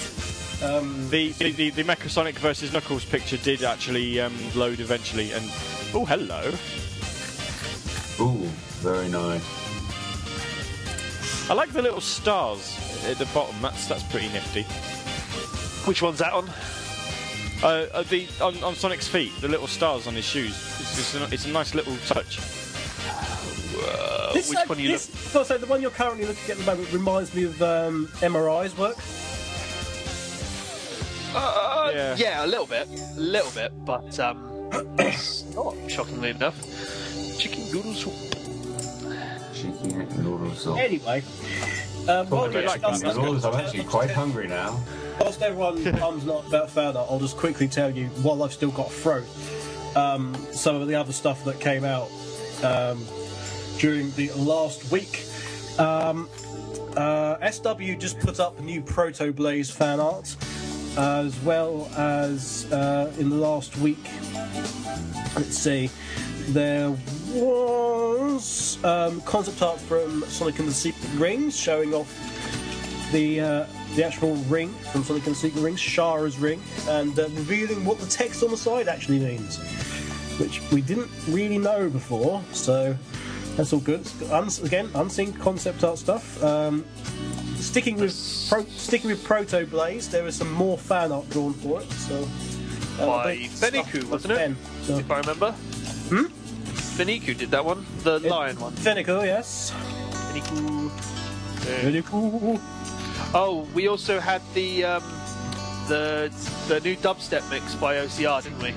[0.60, 5.44] Um, The the, the, the Mechasonic versus Knuckles picture did actually um, load eventually, and
[5.94, 6.52] oh hello.
[8.20, 8.48] Ooh,
[8.80, 9.44] very nice.
[11.50, 12.76] I like the little stars
[13.06, 13.56] at the bottom.
[13.62, 14.62] That's that's pretty nifty.
[15.86, 16.50] Which one's that on?
[17.62, 20.50] Uh, uh, the on, on Sonic's feet, the little stars on his shoes.
[20.80, 22.38] It's, just a, it's a nice little touch.
[23.80, 26.44] Uh, this, which uh, one are you this, so, so the one you're currently looking
[26.44, 28.96] at at the moment reminds me of um, MRI's work.
[31.34, 32.16] Uh, Yeah.
[32.16, 32.44] yeah.
[32.44, 32.86] a little bit,
[33.16, 34.68] a little bit, but um,
[34.98, 36.56] it's not shockingly enough.
[37.38, 38.14] Chicken noodle soup.
[39.52, 40.78] Chicken noodle soup.
[40.78, 41.22] Anyway,
[42.08, 44.80] um, while Talking we about chicken noodles, I'm actually quite hungry now.
[45.20, 48.86] Whilst everyone comes not about further, I'll just quickly tell you, while I've still got
[48.86, 49.26] a throat,
[49.96, 52.10] um, some of the other stuff that came out
[52.62, 53.04] um,
[53.78, 55.26] during the last week.
[55.78, 56.28] Um,
[56.96, 60.34] uh, SW just put up new Proto Blaze fan art,
[60.96, 64.04] as well as uh, in the last week.
[65.36, 65.90] Let's see,
[66.48, 66.96] there
[67.32, 72.12] was um, concept art from Sonic and the Secret Rings showing off
[73.12, 77.22] the uh, the actual ring from Sonic and the Secret Rings, Shahra's ring, and uh,
[77.30, 79.58] revealing what the text on the side actually means,
[80.38, 82.42] which we didn't really know before.
[82.52, 82.96] So
[83.56, 84.06] that's all good.
[84.62, 86.42] Again, unseen concept art stuff.
[86.44, 86.84] Um,
[87.56, 88.14] sticking with
[88.48, 91.90] pro- sticking with Proto Blaze, there is some more fan art drawn for it.
[91.92, 92.28] So
[93.00, 94.36] uh, By Feniku, wasn't it?
[94.36, 95.52] Ben, so- If I remember.
[95.52, 96.26] Hmm?
[96.98, 98.72] Feniku did that one, the lion one.
[98.74, 99.72] Feniku, yes.
[100.12, 100.88] Feniku.
[101.60, 102.60] Feniku.
[103.34, 105.02] Oh, we also had the um,
[105.88, 106.32] the
[106.66, 108.74] the new dubstep mix by OCR, didn't we?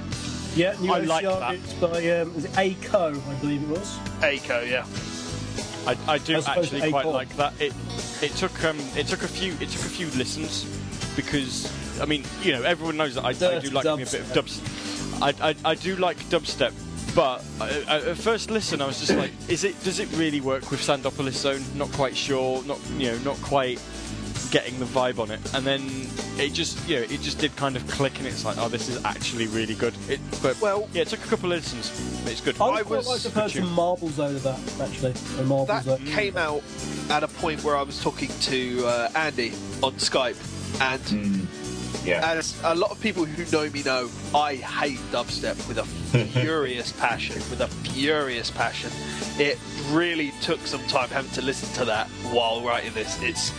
[0.56, 1.52] Yeah, new I like OCR that.
[1.54, 1.88] mix by
[2.20, 3.98] um, is it Aiko, I believe it was.
[4.20, 4.86] Aiko, yeah.
[5.88, 7.14] I, I do As actually quite A4.
[7.14, 7.54] like that.
[7.62, 7.74] It
[8.22, 10.66] it took um it took a few it took a few listens
[11.16, 11.72] because
[12.02, 14.28] I mean you know everyone knows that I, I do like me a bit of
[14.28, 15.22] dubstep.
[15.22, 16.74] I, I I do like dubstep,
[17.16, 20.42] but I, I, at first listen I was just like, is it does it really
[20.42, 21.64] work with Sandopolis Zone?
[21.76, 22.62] Not quite sure.
[22.66, 23.80] Not you know not quite
[24.52, 25.40] getting the vibe on it.
[25.56, 25.82] And then
[26.38, 28.90] it just you know it just did kind of click and it's like oh this
[28.90, 29.94] is actually really good.
[30.10, 31.90] It but Well- yeah it took a couple of listens.
[32.28, 32.60] It's good.
[32.62, 35.14] I, I was- like to have some marbles over that, actually.
[35.40, 36.06] A marbles That out.
[36.06, 36.62] came out
[37.10, 40.38] at a point where I was talking to uh, Andy on Skype,
[40.82, 41.48] and
[42.06, 42.22] Yeah.
[42.32, 45.86] as a lot of people who know me know, I hate dubstep with a
[46.40, 47.36] furious passion.
[47.50, 48.92] With a furious passion,
[49.40, 49.58] it
[49.90, 53.18] really took some time having to listen to that while writing this.
[53.22, 53.52] It's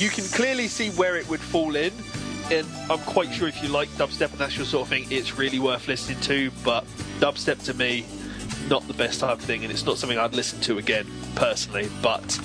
[0.00, 1.92] you can clearly see where it would fall in,
[2.50, 5.36] and I'm quite sure if you like dubstep and that's your sort of thing, it's
[5.36, 6.50] really worth listening to.
[6.64, 6.84] But
[7.18, 8.06] dubstep to me,
[8.68, 11.88] not the best type of thing, and it's not something I'd listen to again personally.
[12.02, 12.38] But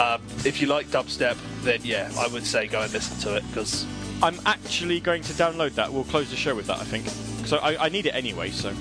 [0.00, 3.44] um, if you like dubstep, then yeah, I would say go and listen to it
[3.48, 3.86] because
[4.22, 5.92] I'm actually going to download that.
[5.92, 7.08] We'll close the show with that, I think.
[7.46, 8.50] So I, I need it anyway.
[8.50, 8.74] So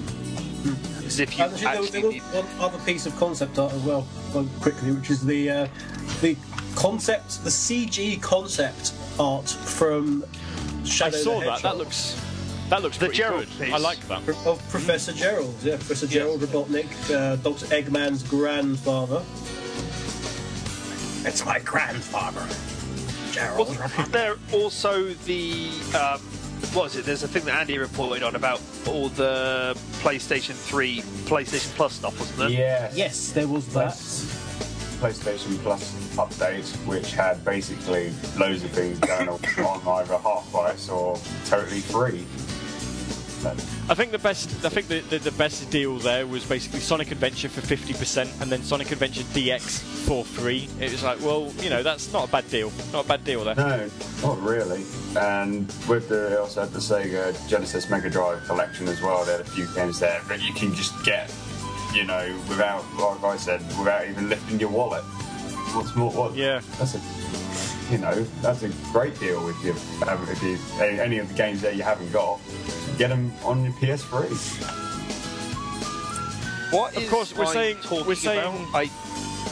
[1.09, 3.57] as if you And actually, there was, there was need one other piece of concept
[3.57, 4.07] art as well,
[4.61, 5.67] quickly, which is the uh,
[6.21, 6.35] the
[6.75, 10.23] concept, the CG concept art from
[10.85, 11.61] Shadow I saw the that.
[11.61, 12.19] That looks
[12.69, 13.65] that looks The pretty Gerald good.
[13.65, 13.73] piece.
[13.73, 14.27] I like that.
[14.45, 15.55] of Professor Gerald.
[15.63, 19.23] Yeah, Professor Gerald Robotnik, uh, Doctor Eggman's grandfather.
[21.27, 22.45] It's my grandfather,
[23.31, 23.69] Gerald.
[23.69, 26.21] Wasn't there also the um,
[26.73, 27.05] what was it?
[27.05, 32.17] There's a thing that Andy reported on about all the PlayStation 3, PlayStation Plus stuff,
[32.19, 32.49] wasn't there?
[32.49, 32.95] Yes.
[32.95, 33.97] Yes, there was that.
[34.99, 40.89] PlayStation Plus update, which had basically loads of things going on on either half price
[40.89, 42.25] or totally free.
[43.45, 44.65] I think the best.
[44.65, 48.29] I think the, the, the best deal there was basically Sonic Adventure for fifty percent,
[48.41, 50.67] and then Sonic Adventure DX for free.
[50.79, 52.71] It was like, well, you know, that's not a bad deal.
[52.91, 53.55] Not a bad deal there.
[53.55, 53.89] No,
[54.21, 54.83] not really.
[55.17, 59.23] And with the they also had the Sega Genesis Mega Drive collection as well.
[59.23, 61.33] They had a few games there that you can just get,
[61.93, 65.03] you know, without, like I said, without even lifting your wallet.
[65.73, 66.11] What's more?
[66.11, 66.35] What?
[66.35, 66.61] Yeah.
[66.77, 67.01] That's a,
[67.91, 69.73] you know, that's a great deal if you
[70.05, 72.39] have if you any of the games there you haven't got,
[72.97, 74.29] get them on your PS3.
[76.71, 78.39] What Of course, we're Mike saying- talking we're saying-
[78.69, 78.75] about?
[78.75, 78.89] I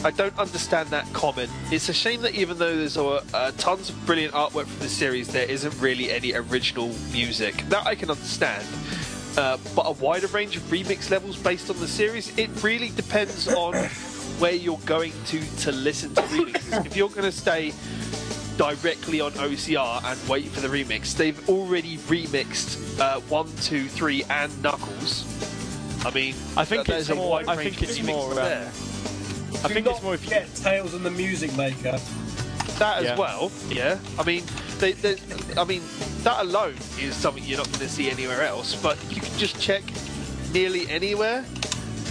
[0.04, 1.50] I don't understand that comment.
[1.72, 5.26] It's a shame that even though there's uh, tons of brilliant artwork from the series,
[5.28, 7.64] there isn't really any original music.
[7.68, 8.64] That I can understand.
[9.36, 13.46] Uh, but a wider range of remix levels based on the series, it really depends
[13.48, 13.74] on
[14.40, 16.86] where you're going to to listen to remixes.
[16.86, 17.72] if you're going to stay
[18.56, 24.24] directly on OCR and wait for the remix, they've already remixed uh, one, two, three,
[24.30, 25.24] and Knuckles.
[26.04, 28.66] I mean, I think th- it's a more- I think it's more, um, there.
[28.66, 30.30] I think it's more if you.
[30.30, 31.98] get Tails and the Music Maker.
[32.78, 33.16] that as Yeah.
[33.16, 33.50] well.
[33.70, 34.44] Yeah, I mean,
[34.78, 35.16] they, they,
[35.56, 35.82] I mean,
[36.28, 38.74] that alone is something you're not going to see anywhere else.
[38.82, 39.82] But you can just check
[40.52, 41.42] nearly anywhere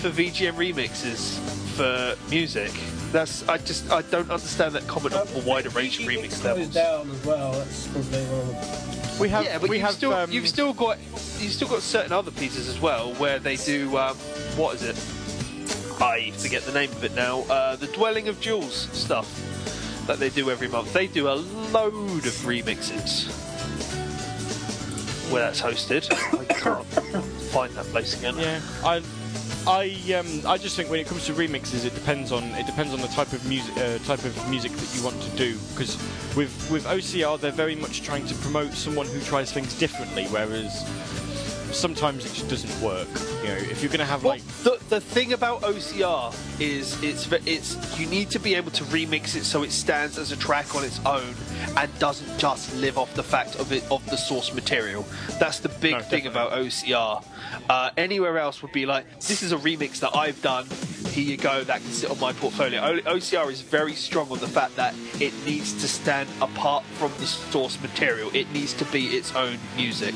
[0.02, 1.38] for VGM remixes
[1.78, 2.72] for music.
[3.12, 6.44] That's I just I don't understand that comment on a wider range of remix goes
[6.44, 6.74] levels.
[6.74, 7.52] down as well.
[7.52, 9.44] That's probably one We have.
[9.46, 9.94] yeah, but we you've have.
[9.94, 10.98] still um, you've still got
[11.38, 14.16] you've still got certain other pieces as well where they do um,
[14.58, 14.96] what is it?
[16.02, 17.42] I forget the name of it now.
[17.42, 19.30] Uh, the Dwelling of Duels stuff
[20.08, 20.92] that they do every month.
[20.92, 23.44] They do a load of remixes
[25.32, 26.12] where that's hosted.
[26.12, 28.38] I can't find that place again.
[28.38, 29.02] Yeah, I,
[29.68, 32.94] I, um, I just think when it comes to remixes, it depends on it depends
[32.94, 35.58] on the type of music uh, type of music that you want to do.
[35.74, 35.98] Because
[36.36, 40.84] with with OCR, they're very much trying to promote someone who tries things differently, whereas
[41.74, 43.08] sometimes it just doesn't work.
[43.44, 47.02] You know, if you're going to have Well, like the, the thing about OCR is
[47.04, 50.38] it's it's you need to be able to remix it so it stands as a
[50.38, 51.34] track on its own
[51.76, 55.06] and doesn't just live off the fact of it of the source material.
[55.40, 56.30] That's the big No, thing definitely.
[56.30, 57.26] about OCR.
[57.70, 60.66] Uh, anywhere else would be like this is a remix that I've done.
[61.12, 61.64] Here you go.
[61.64, 62.80] That can sit on my portfolio.
[62.82, 67.12] O- OCR is very strong on the fact that it needs to stand apart from
[67.20, 68.30] the source material.
[68.36, 70.14] It needs to be its own music.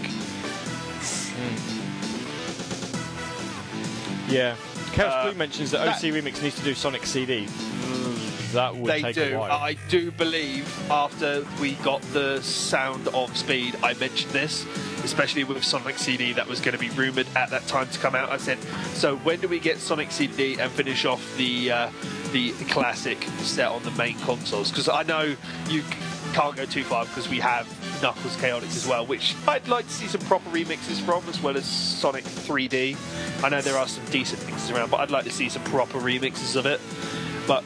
[4.30, 4.56] Yeah,
[4.94, 7.46] Chaos uh, Blue mentions that, that- OC Remix needs to do Sonic CD.
[7.46, 9.36] Mm, that would they take do.
[9.36, 9.52] a while.
[9.52, 14.66] I do believe after we got the sound of speed, I mentioned this,
[15.04, 18.16] especially with Sonic CD that was going to be rumored at that time to come
[18.16, 18.30] out.
[18.30, 18.58] I said,
[18.94, 21.90] so when do we get Sonic CD and finish off the uh,
[22.32, 24.70] the classic set on the main consoles?
[24.70, 25.36] Because I know
[25.70, 25.88] you c-
[26.34, 27.68] can't go too far because we have
[28.02, 31.58] Knuckles Chaotix as well, which I'd like to see some proper remixes from, as well
[31.58, 32.96] as Sonic 3D.
[33.44, 36.00] I know there are some decent mixes around, but I'd like to see some proper
[36.00, 36.80] remixes of it.
[37.48, 37.64] But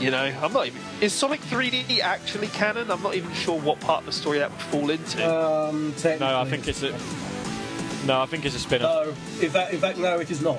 [0.00, 0.80] you know, I'm not even.
[1.00, 2.90] Is Sonic 3D actually canon?
[2.90, 5.22] I'm not even sure what part of the story that would fall into.
[5.24, 6.92] um, no, I think it's a.
[8.06, 9.06] No, I think it's a spin-off.
[9.06, 9.10] No,
[9.44, 10.58] in fact, in fact, no, it is not.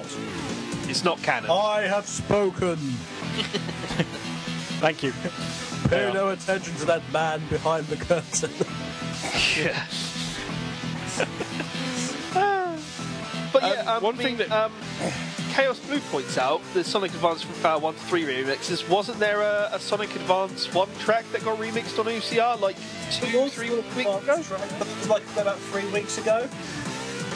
[0.88, 1.49] it's not canon.
[1.49, 2.76] I have spoken.
[4.80, 5.11] Thank you.
[5.90, 6.14] Pay Yeah.
[6.14, 8.52] no attention to that man behind the curtain.
[9.58, 9.86] Yeah.
[13.53, 14.72] but yeah, Um, um, one I thing mean, that- um,
[15.53, 18.88] Chaos Blue points out the Sonic Advance uh, 1 to 3 remixes.
[18.88, 22.78] Wasn't there a, a Sonic Advance 1 track that got remixed on OCR like
[23.12, 24.41] two, three weeks ago?
[25.10, 26.48] like about three weeks ago.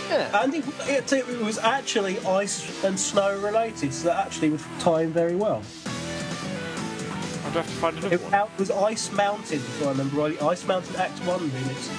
[0.10, 0.44] Yeah.
[0.44, 5.02] And it, it, it was actually ice and snow related, so that actually would tie
[5.02, 5.62] in very well.
[7.56, 8.34] I'd have to find another It one.
[8.34, 10.42] out- was Ice Mountain, if I remember right.
[10.44, 11.90] Ice Mountain Act 1 remix.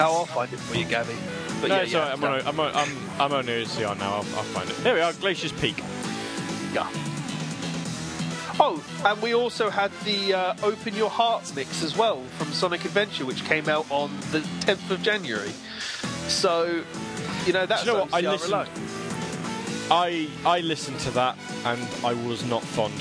[0.00, 1.14] Oh, I'll find it for you, Gabby.
[1.60, 2.32] But no, yeah, it's yeah, alright, I'm, no.
[2.32, 4.10] on, I'm, on, I'm, I'm on OCR now.
[4.10, 4.76] I'll, I'll find it.
[4.78, 5.78] There we are, Glacier's Peak.
[6.72, 6.88] Yeah.
[8.62, 12.84] Oh, and we also had the uh, Open Your Heart mix as well from Sonic
[12.84, 15.50] Adventure, which came out on the 10th of January.
[16.28, 16.82] So,
[17.46, 18.14] you know, that's Do you know what?
[18.14, 18.66] I OCR listened- alone.
[19.92, 22.94] I I listened to that and I was not fond.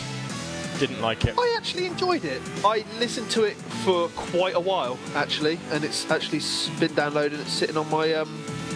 [0.79, 1.35] Didn't like it.
[1.37, 2.41] I actually enjoyed it.
[2.63, 7.33] I listened to it for quite a while, actually, and it's actually s- been downloaded.
[7.41, 8.27] It's sitting on my um,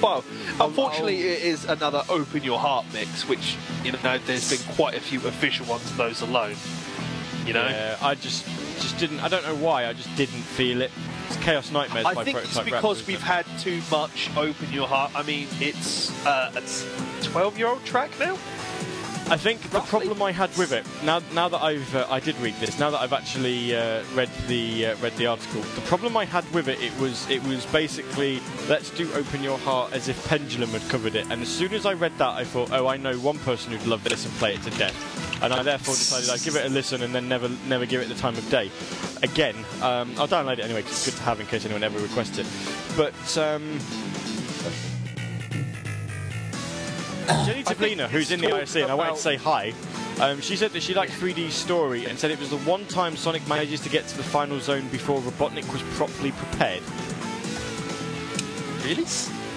[0.02, 0.24] file.
[0.60, 3.56] Unfortunately, it is another Open Your Heart mix, which
[3.86, 6.56] you know, there's been quite a few official ones of those alone.
[7.46, 8.46] You know, Yeah, I just
[8.80, 9.22] just didn't.
[9.22, 9.88] I don't know why.
[9.88, 10.92] I just didn't feel it.
[11.28, 14.72] It's Chaos Nightmares I by think it's because Raptors, we've isn't had too much Open
[14.74, 15.12] Your Heart.
[15.16, 18.38] I mean, it's uh, a 12 year old track now.
[19.30, 22.38] I think the problem I had with it now now that I've uh, I did
[22.38, 25.62] read this now that I've actually uh, read the uh, read the article.
[25.62, 29.58] The problem I had with it it was it was basically let's do Open Your
[29.60, 31.26] Heart as if Pendulum had covered it.
[31.32, 33.88] And as soon as I read that, I thought, oh, I know one person who'd
[33.88, 35.42] love this and play it to death.
[35.42, 38.10] And I therefore decided I'd give it a listen and then never never give it
[38.10, 38.70] the time of day.
[39.24, 41.98] Again, um, I'll download it anyway because it's good to have in case anyone ever
[41.98, 42.48] requests it.
[42.98, 43.80] But um,
[47.46, 49.74] Jenny Tablina, who's in the talks IRC, and I wanted to say hi.
[50.22, 53.16] Um, she said that she liked 3D Story and said it was the one time
[53.18, 56.82] Sonic manages to get to the final zone before Robotnik was properly prepared.
[58.84, 59.06] Really?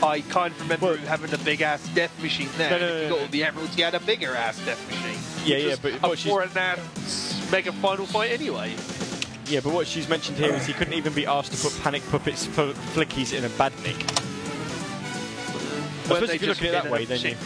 [0.02, 2.70] I can't remember Well- having a big ass death machine there.
[2.70, 4.58] No, no, if no, you no, got all the emeralds, you had a bigger ass
[4.64, 5.18] death machine.
[5.44, 8.74] Yeah, which yeah, but a what she's- four and a half mega final fight anyway.
[9.48, 12.02] Yeah, but what she's mentioned here is he couldn't even be asked to put panic
[12.10, 13.96] puppets for flickies in a badnik.
[16.06, 17.36] I suppose if you look just at it that way, then you.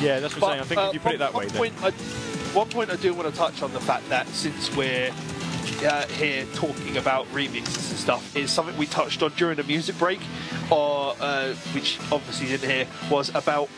[0.00, 0.60] Yeah, that's what I'm saying.
[0.60, 1.80] I think uh, if you put it that one, way, one then.
[1.80, 5.10] point I, one point I do want to touch on the fact that since we're
[5.84, 9.98] uh, here talking about remixes and stuff is something we touched on during the music
[9.98, 10.20] break,
[10.70, 13.68] or uh, which obviously you didn't hear, was about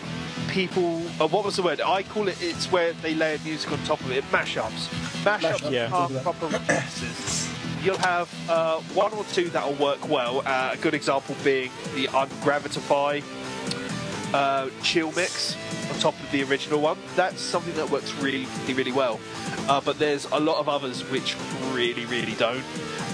[0.48, 1.02] people.
[1.20, 1.80] Uh, what was the word?
[1.80, 2.40] I call it.
[2.40, 4.24] It's where they layer music on top of it.
[4.30, 4.88] Mashups.
[5.22, 5.90] Mashups Mashup, yeah.
[5.92, 7.54] are proper remixes.
[7.84, 10.42] You'll have uh, one or two that will work well.
[10.44, 13.22] Uh, a good example being the Ungravitify
[14.34, 15.56] uh, chill mix
[15.90, 16.98] on top of the original one.
[17.16, 19.20] That's something that works really, really well.
[19.68, 21.36] Uh, but there's a lot of others which
[21.72, 22.64] really, really don't.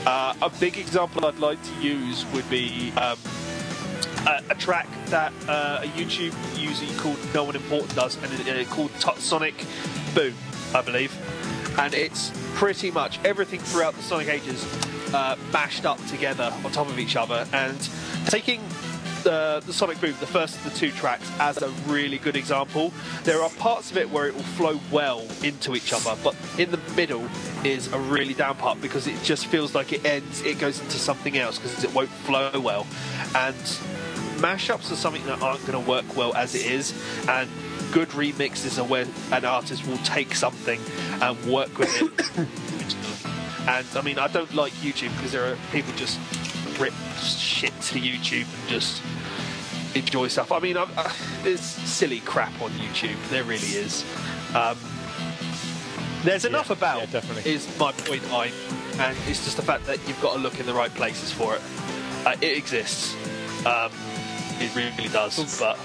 [0.07, 3.19] Uh, a big example I'd like to use would be um,
[4.27, 8.71] a, a track that uh, a YouTube user called No One Important does, and it's
[8.71, 9.65] called Sonic
[10.15, 10.35] Boom,
[10.75, 11.17] I believe.
[11.79, 14.65] And it's pretty much everything throughout the Sonic ages
[15.13, 17.89] uh, mashed up together on top of each other, and
[18.27, 18.61] taking
[19.25, 22.93] the, the Sonic Boom, the first of the two tracks, as a really good example.
[23.25, 26.71] There are parts of it where it will flow well into each other, but in
[26.71, 27.27] the middle
[27.65, 30.99] is a really down part because it just feels like it ends, it goes into
[30.99, 32.87] something else because it won't flow well.
[33.35, 33.57] And
[34.37, 36.95] mashups are something that aren't going to work well as it is,
[37.29, 37.51] and
[37.93, 40.81] good remixes are where an artist will take something
[41.21, 42.39] and work with it.
[43.69, 46.19] and I mean, I don't like YouTube because there are people just
[46.79, 49.03] rip shit to YouTube and just
[49.95, 50.51] enjoy stuff.
[50.53, 53.17] I mean, I, I, there's silly crap on YouTube.
[53.31, 54.05] There really is.
[54.55, 54.77] Um,
[56.25, 57.01] there's enough Yeah, about.
[57.01, 57.53] yeah, definitely.
[57.53, 58.23] Is my point.
[58.33, 58.51] I
[58.99, 61.55] and it's just the fact that you've got to look in the right places for
[61.57, 61.63] it.
[62.25, 63.15] Uh, it exists.
[63.67, 63.91] Um,
[64.61, 65.59] it really does.
[65.59, 65.79] But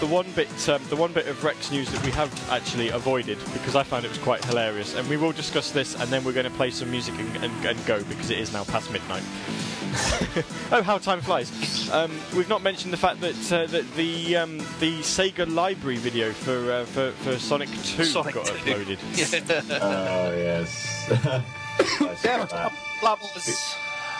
[0.00, 3.38] the one bit, um, the one bit of Rex news that we have actually avoided
[3.52, 6.32] because I found it was quite hilarious, and we will discuss this, and then we're
[6.32, 9.22] going to play some music and, and, and go because it is now past midnight.
[10.72, 11.88] oh, how time flies!
[11.90, 16.32] Um, we've not mentioned the fact that uh, that the um, the Sega library video
[16.32, 18.52] for uh, for, for Sonic Two Sonic got 2.
[18.54, 18.98] uploaded.
[19.80, 21.06] Oh yes.
[21.80, 22.68] I saw yeah,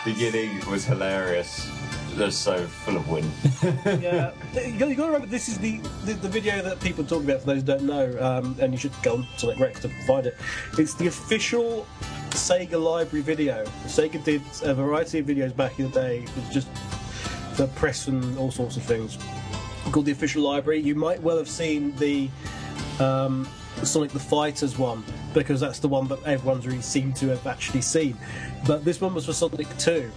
[0.04, 1.68] Beginning was hilarious.
[2.16, 3.30] Just so full of wind.
[4.02, 7.04] yeah, you got, you got to remember this is the, the the video that people
[7.04, 7.40] talk about.
[7.40, 10.26] For those who don't know, um, and you should go on Sonic Rex to find
[10.26, 10.34] it.
[10.78, 11.86] It's the official
[12.30, 13.64] Sega library video.
[13.84, 16.68] Sega did a variety of videos back in the day, with just
[17.56, 19.18] the press and all sorts of things.
[19.92, 20.80] Called the official library.
[20.80, 22.30] You might well have seen the
[22.98, 23.46] um,
[23.82, 27.82] Sonic the Fighters one because that's the one that everyone's really seemed to have actually
[27.82, 28.16] seen.
[28.66, 30.10] But this one was for Sonic 2.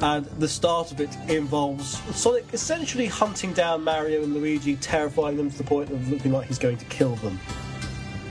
[0.00, 5.50] And the start of it involves Sonic essentially hunting down Mario and Luigi, terrifying them
[5.50, 7.38] to the point of looking like he's going to kill them.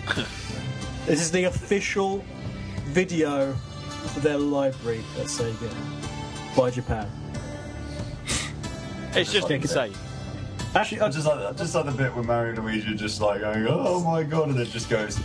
[1.06, 2.23] this is the official
[2.88, 3.53] video
[4.14, 5.73] for their library at Sega
[6.56, 7.10] by Japan.
[9.15, 9.94] It's just insane.
[10.76, 13.22] Actually, I just like I just like the bit where Mario and Luigi are just
[13.22, 15.19] like going, oh my god, and it just goes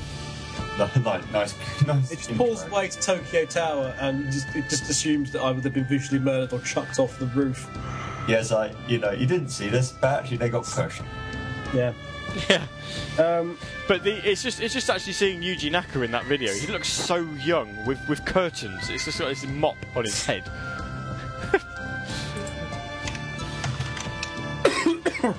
[0.78, 1.54] like, like nice,
[1.86, 2.12] nice.
[2.12, 2.46] It just intro.
[2.46, 6.20] pulls away to Tokyo Tower and just, it just assumes that either they've been visually
[6.20, 7.68] murdered or chucked off the roof.
[8.28, 11.02] Yeah, it's like you know, you didn't see this, but actually they got pushed.
[11.74, 11.92] Yeah.
[12.50, 12.66] Yeah.
[13.18, 13.56] Um,
[13.88, 16.52] But the, it's just it's just actually seeing Yuji Naka in that video.
[16.52, 18.90] He looks so young with with curtains.
[18.90, 20.44] It's just got this mop on his head.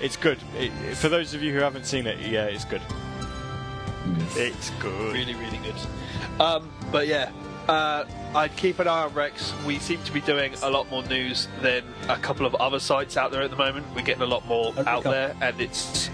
[0.01, 0.39] it's good.
[0.57, 2.81] It, for those of you who haven't seen it, yeah, it's good.
[4.35, 5.13] It's good.
[5.13, 5.75] really, really good.
[6.41, 7.31] Um, but yeah,
[7.67, 8.05] uh,
[8.35, 9.53] I'd keep an eye on Rex.
[9.65, 13.17] We seem to be doing a lot more news than a couple of other sites
[13.17, 13.85] out there at the moment.
[13.95, 15.11] We're getting a lot more Okay, out cool.
[15.11, 16.09] there, and it's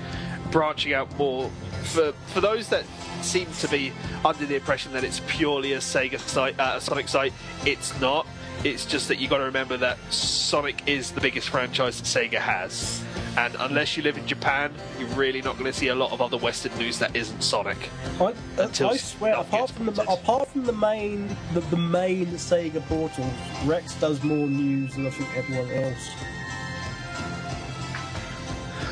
[0.51, 1.49] branching out more.
[1.83, 2.83] For for those that
[3.21, 3.91] seem to be
[4.23, 7.33] under the impression that it's purely a Sega site, uh, a Sonic site,
[7.65, 8.25] it's not.
[8.63, 12.39] It's just that you got to remember that Sonic is the biggest franchise that Sega
[12.39, 13.03] has,
[13.37, 16.21] and unless you live in Japan, you're really not going to see a lot of
[16.21, 17.89] other Western news that isn't Sonic.
[18.19, 23.33] I, I swear, apart from the apart from the main the, the main Sega portals,
[23.65, 26.09] Rex does more news than I think everyone else.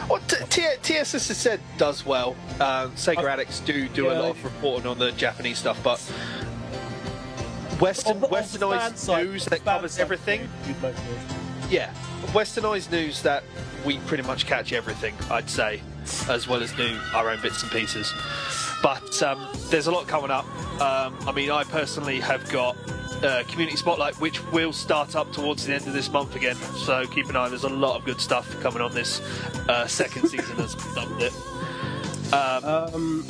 [0.09, 2.35] Well, TSS has said does well.
[2.59, 5.99] Um, Sega addicts do do a lot of reporting on the Japanese stuff, but
[7.83, 10.49] Western Of the- of the fan westernized site- news the that covers everything.
[10.67, 10.93] you'd news.
[11.69, 11.89] Yeah,
[12.33, 13.43] westernized news that
[13.85, 15.13] we pretty much catch everything.
[15.29, 15.81] I'd say,
[16.29, 18.11] as well as do our own bits and pieces.
[18.81, 20.45] But um, there's a lot coming up.
[20.81, 22.75] Um, I mean, I personally have got.
[23.23, 26.57] Uh, community spotlight, which will start up towards the end of this month again.
[26.85, 27.47] So keep an eye.
[27.47, 29.21] There's a lot of good stuff coming on this
[29.69, 31.31] uh, second season as we dubbed it.
[32.33, 33.25] Um, Um,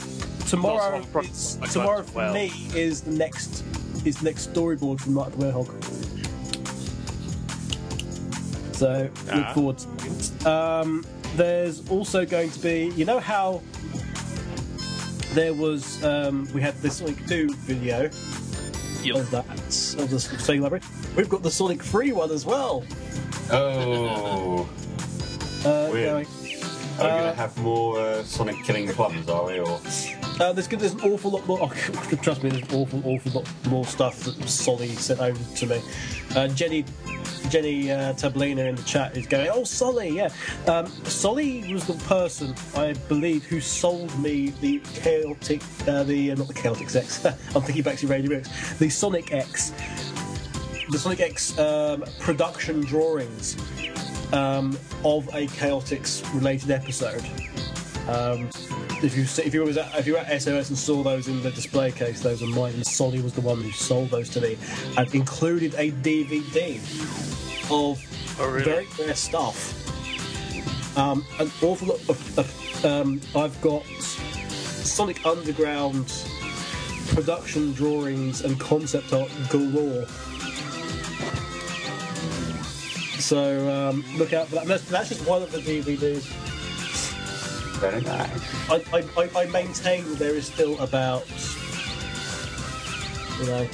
[0.48, 3.64] tomorrow, Lots of pro- is, tomorrow as for me is the next
[4.06, 5.70] is the next storyboard from Night of the Werehog.
[8.76, 9.54] So look Ah.
[9.54, 9.78] forward.
[9.78, 10.46] To it.
[10.48, 11.06] Um,
[11.36, 13.62] there's also going to be, you know how
[15.34, 18.06] there was um, we had the Sonic 2 video
[19.16, 20.84] of that of the Sega library.
[21.16, 22.84] We've got the Sonic 3 one as well.
[23.52, 24.68] Oh,
[25.66, 26.10] Uh, Weird.
[26.10, 26.26] going.
[26.26, 29.30] are we Uh, gonna have more uh, Sonic killing plums?
[29.30, 29.60] Are we?
[29.60, 29.80] Or
[30.40, 31.54] Uh, there's, there's an awful lot more.
[31.64, 35.66] Oh, trust me, there's an awful, awful lot more stuff that Solly sent over to
[35.66, 35.82] me.
[36.36, 36.86] Uh, Jenny,
[37.50, 40.30] Jenny uh, Tablina in the chat is going, "Oh, Solly, yeah."
[40.68, 46.36] Um, Solly was the person I believe who sold me the chaotic, uh, the uh,
[46.36, 47.26] not the chaotic X.
[47.26, 49.72] I'm thinking back to Radio X, the Sonic X,
[50.90, 53.58] the Sonic X um, production drawings
[54.34, 57.24] um, of a Chaotix related episode.
[59.04, 61.44] If you if you was at, if you were at SOS and saw those in
[61.44, 62.74] the display case, those are mine.
[62.74, 64.58] And Solly was the one who sold those to me,
[64.98, 66.78] and included a DVD
[67.70, 68.02] of
[68.40, 68.64] Oh, really?
[68.64, 70.98] very rare stuff.
[70.98, 72.40] Um, an awful lot of.
[72.40, 76.12] of um, I've got Sonic Underground
[77.10, 80.06] production drawings and concept art galore.
[83.20, 84.66] So um, look out for that.
[84.66, 86.53] That's, that's just one of the DVDs.
[87.84, 88.70] Very nice.
[88.70, 91.28] I, I, I, I maintain that there is still about,
[93.40, 93.66] you know,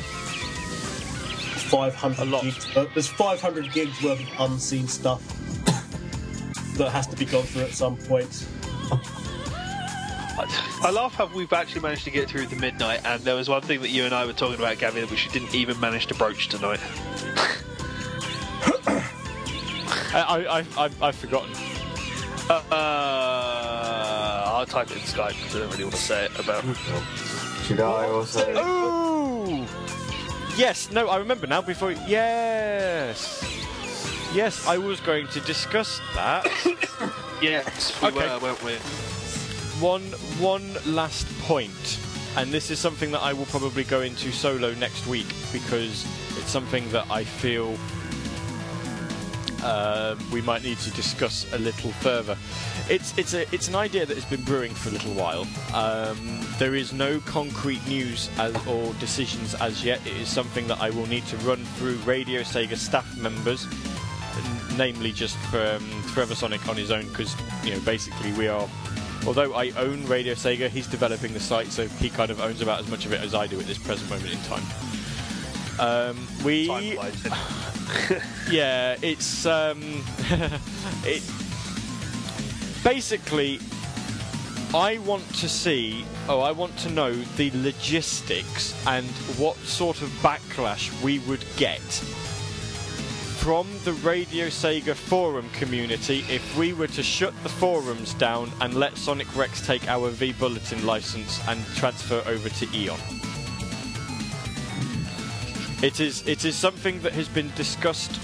[1.70, 2.42] 500 A lot.
[2.42, 2.76] gigs.
[2.76, 5.22] Uh, there's 500 gigs worth of unseen stuff
[6.78, 8.48] that has to be gone through at some point.
[10.42, 13.48] I, I laugh how we've actually managed to get through the midnight, and there was
[13.48, 16.08] one thing that you and I were talking about, Gavin, which you didn't even manage
[16.08, 16.80] to broach tonight.
[20.12, 21.54] I, I, I, I've, I've forgotten.
[22.50, 26.64] Uh, I'll type it in Skype because I don't really want to say it about.
[27.66, 28.52] Should I also?
[28.56, 29.68] Oh!
[30.58, 31.62] Yes, no, I remember now.
[31.62, 33.44] Before, yes,
[34.34, 36.46] yes, I was going to discuss that.
[37.42, 38.18] Yes, we Okay.
[38.34, 38.74] were, weren't we?
[39.80, 40.02] one,
[40.42, 41.98] one last point,
[42.36, 46.06] and this is something that I will probably go into solo next week because
[46.38, 47.78] it's something that I feel
[49.64, 52.38] um, we might need to discuss a little further.
[52.90, 55.48] It's it's a it's an idea that has been brewing for a little while.
[55.74, 60.06] Um, there is no concrete news as, or decisions as yet.
[60.06, 63.68] It is something that I will need to run through Radio Sega staff members,
[64.78, 65.80] namely just um,
[66.14, 68.68] Forever Sonic on his own, because you know basically we are.
[69.28, 72.80] Although I own Radio Sega, he's developing the site, so he kind of owns about
[72.80, 74.64] as much of it as I do at this present moment in time.
[75.80, 76.68] Um, we
[78.52, 79.82] yeah, it's um,
[81.06, 81.24] it.
[82.84, 83.60] Basically,
[84.74, 86.06] I want to see.
[86.28, 89.08] Oh, I want to know the logistics and
[89.38, 91.80] what sort of backlash we would get
[93.40, 98.76] from the Radio Sega forum community if we were to shut the forums down and
[98.76, 103.00] let Sonic Rex take our vBulletin license and transfer over to Eon.
[105.82, 108.20] It is it is something that has been discussed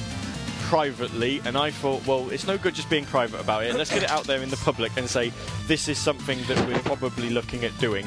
[0.63, 3.75] privately, and I thought, well, it's no good just being private about it.
[3.75, 5.31] Let's get it out there in the public and say
[5.67, 8.05] this is something that we're probably looking at doing.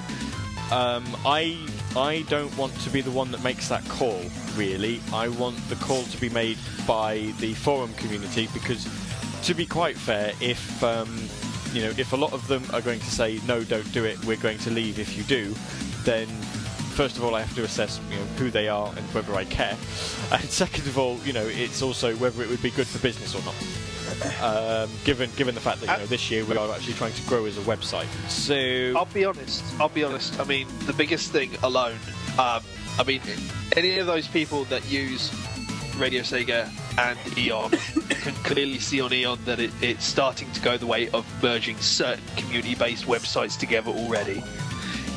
[0.70, 1.56] Um, I
[1.96, 4.20] I don't want to be the one that makes that call.
[4.54, 8.86] Really, I want the call to be made by the forum community because,
[9.44, 11.08] to be quite fair, if um,
[11.72, 14.22] you know if a lot of them are going to say no, don't do it,
[14.26, 15.54] we're going to leave if you do,
[16.04, 16.28] then
[16.98, 19.44] first of all, I have to assess you know, who they are and whether I
[19.44, 19.76] care.
[20.32, 23.36] And second of all, you know, it's also whether it would be good for business
[23.36, 23.54] or not.
[24.42, 27.22] Um, given given the fact that you know this year we are actually trying to
[27.22, 28.08] grow as a website.
[28.28, 29.62] So I'll be honest.
[29.78, 30.40] I'll be honest.
[30.40, 31.98] I mean, the biggest thing alone.
[32.36, 32.62] Um,
[32.98, 33.20] I mean,
[33.76, 35.30] any of those people that use
[35.98, 36.68] Radio Sega
[36.98, 37.70] and Eon
[38.10, 41.76] can clearly see on Eon that it, it's starting to go the way of merging
[41.76, 44.42] certain community-based websites together already.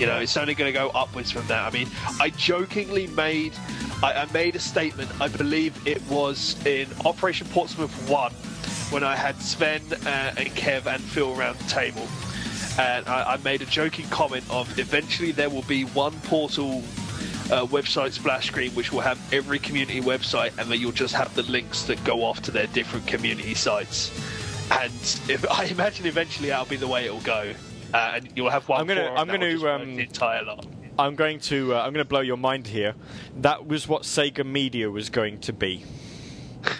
[0.01, 1.63] You know, it's only going to go upwards from that.
[1.63, 1.87] I mean,
[2.19, 3.53] I jokingly made,
[4.01, 5.11] I, I made a statement.
[5.21, 8.31] I believe it was in Operation Portsmouth One,
[8.89, 12.07] when I had Sven uh, and Kev and Phil around the table,
[12.79, 16.83] and I, I made a joking comment of eventually there will be one portal.
[17.51, 21.35] Uh, website splash screen which will have every community website and then you'll just have
[21.35, 24.09] the links that go off to their different community sites
[24.71, 24.93] and
[25.29, 27.53] if I imagine eventually that'll be the way it'll go
[27.93, 30.65] uh, and you'll have one I'm gonna- I'm gonna, um, the entire lot.
[30.99, 32.93] I'm going to uh, I'm going to blow your mind here.
[33.37, 35.83] That was what Sega Media was going to be.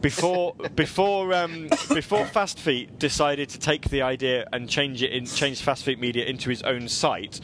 [0.00, 5.26] Before before um, before Fast Feet decided to take the idea and change it in
[5.26, 7.38] change Fast Feet Media into his own site,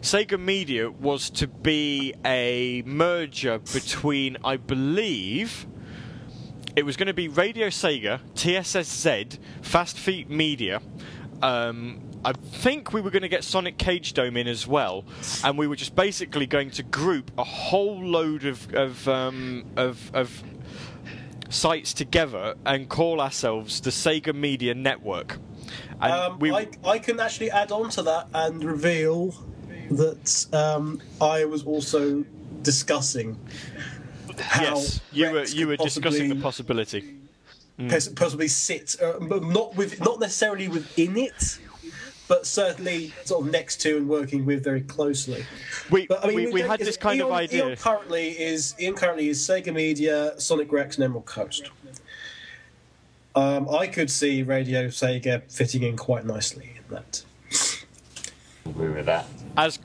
[0.00, 5.68] Sega Media was to be a merger between, I believe,
[6.74, 10.82] it was going to be Radio Sega, TSSZ, Fast Feet Media.
[11.42, 15.04] Um, I think we were going to get Sonic Cage Dome in as well,
[15.42, 20.10] and we were just basically going to group a whole load of of um, of,
[20.14, 20.42] of
[21.48, 25.38] sites together and call ourselves the Sega Media Network.
[26.00, 29.34] And Um, we, I, I can actually add on to that and reveal
[29.90, 32.24] that um, I was also
[32.62, 33.38] discussing
[34.38, 37.16] how yes, you were you were discussing the possibility.
[37.88, 41.58] pos- possibly sit, uh, not with, not necessarily within it,
[42.30, 45.44] but certainly sort of next to and working with very closely.
[45.90, 47.66] We But I mean, we, we don't- had this kind of idea.
[47.66, 51.70] Eon currently is Eon currently is Sega Media, Sonic Rex, and Emerald Coast.
[53.34, 57.24] Um, I could see Radio Sega fitting in quite nicely in that.
[58.64, 59.26] Agree with that.
[59.56, 59.80] as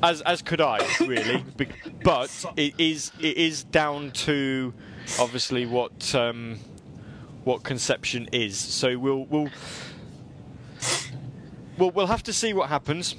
[0.00, 1.44] as as could I really,
[2.04, 4.72] but it is it is down to
[5.18, 6.60] obviously what um,
[7.42, 8.56] what conception is.
[8.56, 9.50] So we'll we'll
[11.80, 13.16] we'll, we'll have to see what happens.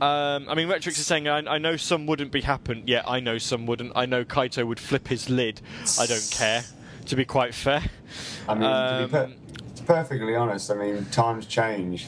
[0.00, 2.82] Um, I mean, Retrix is saying I, I know some wouldn't be happen.
[2.86, 3.92] Yeah, I know some wouldn't.
[3.96, 5.60] I know Kaito would flip his lid.
[5.98, 6.62] I don't care.
[7.06, 7.82] To be quite fair.
[8.48, 9.34] I mean, to, be per- Um,
[9.76, 12.06] to be perfectly honest, I mean, times change,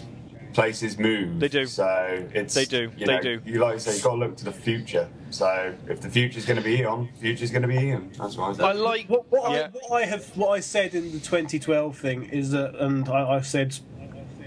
[0.55, 1.39] places move.
[1.39, 1.67] They do.
[1.67, 3.41] So it's They do, You they know, do.
[3.45, 5.07] You like to say, you've got to look to the future.
[5.31, 8.11] So if the future's going to be Eon, the future's going to be Eon.
[8.19, 8.65] That's what I say.
[8.65, 9.07] I like.
[9.09, 9.67] What, what, Yeah.
[9.67, 13.29] I, what I have, what I said in the 2012 thing is that, and I,
[13.35, 13.79] I've said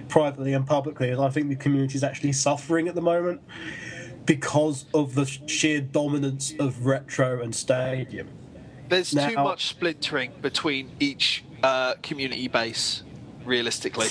[0.10, 3.42] privately and publicly, is I think the community is actually suffering at the moment
[4.26, 8.28] because of the sheer dominance of retro and stadium.
[8.90, 13.04] There's too much splintering between each uh, community base,
[13.46, 14.08] realistically.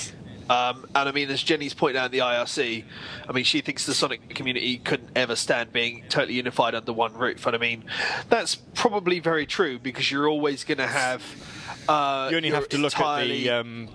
[0.49, 2.83] Um, and I mean, as Jenny's pointed out in the IRC,
[3.27, 7.13] I mean, she thinks the Sonic community couldn't ever stand being totally unified under one
[7.13, 7.45] roof.
[7.45, 7.83] And I mean,
[8.29, 11.21] that's probably very true because you're always going to have.
[11.87, 13.69] Uh, You only have to look entirely- at the.
[13.69, 13.89] Um,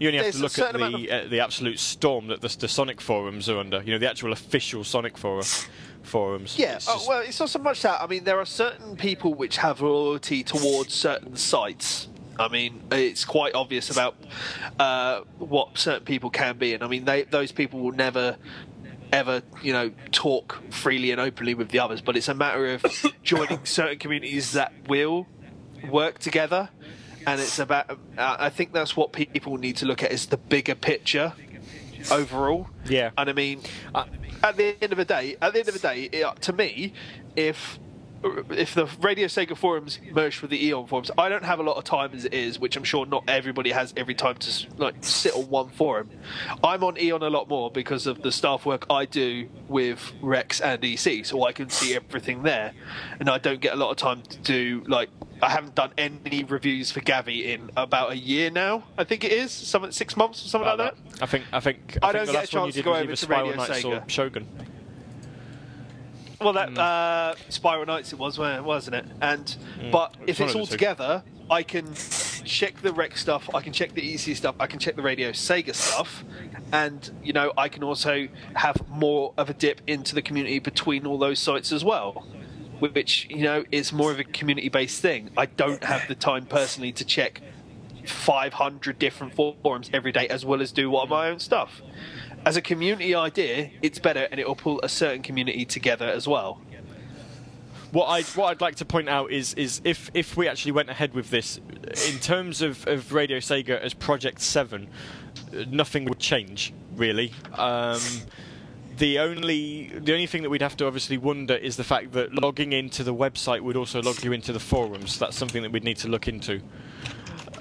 [0.00, 2.68] you only have There's to look at the uh, the absolute storm that the, the
[2.68, 3.82] Sonic forums are under.
[3.82, 5.44] You know, the actual official Sonic forum
[6.02, 6.58] forums.
[6.58, 8.02] Yeah, It's oh, well, it's not so much that.
[8.02, 12.08] I mean, there are certain people which have loyalty towards certain sites.
[12.38, 14.16] I mean, it's quite obvious about
[14.80, 18.36] uh, what certain people can be, and I mean, they, those people will never,
[19.12, 22.00] ever, you know, talk freely and openly with the others.
[22.00, 22.84] But it's a matter of
[23.22, 25.28] joining certain communities that will
[25.88, 26.70] work together,
[27.26, 27.90] and it's about.
[27.90, 31.32] Uh, I think that's what people need to look at is the bigger picture
[32.10, 32.68] overall.
[32.86, 33.10] Yeah.
[33.16, 33.62] And I mean,
[33.94, 36.92] at the end of the day, at the end of the day, it, to me,
[37.36, 37.78] if
[38.24, 41.76] if the Radio Sega forums merged with the Eon forums, I don't have a lot
[41.76, 44.96] of time as it is, which I'm sure not everybody has every time to like
[45.00, 46.10] sit on one forum.
[46.62, 50.60] I'm on Eon a lot more because of the staff work I do with Rex
[50.60, 52.72] and EC, so I can see everything there,
[53.20, 55.10] and I don't get a lot of time to do like.
[55.42, 58.84] I haven't done any reviews for Gavi in about a year now.
[58.96, 61.22] I think it is something six months or something uh, like that.
[61.22, 62.76] I think I think I I, don't think the get a last one you chance
[62.76, 64.08] to go over to Radio Sega.
[64.08, 64.46] Shogun.
[66.44, 69.06] Well, that uh, Spiral Knights it was, wa- wasn't it?
[69.20, 69.56] And
[69.90, 71.92] but if it's all together, I can
[72.44, 75.30] check the rec stuff, I can check the EC stuff, I can check the Radio
[75.30, 76.22] Sega stuff,
[76.72, 81.06] and you know I can also have more of a dip into the community between
[81.06, 82.26] all those sites as well.
[82.80, 85.30] Which you know is more of a community-based thing.
[85.38, 87.40] I don't have the time personally to check
[88.04, 91.80] 500 different forums every day, as well as do what my own stuff.
[92.46, 96.28] As a community idea, it's better, and it will pull a certain community together as
[96.28, 96.60] well.
[97.90, 100.90] What I'd, what I'd like to point out is is if if we actually went
[100.90, 101.60] ahead with this,
[102.08, 104.88] in terms of, of Radio Sega as Project Seven,
[105.56, 107.32] uh, nothing would change really.
[107.54, 108.00] Um,
[108.98, 112.34] the only the only thing that we'd have to obviously wonder is the fact that
[112.34, 115.18] logging into the website would also log you into the forums.
[115.18, 116.60] That's something that we'd need to look into.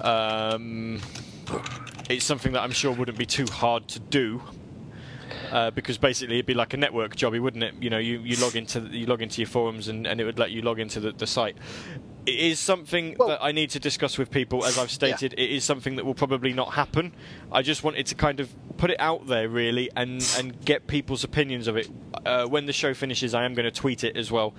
[0.02, 1.00] Um,
[2.10, 4.42] it's something that I'm sure wouldn't be too hard to do.
[5.52, 7.76] Uh, because basically it'd be like a network jobby, wouldn't it?
[7.80, 10.40] You know, you, you log into you log into your forums and, and it would
[10.40, 11.56] let you log into the, the site.
[12.26, 15.34] It is something Well- that I need to discuss with people, as I've stated.
[15.34, 17.12] It is something that will probably not happen.
[17.52, 21.26] I just wanted to kind of put it out there, really, and, and get people's
[21.26, 21.90] opinions of it.
[22.26, 24.54] Uh, when the show finishes, I am going to tweet it as well.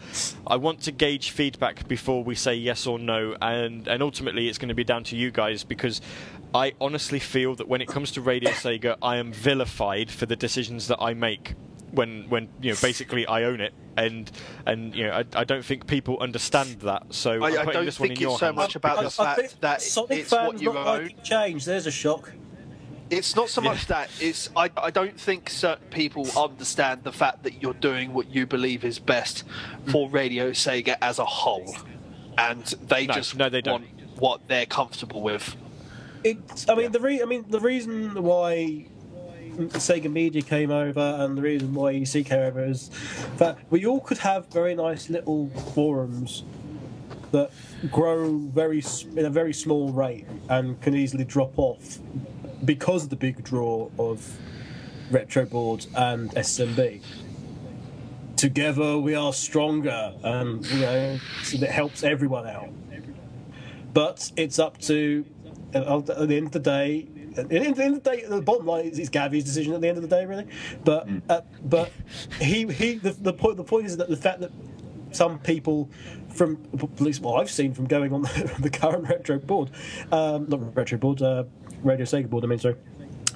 [0.47, 4.59] I want to gauge feedback before we say yes or no, and, and ultimately it's
[4.59, 6.03] going to be down to you guys because
[6.55, 10.37] I honestly feel that when it comes to Radio Sega, I am vilified for the
[10.37, 11.55] decisions that I make
[11.91, 14.31] when when you know basically I own it and
[14.67, 17.85] and you know I, I don't think people understand that so I- I'm I don't
[17.85, 20.19] this one think in your it's so much about the I- I fact that Sonic
[20.19, 21.03] it's fans what you not own.
[21.05, 21.65] liking change.
[21.65, 22.33] There's a shock.
[23.11, 24.09] It's not so much that.
[24.21, 28.47] It's I, I don't think certain people understand the fact that you're doing what you
[28.47, 29.45] believe is best
[29.87, 30.13] for mm.
[30.13, 31.77] Radio Sega as a whole,
[32.39, 33.83] and they No, just no, they don't.
[33.83, 33.87] want
[34.19, 35.55] what they're comfortable with.
[36.25, 38.87] It's, I mean, the re- I mean, the reason why
[39.57, 42.91] Sega Media came over and the reason why EC came over is
[43.37, 46.43] that we all could have very nice little forums
[47.31, 47.51] that
[47.91, 48.83] grow very
[49.17, 51.99] in a very small rate and can easily drop off
[52.65, 54.39] because of the big draw of
[55.11, 57.03] retro boards and SMB.
[58.37, 62.71] Together we are stronger, and you know so helps everyone out.
[63.93, 65.25] But it's up to
[65.75, 67.09] at the end of the day.
[67.37, 69.89] At the end of the day, the bottom line is, is Gavi's decision at the
[69.89, 70.47] end of the day, really.
[70.85, 71.91] But uh, but
[72.41, 74.53] he he the, the point the point is that the fact that
[75.11, 75.91] some people
[76.29, 79.71] from at least what I've seen from going on the, the current retro board,
[80.13, 81.45] um, not retro board, uh,
[81.83, 82.45] Radio Sega board.
[82.45, 82.77] I mean, sorry,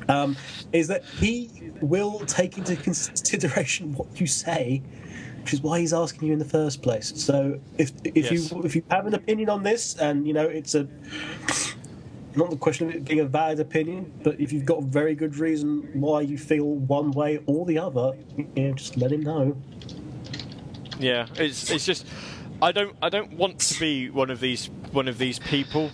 [0.08, 0.36] um,
[0.72, 1.50] is that he
[1.80, 4.82] will take into consideration what you say,
[5.42, 7.12] which is why he's asking you in the first place.
[7.16, 8.52] So if if Yes.
[8.52, 10.86] you if you have an opinion on this, and you know it's a
[12.38, 15.14] not the question of it being a valid opinion, but if you've got a very
[15.14, 19.22] good reason why you feel one way or the other, you know, just let him
[19.22, 19.56] know.
[20.98, 22.06] Yeah, it's it's just
[22.60, 25.90] I don't I don't want to be one of these one of these people.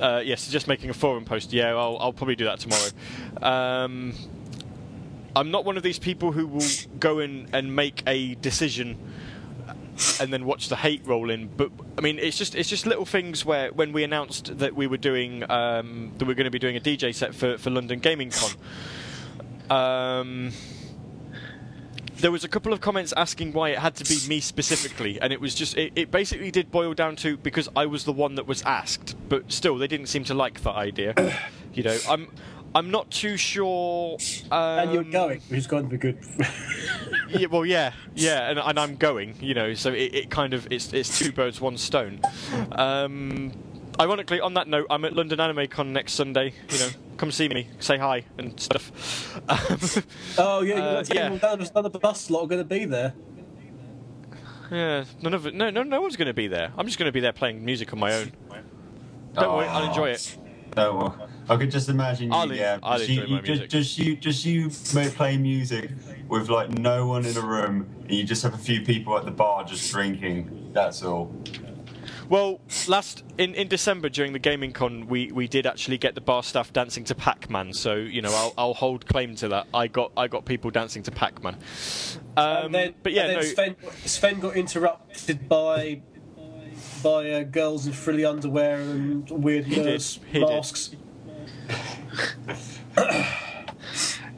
[0.00, 1.52] Uh, yes, just making a forum post.
[1.52, 2.90] Yeah, I'll I'll probably do that tomorrow.
[3.42, 4.14] Um,
[5.34, 6.66] I'm not one of these people who will
[6.98, 8.96] go in and make a decision
[10.20, 11.48] and then watch the hate roll in.
[11.48, 14.86] But I mean, it's just it's just little things where when we announced that we
[14.86, 17.98] were doing um, that we're going to be doing a DJ set for for London
[17.98, 18.52] Gaming Con.
[19.70, 20.52] Um,
[22.16, 25.32] there was a couple of comments asking why it had to be me specifically, and
[25.32, 28.34] it was just it, it basically did boil down to because I was the one
[28.36, 31.14] that was asked, but still they didn't seem to like that idea.
[31.74, 32.28] you know, I'm
[32.74, 34.18] I'm not too sure.
[34.50, 36.18] Um, and you're going, which is going to be good.
[37.30, 40.68] yeah, well, yeah, yeah, and, and I'm going, you know, so it, it kind of
[40.70, 42.20] it's it's two birds, one stone.
[42.72, 43.52] Um,
[43.98, 46.52] ironically, on that note, I'm at London Anime Con next Sunday.
[46.70, 49.36] You know, come see me, say hi and stuff.
[49.48, 50.04] Um,
[50.38, 51.14] oh yeah, Uh, yeah.
[51.32, 51.38] yeah.
[51.74, 53.14] None, of, the bus lot are going to be there.
[54.70, 55.54] yeah, none of it.
[55.54, 56.70] No, no, no one's going to be there.
[56.76, 58.32] I'm just going to be there playing music on my own.
[59.34, 60.36] Don't worry, I'll enjoy it.
[60.76, 62.36] No, well, I could just imagine you.
[62.36, 63.70] I'll yeah, I'll just you, enjoy you- just, music.
[63.70, 65.90] just you, just you may play music
[66.28, 69.24] with like no one in a room, and you just have a few people at
[69.24, 70.70] the bar just drinking.
[70.72, 71.34] That's all.
[72.28, 76.20] Well, last in, in December during the gaming con, we, we did actually get the
[76.20, 77.72] bar staff dancing to Pac-Man.
[77.72, 79.66] So you know, I'll, I'll hold claim to that.
[79.72, 81.56] I got I got people dancing to Pac-Man.
[82.36, 86.02] Um, but yeah, and then no, Sven, Sven got interrupted by
[87.02, 90.98] by uh, girls in frilly underwear and weird He did, nurse he did.
[92.46, 92.78] Masks.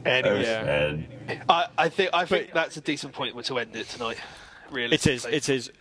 [0.05, 0.85] Anyway, Yeah.
[0.87, 1.07] And
[1.49, 4.17] I, I think I think that's a decent point to end it tonight.
[4.71, 5.25] Really, it is.
[5.25, 5.71] It is.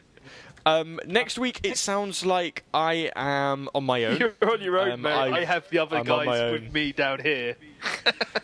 [0.67, 4.19] Um, next week, it sounds like I am on my own.
[4.19, 5.12] You're on your own, Um, mate.
[5.12, 7.57] I, have the other I'm guys with me down here.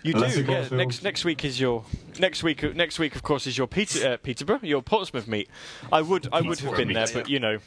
[0.03, 0.69] You do, it yeah.
[0.71, 1.09] Next well.
[1.09, 1.85] next week is your
[2.21, 2.63] next week.
[2.77, 5.49] Next week, of course, is your Peter, uh, Peterborough, your Portsmouth meet.
[5.91, 7.59] I would I would have been there, but you know,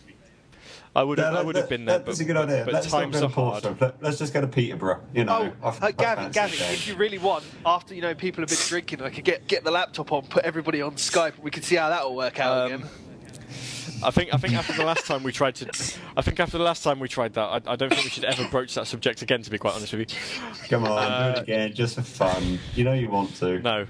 [0.95, 1.99] I would have, I would have been there.
[1.99, 2.63] That's but, a good idea.
[2.65, 3.81] But, Let's times not go are hard.
[3.81, 5.01] Let, us just go to Peterborough.
[5.13, 8.41] You know, Oh, I've- uh, Gavin, Gavin, if you really want, after you know people
[8.41, 11.43] have been drinking, I could get get the laptop on, put everybody on Skype, and
[11.43, 12.89] we can see how that will work out Um, again.
[14.01, 15.67] I think I think after the last time we tried to,
[16.15, 18.23] I think after the last time we tried that, I, I don't think we should
[18.23, 19.41] ever broach that subject again.
[19.43, 20.17] To be quite honest with you,
[20.69, 22.59] Come on, Uh, do it again, just for fun.
[22.75, 23.59] You know you want to.
[23.59, 23.85] no,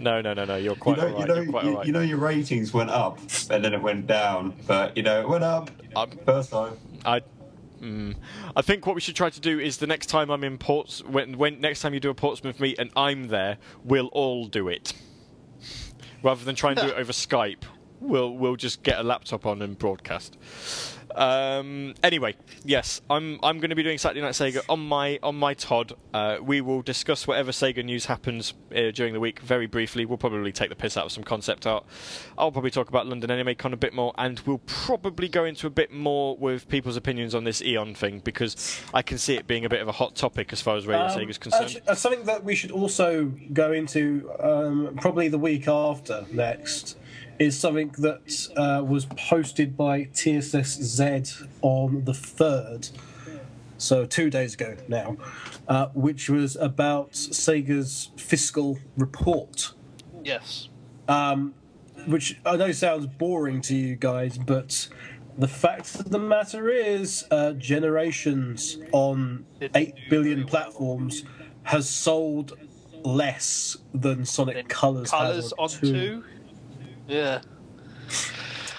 [0.00, 0.56] no, no, no, no.
[0.56, 1.20] You're You quite know, alright.
[1.20, 1.86] you, know, you're you, alright.
[1.86, 3.18] you know your ratings went up
[3.50, 6.76] and then it went down, but you know it went up Um, first time.
[7.04, 7.22] I,
[7.80, 8.14] mm,
[8.56, 11.02] I think what we should try to do is the next time I'm in Ports,
[11.04, 14.68] when, when next time you do a Portsmouth meet and I'm there, we'll all do
[14.68, 14.92] it,
[16.22, 17.62] rather than try and do it over Skype.
[18.00, 20.38] We'll we'll just get a laptop on and broadcast.
[21.14, 25.36] Um, anyway, yes, I'm I'm going to be doing Saturday Night Sega on my on
[25.36, 25.94] my Todd.
[26.14, 30.04] Uh, we will discuss whatever Sega news happens uh, during the week very briefly.
[30.04, 31.84] We'll probably take the piss out of some concept art.
[32.36, 35.66] I'll probably talk about London Anime Con a bit more, and we'll probably go into
[35.66, 39.46] a bit more with people's opinions on this Eon thing because I can see it
[39.46, 41.64] being a bit of a hot topic as far as Radio Um, Sega's concerned.
[41.64, 46.96] actually, uh, something that we should also go into um, probably the week after next
[47.38, 52.90] is something that uh, was posted by TSSZ on the 3rd,
[53.78, 55.16] so two days ago now,
[55.68, 59.72] uh, which was about Sega's fiscal report.
[60.24, 60.68] Yes.
[61.06, 61.54] Um,
[62.06, 64.88] which I know sounds boring to you guys, but
[65.36, 71.24] the fact of the matter is, uh, generations on 8 billion platforms
[71.62, 72.58] has sold
[73.04, 75.10] less than Sonic Colors.
[75.10, 76.24] Colours on two.
[77.08, 77.40] Yeah.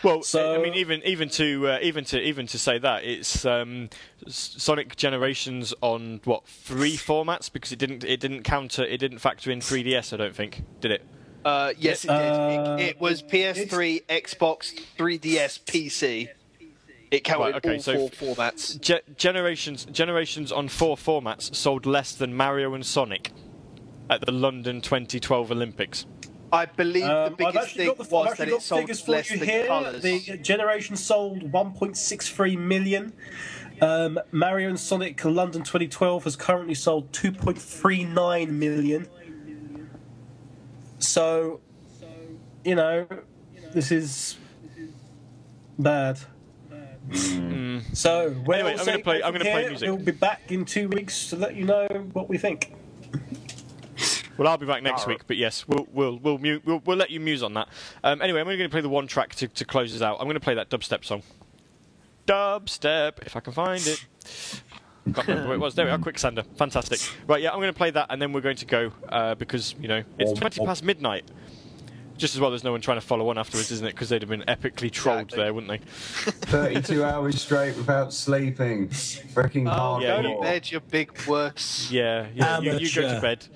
[0.01, 3.45] Well, So- I mean, even even to uh, even to even to say that it's
[3.45, 3.89] um,
[4.27, 9.51] Sonic Generations on what three formats because it didn't it didn't counter it didn't factor
[9.51, 10.13] in 3DS.
[10.13, 11.05] I don't think did it.
[11.43, 12.15] Uh, yes, it did.
[12.17, 16.27] Uh, it, it was PS3, Xbox, 3DS, PC.
[17.11, 18.79] It counted Right, okay, all so four formats.
[18.79, 23.31] Ge- generations generations on four formats sold less than Mario and Sonic
[24.09, 26.05] at the London 2012 Olympics.
[26.51, 28.81] I believe Um, the biggest thing got the, I've was actually that got it sold
[28.81, 29.67] figures for less you than here.
[29.67, 30.01] colours.
[30.01, 33.13] The Generation sold 1.63 million.
[33.81, 39.07] Um, Mario and Sonic London 2012 has currently sold 2.39 million.
[40.97, 41.61] So,
[42.65, 43.07] you know,
[43.73, 44.37] this is
[45.77, 46.19] bad.
[47.93, 49.87] So, where Anyway, we'll I'm gonna play- I'm gonna play music.
[49.87, 52.73] We'll be back in two weeks to let you know what we think.
[54.39, 57.09] Well, I'll be back next week, but yes, we'll we'll we'll, mu- we'll, we'll let
[57.09, 57.67] you muse on that.
[58.05, 60.15] Um, anyway, I'm going to play the one track to, to close us out.
[60.19, 61.23] I'm going to play that dubstep song.
[62.25, 64.05] Dubstep, if I can find it.
[65.13, 65.75] Can't remember what it was.
[65.75, 66.45] There we are, Quicksander.
[66.55, 66.99] Fantastic.
[67.27, 69.75] Right, yeah, I'm going to play that, and then we're going to go uh, because
[69.79, 71.25] you know it's 20 past midnight.
[72.17, 73.91] Just as well, there's no one trying to follow on afterwards, isn't it?
[73.91, 75.43] Because they'd have been epically trolled Exactly.
[75.43, 76.31] there, wouldn't they?
[76.31, 78.89] 32 hours straight without sleeping.
[78.89, 80.03] Freaking Oh, hard.
[80.03, 81.89] yeah, go to you- bed, you big wuss.
[81.91, 82.59] Yeah, yeah.
[82.59, 83.21] You, you go to Amateur.
[83.21, 83.47] bed.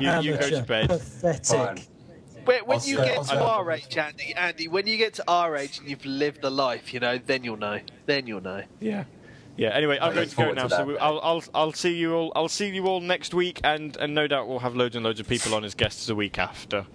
[0.00, 0.64] You, you go to Amateur.
[0.64, 0.88] bed.
[0.88, 1.44] Pathetic.
[1.46, 1.78] Fine.
[2.44, 5.78] When, when you get to our age, Andy, Andy, when you get to our age
[5.78, 7.80] and you've lived a life, you know, then you'll know.
[8.06, 8.62] Then you'll know.
[8.80, 9.04] Yeah.
[9.56, 9.70] Yeah.
[9.70, 10.68] Anyway, I'm going to go forward now.
[10.68, 10.98] to So we.
[10.98, 12.32] I'll, I'll I'll see you all.
[12.34, 15.20] I'll see you all next week, and and no doubt we'll have loads and loads
[15.20, 16.86] of people on as guests the week after.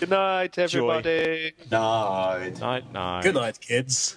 [0.00, 1.52] Good night, everybody.
[1.70, 2.60] Night.
[2.60, 3.22] Night, night.
[3.22, 4.16] Good night, kids.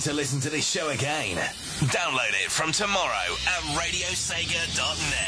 [0.00, 1.36] Want to listen to this show again?
[1.92, 5.19] Download it from tomorrow at radiosega.net.